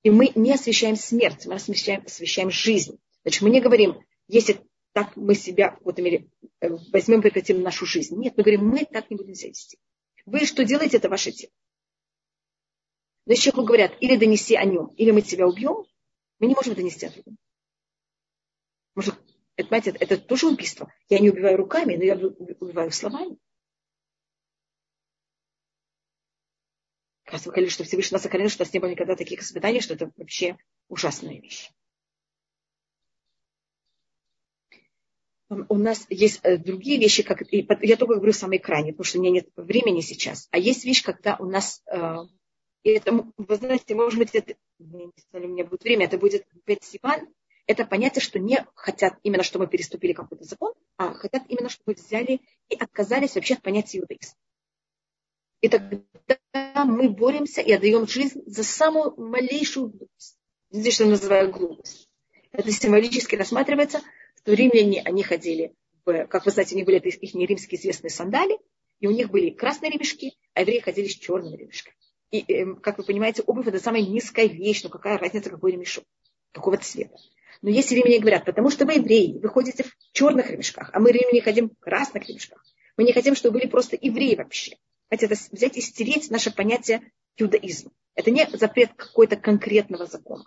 И 0.02 0.10
мы 0.10 0.32
не 0.34 0.52
освещаем 0.52 0.96
смерть, 0.96 1.46
мы 1.46 1.54
освещаем, 1.54 2.02
освещаем 2.06 2.50
жизнь. 2.50 2.98
Значит, 3.22 3.42
мы 3.42 3.50
не 3.50 3.60
говорим, 3.60 4.00
если 4.26 4.66
так 4.94 5.16
мы 5.16 5.34
себя 5.34 5.72
в 5.72 5.78
какой-то 5.78 6.02
мере 6.02 6.30
э, 6.60 6.68
возьмем, 6.92 7.20
прекратим 7.20 7.60
нашу 7.62 7.84
жизнь. 7.84 8.16
Нет, 8.16 8.34
мы 8.36 8.44
говорим, 8.44 8.66
мы 8.66 8.84
так 8.84 9.10
не 9.10 9.16
будем 9.16 9.34
себя 9.34 9.50
вести. 9.50 9.76
Вы 10.24 10.46
что 10.46 10.64
делаете, 10.64 10.98
это 10.98 11.08
ваше 11.08 11.32
дело. 11.32 11.52
Но 13.26 13.32
если 13.32 13.50
человеку 13.50 13.66
говорят, 13.66 13.96
или 14.00 14.16
донеси 14.16 14.54
о 14.54 14.64
нем, 14.64 14.86
или 14.96 15.10
мы 15.10 15.22
тебя 15.22 15.48
убьем, 15.48 15.84
мы 16.38 16.46
не 16.46 16.54
можем 16.54 16.74
донести 16.74 17.06
о 17.06 17.10
другом. 17.10 17.36
Может, 18.94 19.16
это, 19.56 19.68
понимаете, 19.68 19.90
это, 19.98 20.16
тоже 20.16 20.46
убийство. 20.46 20.92
Я 21.08 21.18
не 21.18 21.30
убиваю 21.30 21.56
руками, 21.56 21.96
но 21.96 22.04
я 22.04 22.14
убиваю 22.14 22.92
словами. 22.92 23.36
Кажется, 27.24 27.48
вы 27.48 27.54
говорили, 27.54 27.70
что 27.70 27.82
Всевышний 27.82 28.14
нас 28.14 28.22
сохранил, 28.22 28.48
что 28.48 28.62
нас 28.62 28.72
не 28.72 28.78
было 28.78 28.90
никогда 28.90 29.16
таких 29.16 29.40
испытаний, 29.40 29.80
что 29.80 29.94
это 29.94 30.12
вообще 30.16 30.56
ужасная 30.86 31.40
вещь. 31.40 31.72
У 35.68 35.76
нас 35.76 36.06
есть 36.08 36.40
э, 36.42 36.56
другие 36.56 36.98
вещи, 36.98 37.22
как 37.22 37.42
я 37.50 37.96
только 37.96 38.14
говорю 38.14 38.32
в 38.32 38.36
самом 38.36 38.56
экране, 38.56 38.92
потому 38.92 39.04
что 39.04 39.18
у 39.18 39.22
меня 39.22 39.32
нет 39.32 39.48
времени 39.56 40.00
сейчас. 40.00 40.48
А 40.50 40.58
есть 40.58 40.84
вещь, 40.84 41.02
когда 41.02 41.36
у 41.38 41.46
нас, 41.46 41.82
э, 41.86 42.16
и 42.82 42.90
это, 42.90 43.12
вы 43.36 43.56
знаете, 43.56 43.94
может 43.94 44.18
быть, 44.18 44.34
это, 44.34 44.54
не 44.78 45.10
знаю, 45.30 45.46
у 45.46 45.48
меня 45.48 45.64
будет 45.64 45.84
время, 45.84 46.06
это 46.06 46.18
будет 46.18 46.46
Бетсиван, 46.66 47.28
это 47.66 47.86
понятие, 47.86 48.22
что 48.22 48.38
не 48.38 48.66
хотят 48.74 49.18
именно, 49.22 49.42
что 49.42 49.58
мы 49.58 49.66
переступили 49.66 50.12
какой-то 50.12 50.44
закон, 50.44 50.74
а 50.96 51.14
хотят 51.14 51.44
именно, 51.48 51.68
чтобы 51.68 51.94
взяли 51.94 52.40
и 52.68 52.76
отказались 52.76 53.34
вообще 53.34 53.54
от 53.54 53.62
понятия 53.62 53.98
иудаизма. 53.98 54.38
И 55.60 55.68
тогда 55.68 56.84
мы 56.84 57.08
боремся 57.08 57.62
и 57.62 57.72
отдаем 57.72 58.06
жизнь 58.06 58.42
за 58.46 58.64
самую 58.64 59.14
малейшую. 59.16 59.94
Здесь 60.70 60.94
что 60.94 61.06
называю 61.06 61.50
глупость. 61.50 62.08
Это 62.52 62.70
символически 62.70 63.34
рассматривается– 63.36 64.02
то 64.44 64.52
римляне, 64.52 65.02
они 65.02 65.22
ходили, 65.22 65.74
в, 66.04 66.26
как 66.26 66.44
вы 66.44 66.50
знаете, 66.52 66.74
у 66.74 66.78
них 66.78 66.86
были 66.86 66.98
их 66.98 67.34
римские 67.34 67.80
известные 67.80 68.10
сандали, 68.10 68.58
и 69.00 69.06
у 69.06 69.10
них 69.10 69.30
были 69.30 69.50
красные 69.50 69.90
ремешки, 69.90 70.34
а 70.52 70.60
евреи 70.60 70.80
ходили 70.80 71.08
с 71.08 71.16
черными 71.16 71.56
ремешками. 71.56 71.96
И, 72.30 72.40
э, 72.40 72.74
как 72.76 72.98
вы 72.98 73.04
понимаете, 73.04 73.42
обувь 73.42 73.66
это 73.66 73.80
самая 73.80 74.02
низкая 74.02 74.46
вещь, 74.46 74.82
но 74.82 74.90
какая 74.90 75.18
разница, 75.18 75.50
какой 75.50 75.72
ремешок, 75.72 76.04
какого 76.52 76.76
цвета. 76.76 77.16
Но 77.62 77.70
если 77.70 77.94
римляне 77.94 78.20
говорят, 78.20 78.44
потому 78.44 78.70
что 78.70 78.84
вы 78.84 78.94
евреи, 78.94 79.38
вы 79.38 79.48
ходите 79.48 79.84
в 79.84 79.96
черных 80.12 80.50
ремешках, 80.50 80.90
а 80.92 81.00
мы 81.00 81.10
римляне 81.12 81.40
ходим 81.40 81.70
в 81.70 81.78
красных 81.78 82.28
ремешках. 82.28 82.62
Мы 82.96 83.04
не 83.04 83.12
хотим, 83.12 83.34
чтобы 83.34 83.58
были 83.58 83.68
просто 83.68 83.96
евреи 84.00 84.34
вообще. 84.34 84.76
Хотите 85.08 85.32
это 85.32 85.42
взять 85.52 85.76
и 85.76 85.80
стереть 85.80 86.30
наше 86.30 86.54
понятие 86.54 87.12
иудаизма. 87.36 87.92
Это 88.14 88.30
не 88.30 88.46
запрет 88.52 88.92
какой-то 88.94 89.36
конкретного 89.36 90.06
закона 90.06 90.44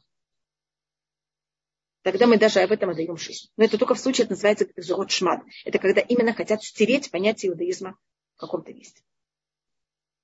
Тогда 2.07 2.25
мы 2.25 2.37
даже 2.37 2.61
об 2.61 2.71
этом 2.71 2.91
отдаем 2.91 3.17
жизнь. 3.17 3.49
Но 3.57 3.65
это 3.65 3.77
только 3.77 3.93
в 3.93 3.99
случае, 3.99 4.23
это 4.23 4.31
называется 4.31 4.65
жрот 4.77 5.11
шмат. 5.11 5.41
Это 5.65 5.77
когда 5.77 5.99
именно 5.99 6.33
хотят 6.33 6.63
стереть 6.63 7.11
понятие 7.11 7.51
иудаизма 7.51 7.97
в 8.35 8.39
каком-то 8.39 8.73
месте. 8.73 9.01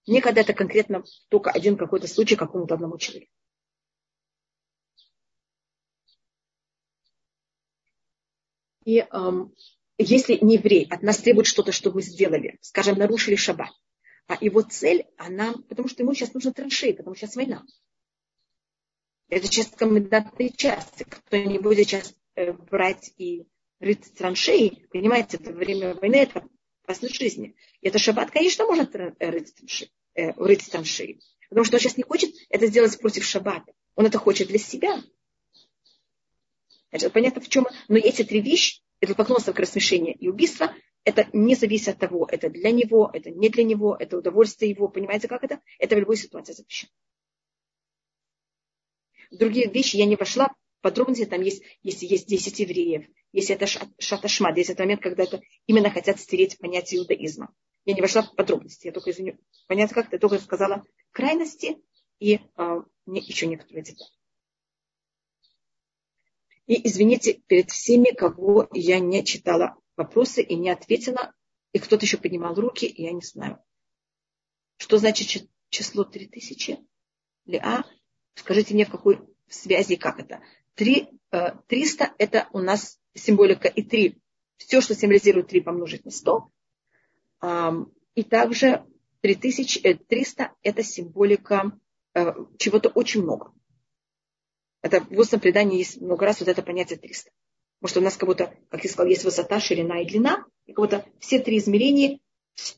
Не 0.08 0.22
когда 0.22 0.40
это 0.40 0.54
конкретно 0.54 1.04
только 1.28 1.52
один 1.52 1.76
какой-то 1.76 2.08
случай 2.08 2.38
какому-то 2.38 2.76
одному 2.76 2.98
человеку. 2.98 3.34
И 8.86 9.00
эм, 9.00 9.54
если 9.98 10.38
не 10.42 10.56
еврей 10.56 10.88
от 10.90 11.04
нас 11.04 11.18
требует 11.18 11.48
что-то, 11.48 11.74
чтобы 11.74 11.98
мы 11.98 12.02
сделали, 12.02 12.60
скажем, 12.62 12.98
нарушили 12.98 13.36
шаббат, 13.36 13.74
а 14.28 14.38
его 14.40 14.62
цель, 14.62 15.06
она, 15.18 15.54
потому 15.68 15.90
что 15.90 16.04
ему 16.04 16.14
сейчас 16.14 16.34
нужно 16.34 16.54
траншеи, 16.54 16.94
потому 16.94 17.14
что 17.14 17.28
сейчас 17.28 17.36
война. 17.36 17.66
Это 19.30 19.48
сейчас 19.48 19.68
комендантные 19.68 20.50
части. 20.50 21.04
Кто 21.04 21.38
не 21.38 21.60
будет 21.60 21.88
сейчас 21.88 22.14
э, 22.36 22.52
брать 22.54 23.14
и 23.18 23.48
рыть 23.80 24.14
траншеи, 24.16 24.88
понимаете, 24.92 25.38
это 25.38 25.52
время 25.52 25.96
войны, 25.96 26.16
это 26.18 26.48
опасность 26.84 27.16
жизни. 27.16 27.56
И 27.82 27.88
это 27.88 28.00
шаббат, 28.00 28.32
конечно, 28.32 28.66
может 28.66 28.96
рыть 28.96 29.56
траншеи, 29.56 29.90
э, 30.16 30.32
рыть 30.34 30.70
траншеи. 30.70 31.20
Потому 31.50 31.66
что 31.66 31.76
он 31.76 31.80
сейчас 31.82 31.98
не 31.98 32.04
хочет 32.04 32.34
это 32.50 32.68
сделать 32.68 32.98
против 33.00 33.26
шаббата. 33.26 33.74
Он 33.96 34.06
это 34.06 34.18
хочет 34.18 34.48
для 34.48 34.58
себя. 34.58 35.02
Значит, 36.90 37.14
понятно, 37.14 37.42
в 37.42 37.50
чем. 37.50 37.68
Но 37.88 37.98
эти 37.98 38.24
три 38.24 38.42
вещи, 38.42 38.82
это 39.00 39.16
поклонство, 39.16 39.54
рассмешение 39.54 40.14
и 40.14 40.28
убийство, 40.28 40.74
это 41.04 41.28
не 41.34 41.56
зависит 41.56 41.90
от 41.90 42.00
того, 42.00 42.28
это 42.32 42.50
для 42.50 42.72
него, 42.72 43.10
это 43.14 43.30
не 43.30 43.50
для 43.50 43.64
него, 43.64 43.96
это 44.00 44.18
удовольствие 44.18 44.72
его. 44.72 44.88
Понимаете, 44.88 45.28
как 45.28 45.44
это? 45.44 45.60
Это 45.80 45.96
в 45.96 46.00
любой 46.00 46.18
ситуации 46.18 46.54
запрещено. 46.54 46.92
Другие 49.34 49.68
вещи 49.68 49.98
я 49.98 50.06
не 50.06 50.16
вошла, 50.16 50.54
подробности 50.82 51.26
там 51.26 51.42
есть, 51.42 51.64
если 51.82 52.06
есть 52.06 52.28
10 52.28 52.60
евреев, 52.60 53.08
если 53.32 53.56
это 53.56 53.66
шаташмат, 53.98 54.58
если 54.58 54.74
это 54.74 54.84
момент, 54.84 55.02
когда 55.02 55.24
это 55.24 55.42
именно 55.66 55.90
хотят 55.90 56.20
стереть 56.20 56.60
понятие 56.60 57.02
иудаизма. 57.02 57.52
Я 57.86 57.96
не 57.96 58.02
вошла 58.02 58.22
в 58.22 58.36
подробности, 58.36 58.88
я 58.88 58.94
только 58.94 59.10
извиню. 59.10 59.40
Понятно 59.68 59.96
как? 59.96 60.14
Я 60.14 60.20
только 60.20 60.38
сказала 60.38 60.84
крайности 61.12 61.82
и 62.20 62.40
а, 62.56 62.84
не, 63.08 63.22
еще 63.22 63.48
некоторые 63.48 63.84
детали. 63.84 64.10
И 66.68 66.88
извините 66.88 67.42
перед 67.48 67.72
всеми, 67.72 68.16
кого 68.16 68.70
я 68.72 69.00
не 69.00 69.26
читала 69.26 69.76
вопросы 69.98 70.44
и 70.44 70.56
не 70.56 70.70
ответила, 70.70 71.34
и 71.72 71.80
кто-то 71.80 72.06
еще 72.06 72.18
поднимал 72.18 72.54
руки, 72.54 72.86
и 72.86 73.02
я 73.02 73.12
не 73.12 73.22
знаю. 73.22 73.60
Что 74.78 74.98
значит 75.00 75.50
число 75.70 76.04
3000? 76.04 76.78
Лиа? 77.46 77.84
Скажите 78.36 78.74
мне, 78.74 78.86
в 78.86 78.92
какой 78.92 79.20
связи, 79.48 79.96
как 79.96 80.20
это? 80.20 80.42
3, 80.76 81.10
300 81.68 82.04
э, 82.04 82.08
это 82.18 82.48
у 82.52 82.60
нас 82.60 83.00
символика 83.14 83.68
и 83.68 83.84
3. 83.84 84.18
Все, 84.58 84.82
что 84.82 84.96
символизирует 84.96 85.48
3 85.48 85.62
помножить 85.62 86.06
на 86.06 86.12
100. 86.12 86.50
И 88.16 88.24
также 88.24 88.86
3300 89.22 90.52
это 90.62 90.84
символика 90.84 91.72
э, 92.14 92.34
чего-то 92.58 92.90
очень 92.90 93.24
много. 93.24 93.54
Это 94.82 95.00
в 95.00 95.18
устном 95.18 95.40
предании 95.40 95.78
есть 95.78 96.02
много 96.02 96.26
раз 96.26 96.42
вот 96.42 96.50
это 96.50 96.62
понятие 96.62 97.00
300. 97.00 97.32
Потому 97.80 97.90
что 97.90 98.00
у 98.00 98.04
нас 98.04 98.18
как 98.18 98.28
будто, 98.28 98.54
как 98.70 98.84
я 98.84 98.90
сказала, 98.90 99.10
есть 99.10 99.24
высота, 99.24 99.60
ширина 99.60 100.02
и 100.02 100.06
длина, 100.06 100.46
и 100.66 100.74
как 100.74 100.84
будто 100.84 101.06
все 101.20 101.40
три 101.40 101.58
измерения 101.58 102.20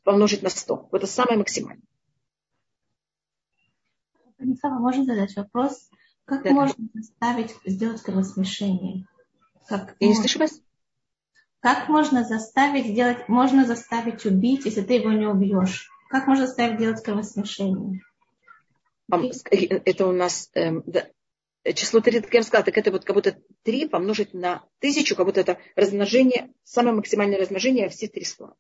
помножить 0.04 0.42
на 0.42 0.50
100. 0.50 0.90
Это 0.92 1.08
самое 1.08 1.38
максимальное. 1.38 1.86
Станислава, 4.36 4.80
можно 4.80 5.06
задать 5.06 5.36
вопрос? 5.36 5.90
Как 6.26 6.44
да. 6.44 6.52
можно 6.52 6.88
заставить 6.94 7.56
сделать 7.66 8.02
кровосмешение? 8.02 9.08
Как 9.68 9.96
Я 10.00 10.08
не 10.08 10.16
слышу 10.16 10.40
вас. 10.40 10.62
Как 11.60 11.90
можно 11.90 12.24
заставить 12.24 12.88
сделать, 12.88 13.28
можно 13.28 13.66
заставить 13.66 14.26
убить, 14.26 14.66
если 14.66 14.82
ты 14.82 14.96
его 14.96 15.12
не 15.12 15.26
убьешь? 15.26 15.90
Как 16.10 16.28
можно 16.28 16.46
заставить 16.46 16.78
делать 16.78 17.04
кровосмешение? 17.04 18.02
Это 19.10 20.08
у 20.08 20.12
нас 20.12 20.50
эм, 20.54 20.84
да, 20.86 21.08
число 21.74 22.02
3, 22.02 22.22
как 22.22 22.34
я 22.34 22.44
сказала, 22.44 22.66
так 22.66 22.78
это 22.78 22.92
вот 22.92 23.06
как 23.06 23.16
будто 23.16 23.38
3 23.64 23.88
помножить 23.88 24.34
на 24.34 24.64
тысячу, 24.80 25.16
как 25.16 25.26
будто 25.26 25.42
это 25.42 25.60
размножение, 25.76 26.54
самое 26.64 26.96
максимальное 26.96 27.40
размножение 27.40 27.90
все 27.90 28.08
три 28.08 28.26
слова. 28.26 28.56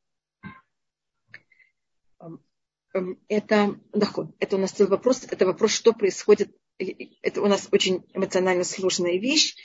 Это, 3.27 3.79
доход, 3.93 4.33
это 4.39 4.55
у 4.55 4.59
нас 4.59 4.71
целый 4.71 4.89
вопрос, 4.89 5.25
это 5.29 5.45
вопрос, 5.45 5.71
что 5.71 5.91
происходит, 5.91 6.55
это 6.77 7.41
у 7.41 7.47
нас 7.47 7.67
очень 7.71 8.05
эмоционально 8.13 8.63
сложная 8.63 9.17
вещь. 9.19 9.55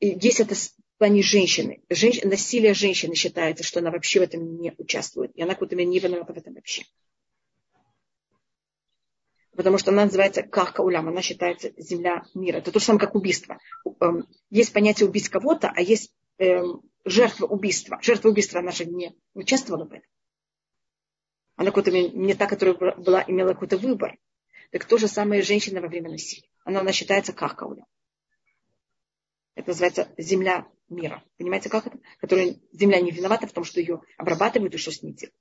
Есть 0.00 0.40
это 0.40 0.54
в 0.54 0.98
плане 0.98 1.22
женщины. 1.22 1.82
Женщ... 1.88 2.22
Насилие 2.24 2.74
женщины 2.74 3.14
считается, 3.14 3.62
что 3.62 3.80
она 3.80 3.90
вообще 3.90 4.20
в 4.20 4.24
этом 4.24 4.60
не 4.60 4.74
участвует. 4.78 5.30
И 5.36 5.42
она 5.42 5.54
как-то 5.54 5.76
не 5.76 5.98
виновата 5.98 6.32
в 6.32 6.36
этом 6.36 6.54
вообще 6.54 6.84
потому 9.58 9.76
что 9.76 9.90
она 9.90 10.04
называется 10.04 10.44
Кахка 10.44 10.82
Улям, 10.82 11.08
она 11.08 11.20
считается 11.20 11.72
земля 11.76 12.22
мира. 12.32 12.58
Это 12.58 12.70
то 12.70 12.78
же 12.78 12.84
самое, 12.84 13.00
как 13.00 13.16
убийство. 13.16 13.58
Эм, 13.98 14.28
есть 14.50 14.72
понятие 14.72 15.08
убить 15.08 15.28
кого-то, 15.28 15.72
а 15.74 15.80
есть 15.80 16.12
эм, 16.38 16.82
жертва 17.04 17.46
убийства. 17.46 17.98
Жертва 18.00 18.28
убийства, 18.28 18.60
она 18.60 18.70
же 18.70 18.84
не 18.84 19.16
участвовала 19.34 19.84
в 19.84 19.92
этом. 19.92 20.08
Она 21.58 21.72
какой-то 21.72 21.90
не 21.90 22.34
та, 22.34 22.46
которая 22.46 22.94
была, 22.94 23.24
имела 23.26 23.52
какой-то 23.52 23.78
выбор. 23.78 24.16
Так 24.70 24.84
то 24.84 24.96
же 24.96 25.08
самое 25.08 25.42
женщина 25.42 25.80
во 25.80 25.88
время 25.88 26.08
насилия. 26.08 26.48
Она, 26.64 26.80
она 26.80 26.92
считается 26.92 27.32
Кахка 27.32 27.64
Улям. 27.64 27.84
Это 29.56 29.70
называется 29.70 30.08
земля 30.16 30.68
мира. 30.88 31.24
Понимаете, 31.36 31.68
как 31.68 31.88
это? 31.88 31.98
Которая 32.20 32.54
земля 32.70 33.00
не 33.00 33.10
виновата 33.10 33.48
в 33.48 33.52
том, 33.52 33.64
что 33.64 33.80
ее 33.80 34.00
обрабатывают 34.16 34.72
и 34.72 34.78
что 34.78 34.92
с 34.92 35.02
ней 35.02 35.14
делают. 35.14 35.34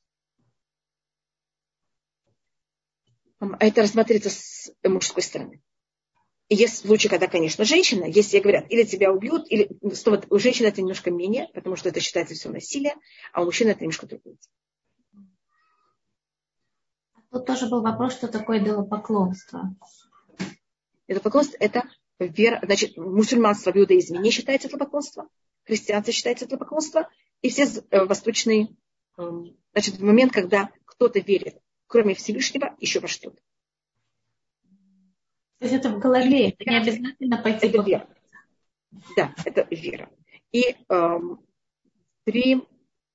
А 3.40 3.64
это 3.64 3.84
рассматривается 3.84 4.32
с 4.32 4.74
мужской 4.84 5.22
стороны. 5.22 5.62
И 6.50 6.56
есть 6.56 6.80
случаи, 6.80 7.10
когда, 7.10 7.28
конечно, 7.28 7.64
женщина, 7.64 8.06
если 8.06 8.40
говорят, 8.40 8.66
или 8.72 8.86
тебя 8.86 9.12
убьют, 9.12 9.46
или 9.52 9.70
снова, 9.94 10.24
у 10.32 10.40
женщины 10.40 10.66
это 10.66 10.82
немножко 10.82 11.12
менее, 11.12 11.48
потому 11.54 11.76
что 11.76 11.90
это 11.90 12.00
считается 12.00 12.34
все 12.34 12.50
насилие, 12.50 12.96
а 13.34 13.44
у 13.44 13.46
мужчины 13.46 13.70
это 13.70 13.82
немножко 13.82 14.08
другое. 14.08 14.38
Тут 17.32 17.46
тоже 17.46 17.68
был 17.68 17.82
вопрос, 17.82 18.14
что 18.14 18.28
такое 18.28 18.60
идолопоклонство. 18.60 19.76
Идолопоклонство– 21.08 21.58
это 21.60 21.84
вера, 22.20 22.60
значит, 22.64 22.98
мусульманство 22.98 23.72
в 23.72 23.78
иудаизме 23.78 24.20
не 24.20 24.32
считается 24.32 24.68
идолопоклонство, 24.68 25.28
христианство 25.64 26.14
считается 26.14 26.46
идолопоклонство, 26.46 27.10
и 27.42 27.50
все 27.50 27.66
э, 27.66 28.06
восточные, 28.06 28.76
эм, 29.18 29.56
значит, 29.74 29.96
в 29.96 30.04
момент, 30.04 30.32
когда 30.32 30.70
кто-то 30.86 31.20
верит 31.20 31.58
кроме 31.88 32.14
Всевышнего, 32.14 32.76
еще 32.80 33.00
во 33.00 33.08
что-то. 33.08 33.38
То 35.60 35.66
есть 35.66 35.74
это 35.74 35.90
в 35.90 36.00
голове, 36.00 36.50
это 36.50 36.70
не 36.70 36.78
обязательно 36.78 37.42
пойти. 37.42 37.68
Это 37.68 37.82
вера. 37.82 38.10
Да, 39.16 39.34
это 39.44 39.68
вера. 39.72 40.10
И 40.52 40.76
эм, 40.90 41.42
три, 42.26 42.64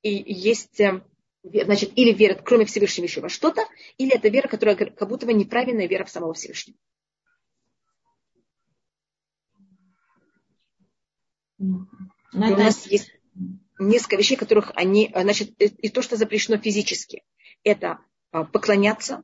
и 0.03 0.33
есть, 0.33 0.81
э, 0.81 1.03
значит, 1.43 1.93
или 1.97 2.12
верят, 2.12 2.43
кроме 2.45 2.64
Всевышнего, 2.64 3.07
еще 3.07 3.20
во 3.20 3.28
что-то, 3.28 3.66
или 3.99 4.14
это 4.14 4.28
вера, 4.28 4.49
которая 4.49 4.76
как 4.76 5.09
будто 5.09 5.26
бы 5.26 5.32
неправильная 5.32 5.88
вера 5.88 6.05
в 6.05 6.11
самого 6.11 6.34
Всевышнего. 6.34 6.76
Но 11.59 11.86
это... 12.32 12.55
У 12.55 12.59
нас 12.59 12.86
есть 12.86 13.12
несколько 13.78 14.16
вещей, 14.16 14.36
которых 14.36 14.72
они, 14.74 15.12
значит, 15.14 15.61
и 15.61 15.88
то, 15.88 16.03
что 16.03 16.16
запрещено 16.16 16.59
физически, 16.59 17.24
это 17.64 17.99
а, 18.30 18.45
поклоняться, 18.45 19.22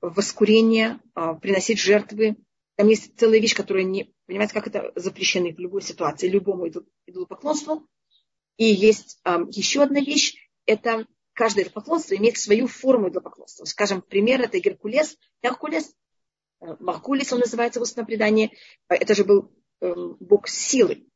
воскурение, 0.00 1.00
а, 1.14 1.34
приносить 1.34 1.78
жертвы. 1.78 2.36
Там 2.76 2.88
есть 2.88 3.16
целая 3.18 3.40
вещь, 3.40 3.54
которая 3.54 3.84
не... 3.84 4.12
Понимаете, 4.26 4.54
как 4.54 4.66
это 4.66 4.92
запрещены 4.96 5.52
в 5.54 5.58
любой 5.58 5.82
ситуации, 5.82 6.28
любому 6.28 6.68
идолопоклонству. 7.06 7.86
И 8.56 8.64
есть 8.64 9.20
еще 9.50 9.82
одна 9.82 10.00
вещь, 10.00 10.36
это 10.66 11.06
каждое 11.34 11.62
идолопоклонство 11.64 12.14
имеет 12.16 12.38
свою 12.38 12.66
форму 12.66 13.08
идолопоклонства. 13.08 13.64
Скажем, 13.64 14.00
пример 14.00 14.40
это 14.40 14.58
Геркулес, 14.58 15.18
Геркулес, 15.42 15.94
э, 16.60 16.76
Маркулис 16.80 17.32
он 17.32 17.40
называется 17.40 17.80
в 17.80 17.82
устном 17.82 18.06
предании. 18.06 18.52
Это 18.88 19.14
же 19.14 19.24
был 19.24 19.52
эм, 19.80 20.16
бог 20.20 20.48
силы. 20.48 21.06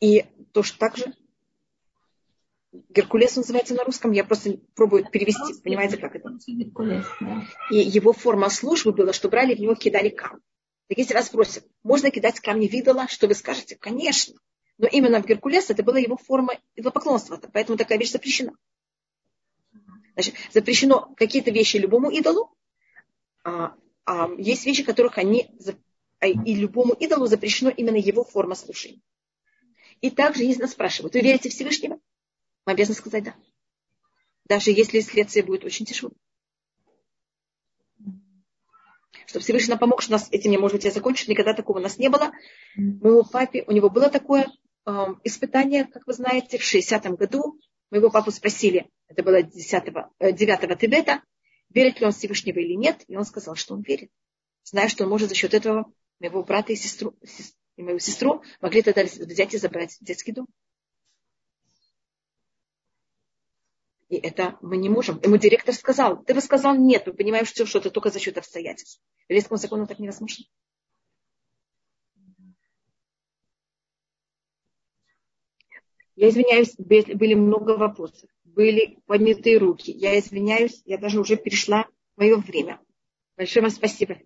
И 0.00 0.24
то, 0.52 0.62
что 0.62 0.78
также 0.78 1.14
Геркулес 2.88 3.36
называется 3.36 3.74
на 3.74 3.84
русском, 3.84 4.12
я 4.12 4.24
просто 4.24 4.58
пробую 4.74 5.08
перевести, 5.10 5.60
понимаете, 5.62 5.96
как 5.96 6.16
это? 6.16 6.30
И 7.70 7.76
его 7.76 8.12
форма 8.12 8.50
службы 8.50 8.92
была, 8.92 9.12
что 9.12 9.28
брали 9.28 9.54
в 9.54 9.60
него, 9.60 9.74
кидали 9.74 10.08
камни. 10.08 10.42
Так 10.88 10.98
если 10.98 11.14
вас 11.14 11.26
спросят, 11.26 11.64
можно 11.82 12.10
кидать 12.10 12.40
камни 12.40 12.68
в 12.68 12.72
идола, 12.72 13.08
что 13.08 13.26
вы 13.26 13.34
скажете? 13.34 13.76
Конечно. 13.76 14.34
Но 14.78 14.86
именно 14.86 15.22
в 15.22 15.26
Геркулес 15.26 15.70
это 15.70 15.82
была 15.82 15.98
его 15.98 16.16
форма 16.16 16.58
идолопоклонства, 16.74 17.40
поэтому 17.52 17.78
такая 17.78 17.98
вещь 17.98 18.12
запрещена. 18.12 18.52
Значит, 20.16 20.34
запрещено 20.50 21.12
какие-то 21.16 21.50
вещи 21.50 21.76
любому 21.76 22.10
идолу, 22.10 22.50
а, 23.44 23.76
а 24.06 24.30
есть 24.38 24.64
вещи, 24.64 24.82
которых 24.82 25.18
они 25.18 25.50
а, 26.20 26.26
и 26.26 26.54
любому 26.54 26.94
идолу 26.94 27.26
запрещено 27.26 27.68
именно 27.68 27.96
его 27.96 28.24
форма 28.24 28.54
служения. 28.54 29.02
И 30.00 30.10
также, 30.10 30.42
если 30.42 30.62
нас 30.62 30.72
спрашивают, 30.72 31.14
вы 31.14 31.20
верите 31.20 31.50
Всевышнего? 31.50 32.00
Мы 32.64 32.72
обязаны 32.72 32.96
сказать 32.96 33.24
да. 33.24 33.34
Даже 34.46 34.70
если 34.70 35.00
следствие 35.00 35.44
будет 35.44 35.64
очень 35.64 35.84
тяжело. 35.84 36.12
Чтобы 39.26 39.42
Всевышний 39.42 39.70
нам 39.70 39.78
помог, 39.78 40.00
что 40.00 40.12
нас 40.12 40.28
этим 40.30 40.50
не 40.50 40.58
может 40.58 40.76
быть 40.76 40.84
я 40.84 40.90
закончу, 40.90 41.30
никогда 41.30 41.52
такого 41.52 41.78
у 41.78 41.82
нас 41.82 41.98
не 41.98 42.08
было. 42.08 42.32
Моему 42.74 43.22
папе, 43.24 43.64
у 43.66 43.72
него 43.72 43.90
было 43.90 44.08
такое, 44.08 44.46
испытание, 45.24 45.84
как 45.84 46.06
вы 46.06 46.14
знаете, 46.14 46.58
в 46.58 46.62
60-м 46.62 47.16
году. 47.16 47.60
Моего 47.90 48.10
папу 48.10 48.30
спросили, 48.30 48.90
это 49.08 49.22
было 49.22 49.42
10 49.42 49.84
9 50.20 50.78
Тибета, 50.78 51.22
верит 51.70 52.00
ли 52.00 52.06
он 52.06 52.12
Всевышнего 52.12 52.58
или 52.58 52.74
нет, 52.74 53.04
и 53.06 53.16
он 53.16 53.24
сказал, 53.24 53.54
что 53.54 53.74
он 53.74 53.82
верит. 53.82 54.10
Зная, 54.64 54.88
что 54.88 55.04
он 55.04 55.10
может 55.10 55.28
за 55.28 55.34
счет 55.34 55.54
этого 55.54 55.92
моего 56.18 56.42
брата 56.42 56.72
и 56.72 56.76
сестру, 56.76 57.14
и 57.76 57.82
мою 57.82 57.98
сестру 57.98 58.42
могли 58.60 58.82
тогда 58.82 59.04
взять 59.04 59.54
и 59.54 59.58
забрать 59.58 59.96
детский 60.00 60.32
дом. 60.32 60.46
И 64.08 64.16
это 64.16 64.56
мы 64.62 64.76
не 64.76 64.88
можем. 64.88 65.20
Ему 65.22 65.36
директор 65.36 65.74
сказал, 65.74 66.22
ты 66.22 66.34
бы 66.34 66.40
сказал 66.40 66.76
нет, 66.76 67.06
мы 67.06 67.12
понимаем, 67.12 67.44
что, 67.44 67.66
что 67.66 67.78
это 67.78 67.90
только 67.90 68.10
за 68.10 68.20
счет 68.20 68.38
обстоятельств. 68.38 69.00
Еврейскому 69.28 69.58
закону 69.58 69.86
так 69.86 69.98
невозможно. 69.98 70.44
Я 76.16 76.30
извиняюсь, 76.30 76.74
были 76.76 77.34
много 77.34 77.72
вопросов, 77.72 78.30
были 78.44 78.98
поднятые 79.06 79.58
руки. 79.58 79.90
Я 79.90 80.18
извиняюсь, 80.18 80.82
я 80.86 80.96
даже 80.96 81.20
уже 81.20 81.36
перешла 81.36 81.86
мое 82.16 82.36
время. 82.36 82.80
Большое 83.36 83.62
вам 83.62 83.70
спасибо. 83.70 84.16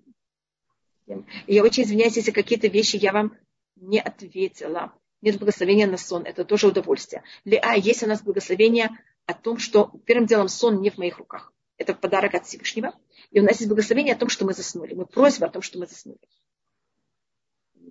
Я 1.48 1.64
очень 1.64 1.82
извиняюсь, 1.82 2.16
если 2.16 2.30
какие-то 2.30 2.68
вещи 2.68 2.96
я 2.96 3.12
вам 3.12 3.36
не 3.74 4.00
ответила. 4.00 4.94
Нет 5.20 5.38
благословения 5.38 5.88
на 5.88 5.96
сон, 5.96 6.22
это 6.24 6.44
тоже 6.44 6.68
удовольствие. 6.68 7.24
А 7.60 7.76
есть 7.76 8.04
у 8.04 8.06
нас 8.06 8.22
благословение 8.22 8.90
о 9.26 9.34
том, 9.34 9.58
что 9.58 9.90
первым 10.06 10.26
делом 10.26 10.48
сон 10.48 10.80
не 10.80 10.90
в 10.90 10.96
моих 10.96 11.18
руках. 11.18 11.52
Это 11.76 11.94
подарок 11.94 12.34
от 12.34 12.46
Всевышнего. 12.46 12.94
И 13.32 13.40
у 13.40 13.42
нас 13.42 13.56
есть 13.56 13.68
благословение 13.68 14.14
о 14.14 14.18
том, 14.18 14.28
что 14.28 14.44
мы 14.44 14.52
заснули. 14.52 14.94
Мы 14.94 15.06
просьба 15.06 15.48
о 15.48 15.50
том, 15.50 15.60
что 15.60 15.78
мы 15.78 15.86
заснули. 15.86 16.20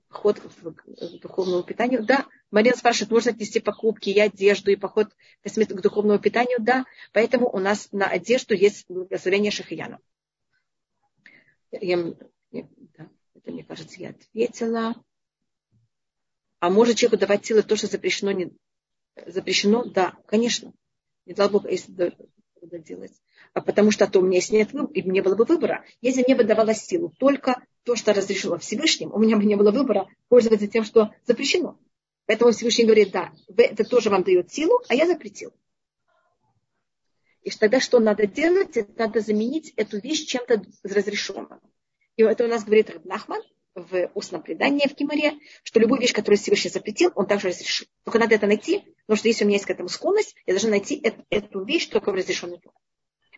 Ход 0.09 0.39
к 0.39 1.19
духовному 1.21 1.63
питанию. 1.63 2.03
Да, 2.03 2.25
Марина 2.49 2.75
спрашивает, 2.75 3.11
можно 3.11 3.31
отнести 3.31 3.59
покупки 3.59 4.09
и 4.09 4.19
одежду, 4.19 4.71
и 4.71 4.75
поход 4.75 5.09
к 5.43 5.81
духовному 5.81 6.19
питанию? 6.19 6.57
Да, 6.59 6.85
поэтому 7.13 7.47
у 7.49 7.59
нас 7.59 7.89
на 7.91 8.07
одежду 8.07 8.55
есть 8.55 8.85
благословение 8.89 9.51
Шахияна. 9.51 9.99
Я, 11.71 12.15
да, 12.51 13.09
это, 13.35 13.51
мне 13.51 13.63
кажется, 13.63 13.99
я 13.99 14.09
ответила. 14.09 14.95
А 16.59 16.69
может 16.71 16.97
человеку 16.97 17.21
давать 17.21 17.45
силы 17.45 17.61
то, 17.61 17.75
что 17.75 17.85
запрещено? 17.85 18.31
Не, 18.31 18.51
запрещено? 19.27 19.85
Да, 19.85 20.17
конечно. 20.25 20.73
Не 21.27 21.33
дал 21.33 21.49
Бог, 21.49 21.69
если 21.69 22.15
это 22.61 22.79
делать. 22.79 23.13
А 23.53 23.61
потому 23.61 23.91
что 23.91 24.05
а 24.05 24.07
то 24.07 24.19
у 24.19 24.23
меня 24.23 24.37
есть 24.37 24.51
нет 24.51 24.73
выбора, 24.73 24.91
и 24.91 25.03
мне 25.03 25.21
было 25.21 25.35
бы 25.35 25.45
выбора. 25.45 25.85
Если 26.01 26.23
мне 26.23 26.35
бы 26.35 26.43
давала 26.43 26.73
силу 26.73 27.13
только 27.17 27.63
то, 27.89 27.95
что 27.95 28.13
разрешено 28.13 28.59
Всевышним, 28.59 29.11
у 29.11 29.17
меня 29.17 29.35
бы 29.35 29.45
не 29.45 29.55
было 29.55 29.71
выбора 29.71 30.07
пользоваться 30.27 30.67
тем, 30.67 30.83
что 30.83 31.11
запрещено. 31.25 31.75
Поэтому 32.27 32.51
Всевышний 32.51 32.85
говорит, 32.85 33.09
да, 33.09 33.31
это 33.57 33.83
тоже 33.83 34.11
вам 34.11 34.21
дает 34.21 34.53
силу, 34.53 34.79
а 34.89 34.93
я 34.93 35.07
запретил. 35.07 35.51
И 37.41 37.49
тогда 37.49 37.79
что 37.79 37.97
надо 37.97 38.27
делать? 38.27 38.77
Надо 38.95 39.21
заменить 39.21 39.73
эту 39.75 39.99
вещь 39.99 40.27
чем-то 40.27 40.61
разрешенным. 40.83 41.59
И 42.15 42.21
это 42.21 42.45
у 42.45 42.47
нас 42.47 42.63
говорит 42.63 42.91
Рабнахман 42.91 43.41
в 43.73 44.11
устном 44.13 44.43
предании 44.43 44.87
в 44.87 44.93
Кимаре, 44.93 45.39
что 45.63 45.79
любую 45.79 45.99
вещь, 45.99 46.13
которую 46.13 46.37
Всевышний 46.37 46.69
запретил, 46.69 47.11
он 47.15 47.25
также 47.25 47.47
разрешил. 47.47 47.87
Только 48.03 48.19
надо 48.19 48.35
это 48.35 48.45
найти, 48.45 48.83
потому 49.07 49.17
что 49.17 49.27
если 49.29 49.45
у 49.45 49.47
меня 49.47 49.55
есть 49.55 49.65
к 49.65 49.71
этому 49.71 49.89
склонность, 49.89 50.35
я 50.45 50.53
должна 50.53 50.69
найти 50.69 51.01
эту, 51.01 51.25
эту 51.31 51.65
вещь 51.65 51.87
только 51.87 52.11
в 52.11 52.13
разрешенной 52.13 52.59
форме. 52.59 52.77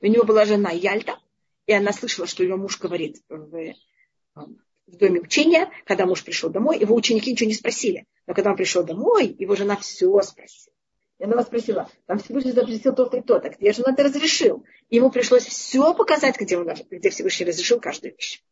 У 0.02 0.08
него 0.08 0.26
была 0.26 0.44
жена 0.44 0.72
Яльта, 0.72 1.18
и 1.68 1.72
она 1.72 1.94
слышала, 1.94 2.28
что 2.28 2.44
ее 2.44 2.58
муж 2.58 2.78
говорит 2.80 3.22
в, 3.30 3.76
в 4.36 4.98
доме 4.98 5.22
учения, 5.22 5.70
когда 5.86 6.06
муж 6.06 6.24
пришел 6.24 6.50
домой, 6.50 6.80
его 6.80 6.96
ученики 6.96 7.32
ничего 7.32 7.48
не 7.48 7.56
спросили. 7.56 8.06
Но 8.28 8.34
когда 8.34 8.52
он 8.52 8.58
пришел 8.58 8.84
домой, 8.84 9.36
его 9.38 9.56
жена 9.56 9.78
все 9.78 10.22
спросила. 10.22 10.76
И 11.20 11.24
она 11.24 11.36
вас 11.36 11.46
спросила, 11.48 11.90
там 12.08 12.18
Всевышний 12.18 12.52
запретил 12.52 12.96
то-то 12.96 13.18
и 13.18 13.22
то-то, 13.22 13.50
где 13.50 13.74
же 13.74 13.84
он 13.86 13.94
это 13.94 14.04
разрешил? 14.04 14.66
И 14.90 14.96
ему 14.96 15.12
пришлось 15.12 15.46
все 15.46 15.94
показать, 15.94 16.40
где, 16.40 16.58
он, 16.58 16.68
где 16.90 17.10
Всевышний 17.10 17.46
разрешил 17.46 17.80
каждую 17.80 18.16
вещь. 18.16 18.44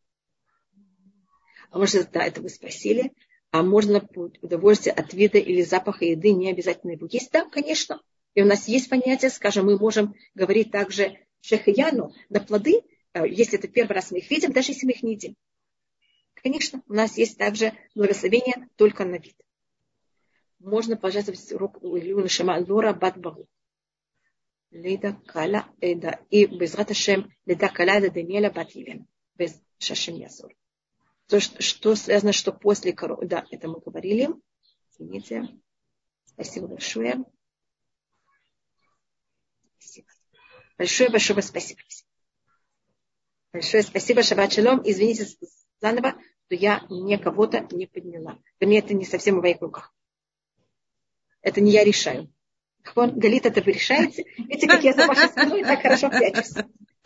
А 1.71 1.80
может, 1.80 2.11
да, 2.11 2.23
это 2.23 2.41
вы 2.41 2.49
спросили. 2.49 3.11
А 3.51 3.63
можно 3.63 4.07
удовольствие 4.41 4.93
от 4.93 5.13
вида 5.13 5.39
или 5.39 5.63
запаха 5.63 6.05
еды, 6.05 6.32
не 6.32 6.51
обязательно 6.51 6.91
его 6.91 7.07
есть? 7.09 7.32
Да, 7.32 7.45
конечно. 7.45 7.99
И 8.36 8.43
у 8.43 8.45
нас 8.45 8.67
есть 8.67 8.89
понятие, 8.89 9.32
скажем, 9.32 9.65
мы 9.65 9.80
можем 9.80 10.13
говорить 10.36 10.71
также 10.71 11.17
шехаяну 11.41 12.13
на 12.30 12.39
плоды, 12.39 12.82
э, 13.13 13.27
если 13.27 13.57
это 13.57 13.67
первый 13.67 13.93
раз 13.93 14.11
мы 14.11 14.19
их 14.19 14.30
видим, 14.30 14.51
даже 14.51 14.71
если 14.73 14.86
мы 14.86 14.91
их 14.91 15.01
не 15.01 15.13
едим. 15.13 15.36
Конечно, 16.41 16.81
у 16.87 16.93
нас 16.93 17.17
есть 17.17 17.37
также 17.37 17.73
благословение 17.95 18.69
только 18.75 19.05
на 19.05 19.15
вид. 19.15 19.35
Можно 20.59 20.97
пожаловать 20.97 21.51
урок 21.51 21.81
у 21.83 21.97
Илюна 21.97 22.27
Шама 22.27 22.63
Лора 22.65 22.93
Бат 22.93 23.17
Багу. 23.17 23.47
Лида 24.71 25.13
Кала 25.25 25.67
Эда. 25.81 26.19
И 26.29 26.45
без 26.45 26.75
Раташем 26.75 27.31
Лида 27.45 27.69
Кала 27.69 27.97
Эда 27.97 28.11
Даниэля 28.11 28.51
Бат 28.51 28.71
Елена. 28.71 29.05
Без 29.35 29.61
Шашем 29.79 30.15
Ясур. 30.15 30.53
То, 31.27 31.39
что, 31.39 31.61
что 31.61 31.95
связано, 31.95 32.33
что 32.33 32.51
после 32.51 32.93
коровы. 32.93 33.27
Да, 33.27 33.45
это 33.51 33.67
мы 33.67 33.79
говорили. 33.79 34.29
Извините. 34.91 35.47
Спасибо 36.25 36.67
большое. 36.67 37.23
Спасибо. 39.77 40.07
Большое, 40.77 41.09
большое 41.09 41.41
спасибо. 41.41 41.81
Большое 43.51 43.83
спасибо, 43.83 44.23
Шаббат 44.23 44.53
Шалом. 44.53 44.81
Извините 44.83 45.27
заново, 45.81 46.15
что 46.49 46.55
я 46.55 46.83
не 46.89 47.17
кого-то 47.19 47.67
не 47.71 47.85
подняла. 47.85 48.39
Вернее, 48.59 48.79
это 48.79 48.95
не 48.95 49.05
совсем 49.05 49.37
в 49.37 49.41
моих 49.41 49.61
руках. 49.61 49.93
Это 51.43 51.61
не 51.61 51.71
я 51.71 51.83
решаю. 51.83 52.33
Галит, 52.95 53.45
это 53.45 53.61
вы 53.61 53.73
решаете. 53.73 54.25
Видите, 54.35 54.67
как 54.67 54.83
я 54.83 54.93
за 54.93 55.05
вашей 55.05 55.29
спиной 55.29 55.61
так 55.63 55.81
хорошо 55.83 56.09
прячусь. 56.09 56.53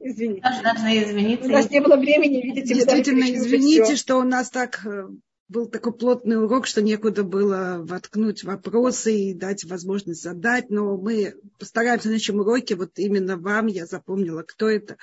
Извините. 0.00 0.40
Должна 0.40 1.02
извиниться. 1.02 1.48
У 1.48 1.52
нас 1.52 1.70
не 1.70 1.80
было 1.80 1.96
времени, 1.96 2.40
видите. 2.40 2.74
Действительно, 2.74 3.24
извините, 3.24 3.96
что 3.96 4.16
у 4.16 4.22
нас 4.22 4.48
так 4.48 4.86
э, 4.86 5.08
был 5.48 5.66
такой 5.66 5.92
плотный 5.92 6.42
урок, 6.42 6.66
что 6.66 6.80
некуда 6.80 7.24
было 7.24 7.82
воткнуть 7.82 8.42
вопросы 8.42 9.14
и 9.14 9.34
дать 9.34 9.64
возможность 9.64 10.22
задать, 10.22 10.70
но 10.70 10.96
мы 10.96 11.34
постараемся 11.58 12.08
на 12.08 12.18
следующем 12.18 12.40
уроке, 12.40 12.74
вот 12.74 12.98
именно 12.98 13.36
вам 13.36 13.66
я 13.66 13.84
запомнила, 13.84 14.42
кто 14.42 14.70
это, 14.70 14.96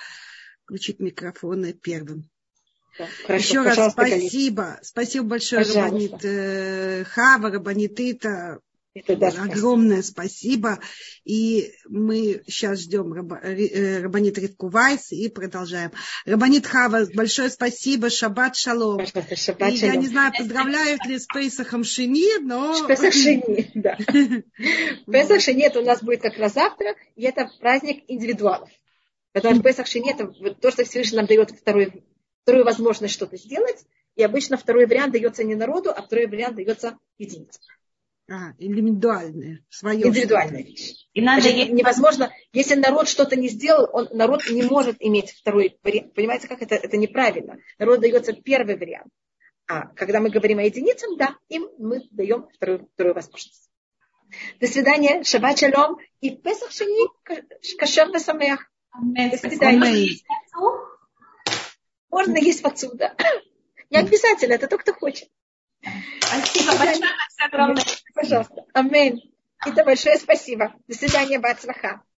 включить 0.64 0.98
микрофоны 0.98 1.72
первым. 1.72 2.29
Да, 2.98 3.06
хорошо, 3.26 3.44
Еще 3.44 3.62
раз 3.62 3.92
спасибо. 3.92 4.62
Галит. 4.62 4.86
Спасибо 4.86 5.26
большое. 5.26 5.64
Рабанит 5.64 6.24
э, 6.24 7.04
Хава, 7.04 7.50
Рабанит 7.50 7.98
Ита, 7.98 8.60
это 8.92 9.16
да, 9.16 9.28
Огромное 9.28 10.02
спасибо. 10.02 10.80
И 11.24 11.72
мы 11.88 12.42
сейчас 12.48 12.80
ждем 12.80 13.12
э, 13.12 14.02
Рабанит 14.02 14.36
Ривку 14.36 14.68
Вайс 14.68 15.12
и 15.12 15.28
продолжаем. 15.28 15.92
Рабанит 16.26 16.66
Хава, 16.66 17.06
большое 17.14 17.50
спасибо. 17.50 18.10
Шаббат 18.10 18.56
шалом. 18.56 19.06
Шаббат 19.06 19.30
и 19.30 19.36
шалом. 19.36 19.72
я 19.72 19.94
не 19.94 20.08
знаю, 20.08 20.32
поздравляют 20.36 21.06
ли 21.06 21.20
с 21.20 21.26
Пейсахом 21.26 21.84
Шини, 21.84 22.40
но... 22.40 22.84
Пейсах 22.88 23.12
Шини, 23.12 23.70
да. 23.74 23.96
Пейсах 25.06 25.40
Шини 25.40 25.66
это 25.66 25.80
у 25.80 25.84
нас 25.84 26.02
будет 26.02 26.22
как 26.22 26.36
раз 26.38 26.54
завтра, 26.54 26.96
и 27.14 27.22
это 27.22 27.48
праздник 27.60 28.02
индивидуалов. 28.08 28.70
Потому 29.32 29.54
что 29.54 29.62
Пейсах 29.62 29.86
Шини 29.86 30.10
это 30.10 30.26
то, 30.54 30.70
что 30.72 30.84
Всевышний 30.84 31.18
нам 31.18 31.26
дает 31.26 31.52
вторую, 31.52 32.02
вторую 32.42 32.64
возможность 32.64 33.14
что-то 33.14 33.36
сделать. 33.36 33.84
И 34.16 34.22
обычно 34.22 34.56
второй 34.56 34.86
вариант 34.86 35.12
дается 35.12 35.44
не 35.44 35.54
народу, 35.54 35.90
а 35.90 36.02
второй 36.02 36.26
вариант 36.26 36.56
дается 36.56 36.98
единице. 37.18 37.60
А, 38.30 38.52
индивидуальное, 38.58 39.64
свое. 39.68 40.06
Индивидуальная 40.06 40.62
вещь. 40.62 41.08
И 41.14 41.20
надо 41.20 41.42
Значит, 41.42 41.72
невозможно, 41.72 42.32
если 42.52 42.76
народ 42.76 43.08
что-то 43.08 43.34
не 43.34 43.48
сделал, 43.48 43.88
он, 43.92 44.08
народ 44.12 44.48
не 44.48 44.62
может 44.62 44.96
иметь 45.00 45.32
второй 45.32 45.78
вариант. 45.82 46.14
Понимаете, 46.14 46.46
как 46.46 46.62
это? 46.62 46.76
Это 46.76 46.96
неправильно. 46.96 47.58
Народу 47.78 48.02
дается 48.02 48.32
первый 48.32 48.76
вариант. 48.76 49.10
А 49.66 49.86
когда 49.94 50.20
мы 50.20 50.30
говорим 50.30 50.58
о 50.58 50.62
единицах, 50.62 51.16
да, 51.16 51.36
им 51.48 51.68
мы 51.78 52.02
даем 52.10 52.48
вторую, 52.54 52.88
вторую 52.94 53.14
возможность. 53.14 53.68
До 54.60 54.66
свидания, 54.66 55.24
шаббат 55.24 55.58
шалом 55.58 55.98
и 56.20 56.30
песах 56.30 56.70
шини 56.70 57.08
кашер 57.78 58.16
самеях. 58.18 58.60
До 58.92 59.36
свидания. 59.38 60.08
Можно 62.10 62.38
есть 62.38 62.64
отсюда. 62.64 63.14
Не 63.90 63.98
обязательно, 63.98 64.54
это 64.54 64.68
только 64.68 64.84
кто 64.84 64.94
хочет. 64.94 65.28
Спасибо 66.20 66.76
большое, 66.78 67.10
огромное. 67.38 67.84
Пожалуйста. 68.14 68.64
Аминь. 68.74 69.34
Это 69.64 69.84
большое 69.84 70.16
спасибо. 70.18 70.74
До 70.86 70.94
свидания, 70.94 71.38
Бацлаха. 71.38 72.02